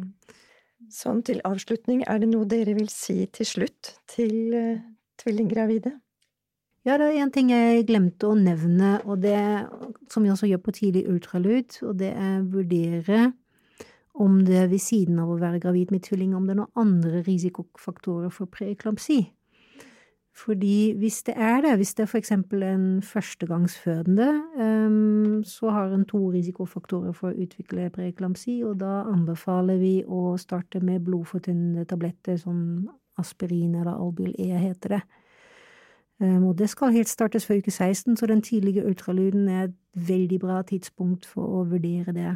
Sånn 0.91 1.21
til 1.25 1.39
avslutning, 1.47 2.03
er 2.05 2.19
det 2.21 2.29
noe 2.29 2.47
dere 2.49 2.75
vil 2.77 2.89
si 2.91 3.23
til 3.33 3.47
slutt 3.47 3.95
til 4.11 4.35
uh, 4.53 4.81
tvillinggravide? 5.21 5.93
Ja, 6.85 6.99
det 7.01 7.07
er 7.07 7.23
en 7.23 7.31
ting 7.33 7.49
jeg 7.49 7.87
glemte 7.89 8.29
å 8.29 8.35
nevne, 8.37 8.99
og 9.09 9.23
det 9.23 9.39
som 10.13 10.21
vi 10.21 10.29
også 10.29 10.49
gjør 10.51 10.61
på 10.67 10.75
tidlig 10.77 11.07
ultralyd, 11.09 11.79
og 11.87 11.95
det 11.97 12.11
er 12.13 12.43
vurdere 12.45 13.31
om 14.21 14.37
det 14.45 14.67
ved 14.69 14.83
siden 14.83 15.17
av 15.23 15.31
å 15.33 15.39
være 15.41 15.63
gravid 15.63 15.91
med 15.95 16.05
tvilling, 16.05 16.35
om 16.37 16.45
det 16.45 16.53
er 16.53 16.59
noen 16.61 16.83
andre 16.85 17.23
risikofaktorer 17.25 18.29
for 18.33 18.51
preeklampsi. 18.51 19.23
Fordi 20.35 20.93
hvis 20.97 21.23
det 21.23 21.33
er 21.37 21.61
det, 21.61 21.75
hvis 21.75 21.93
det 21.93 22.03
er 22.03 22.17
eksempel 22.17 22.63
en 22.63 23.01
førstegangsfødende, 23.01 24.43
um, 24.59 25.43
så 25.43 25.69
har 25.69 25.93
en 25.95 26.05
to 26.05 26.31
risikofaktorer 26.31 27.11
for 27.15 27.31
å 27.31 27.43
utvikle 27.45 27.87
preeklamsi, 27.89 28.57
og 28.67 28.81
da 28.81 29.05
anbefaler 29.07 29.79
vi 29.79 29.93
å 30.03 30.35
starte 30.37 30.81
med 30.83 31.05
blodfortynnende 31.07 31.85
tabletter 31.87 32.35
som 32.37 32.89
aspirin 33.17 33.75
eller 33.75 33.95
Albyl 33.95 34.33
E 34.35 34.49
heter 34.59 34.97
det. 34.97 35.01
Um, 36.19 36.49
og 36.49 36.57
det 36.59 36.67
skal 36.69 36.91
helt 36.91 37.09
startes 37.09 37.47
før 37.47 37.61
uke 37.63 37.71
16, 37.71 38.17
så 38.17 38.27
den 38.27 38.43
tidlige 38.43 38.83
ultralyden 38.83 39.47
er 39.47 39.63
et 39.69 39.77
veldig 39.93 40.39
bra 40.39 40.61
tidspunkt 40.67 41.25
for 41.25 41.61
å 41.61 41.63
vurdere 41.63 42.11
det. 42.11 42.35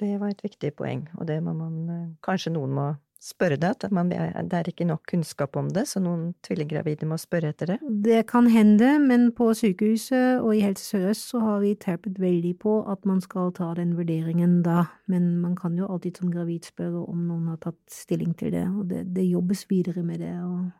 Det 0.00 0.18
var 0.20 0.34
et 0.34 0.42
viktig 0.42 0.74
poeng, 0.74 1.06
og 1.14 1.28
det 1.28 1.38
må 1.44 1.52
man 1.54 1.88
eh, 1.90 2.04
Kanskje 2.24 2.54
noen 2.54 2.74
må 2.74 2.86
spørre 3.20 3.58
det, 3.60 3.70
at 3.84 3.92
man, 3.92 4.08
det 4.08 4.56
er 4.56 4.68
ikke 4.70 4.86
nok 4.88 5.02
kunnskap 5.10 5.56
om 5.60 5.68
det, 5.74 5.84
så 5.90 6.00
noen 6.00 6.30
tvillinggravide 6.46 7.08
må 7.08 7.18
spørre 7.20 7.52
etter 7.52 7.74
det. 7.74 7.76
Det 8.06 8.22
kan 8.30 8.48
hende, 8.50 8.94
men 9.02 9.28
på 9.36 9.50
sykehuset 9.56 10.40
og 10.40 10.54
i 10.56 10.62
Helse 10.64 10.86
Sør-Øst 10.94 11.34
så 11.34 11.42
har 11.44 11.60
vi 11.64 11.74
terpet 11.80 12.20
veldig 12.22 12.54
på 12.62 12.78
at 12.90 13.04
man 13.08 13.20
skal 13.24 13.52
ta 13.56 13.74
den 13.76 13.92
vurderingen 13.98 14.60
da, 14.64 14.86
men 15.12 15.34
man 15.42 15.54
kan 15.58 15.76
jo 15.76 15.90
alltid 15.90 16.22
som 16.22 16.32
gravid 16.32 16.70
spørre 16.72 17.04
om 17.04 17.28
noen 17.28 17.52
har 17.52 17.60
tatt 17.60 17.80
stilling 17.92 18.32
til 18.40 18.54
det, 18.56 18.66
og 18.72 18.88
det, 18.88 19.04
det 19.12 19.28
jobbes 19.28 19.66
videre 19.70 20.04
med 20.06 20.24
det 20.24 20.34
og, 20.40 20.70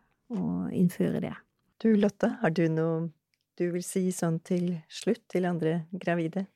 og 0.40 0.74
innføre 0.76 1.20
det. 1.28 1.36
Du 1.80 1.92
Lotte, 1.96 2.34
har 2.40 2.56
du 2.56 2.66
noe 2.72 3.10
du 3.60 3.66
vil 3.74 3.84
si 3.84 4.06
sånn 4.14 4.38
til 4.40 4.78
slutt 4.88 5.26
til 5.28 5.44
andre 5.44 5.82
gravide? 5.92 6.46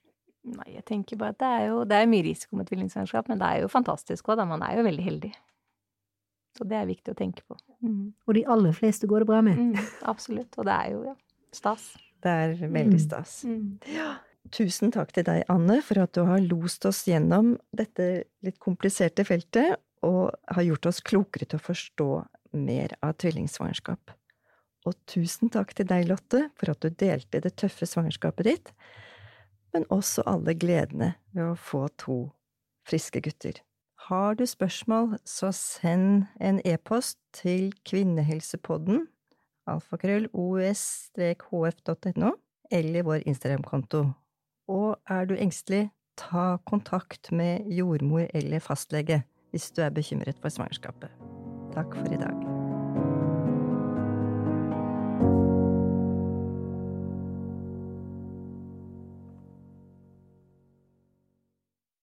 Nei, 0.45 0.75
jeg 0.77 0.85
tenker 0.89 1.19
bare 1.21 1.35
at 1.35 1.41
det 1.41 1.51
er 1.57 1.67
jo 1.71 1.83
det 1.89 1.99
er 1.99 2.09
mye 2.09 2.25
risiko 2.25 2.57
med 2.57 2.69
tvillingsvangerskap, 2.69 3.29
men 3.29 3.41
det 3.41 3.49
er 3.49 3.65
jo 3.65 3.73
fantastisk 3.73 4.29
òg, 4.29 4.39
da. 4.41 4.47
Man 4.49 4.65
er 4.65 4.79
jo 4.79 4.87
veldig 4.87 5.05
heldig. 5.05 5.31
Så 6.55 6.67
det 6.71 6.77
er 6.79 6.87
viktig 6.87 7.11
å 7.11 7.19
tenke 7.19 7.43
på. 7.49 7.57
Mm. 7.83 8.13
Og 8.29 8.35
de 8.37 8.45
aller 8.47 8.73
fleste 8.77 9.09
går 9.11 9.25
det 9.25 9.27
bra 9.33 9.41
med. 9.43 9.59
Mm, 9.59 9.89
absolutt. 10.13 10.55
Og 10.59 10.69
det 10.69 10.75
er 10.75 10.93
jo 10.93 11.01
ja, 11.09 11.15
stas. 11.53 11.89
Det 12.23 12.31
er 12.31 12.55
veldig 12.63 12.95
Mm. 12.95 13.03
stas. 13.03 13.33
Mm. 13.45 13.79
Tusen 14.55 14.93
takk 14.93 15.11
til 15.13 15.25
deg, 15.25 15.43
Anne, 15.49 15.81
for 15.83 15.99
at 16.03 16.13
du 16.13 16.23
har 16.29 16.39
lost 16.45 16.85
oss 16.87 17.05
gjennom 17.09 17.57
dette 17.75 18.25
litt 18.45 18.59
kompliserte 18.61 19.25
feltet, 19.27 19.77
og 20.05 20.35
har 20.53 20.63
gjort 20.63 20.87
oss 20.87 21.01
klokere 21.01 21.47
til 21.49 21.59
å 21.59 21.65
forstå 21.65 22.09
mer 22.53 22.93
av 23.03 23.15
tvillingsvangerskap. 23.17 24.13
Og 24.87 24.95
tusen 25.09 25.49
takk 25.51 25.73
til 25.75 25.87
deg, 25.89 26.07
Lotte, 26.11 26.51
for 26.61 26.71
at 26.71 26.81
du 26.85 26.91
delte 26.91 27.41
det 27.41 27.55
tøffe 27.57 27.89
svangerskapet 27.89 28.45
ditt, 28.45 28.73
men 29.73 29.87
også 29.91 30.23
alle 30.29 30.53
gledene 30.55 31.15
ved 31.33 31.55
å 31.55 31.57
få 31.57 31.89
to 31.97 32.19
friske 32.87 33.23
gutter. 33.25 33.63
Har 34.05 34.35
du 34.35 34.47
spørsmål, 34.47 35.19
så 35.25 35.53
send 35.53 36.25
en 36.41 36.61
e-post 36.65 37.19
til 37.33 37.73
kvinnehelsepodden, 37.89 39.07
alfakrøll 39.67 40.29
os-hf.no, 40.33 42.31
eller 42.71 43.03
vår 43.03 43.15
Instagram-konto 43.27 44.05
Og 44.69 45.01
er 45.09 45.25
du 45.25 45.35
engstelig, 45.35 45.91
ta 46.17 46.57
kontakt 46.67 47.33
med 47.33 47.71
jordmor 47.71 48.27
eller 48.35 48.59
fastlege 48.59 49.23
hvis 49.51 49.71
du 49.71 49.83
er 49.83 49.91
bekymret 49.91 50.39
for 50.41 50.49
svangerskapet. 50.49 51.09
Takk 51.73 51.97
for 51.97 52.13
i 52.13 52.17
dag. 52.21 52.54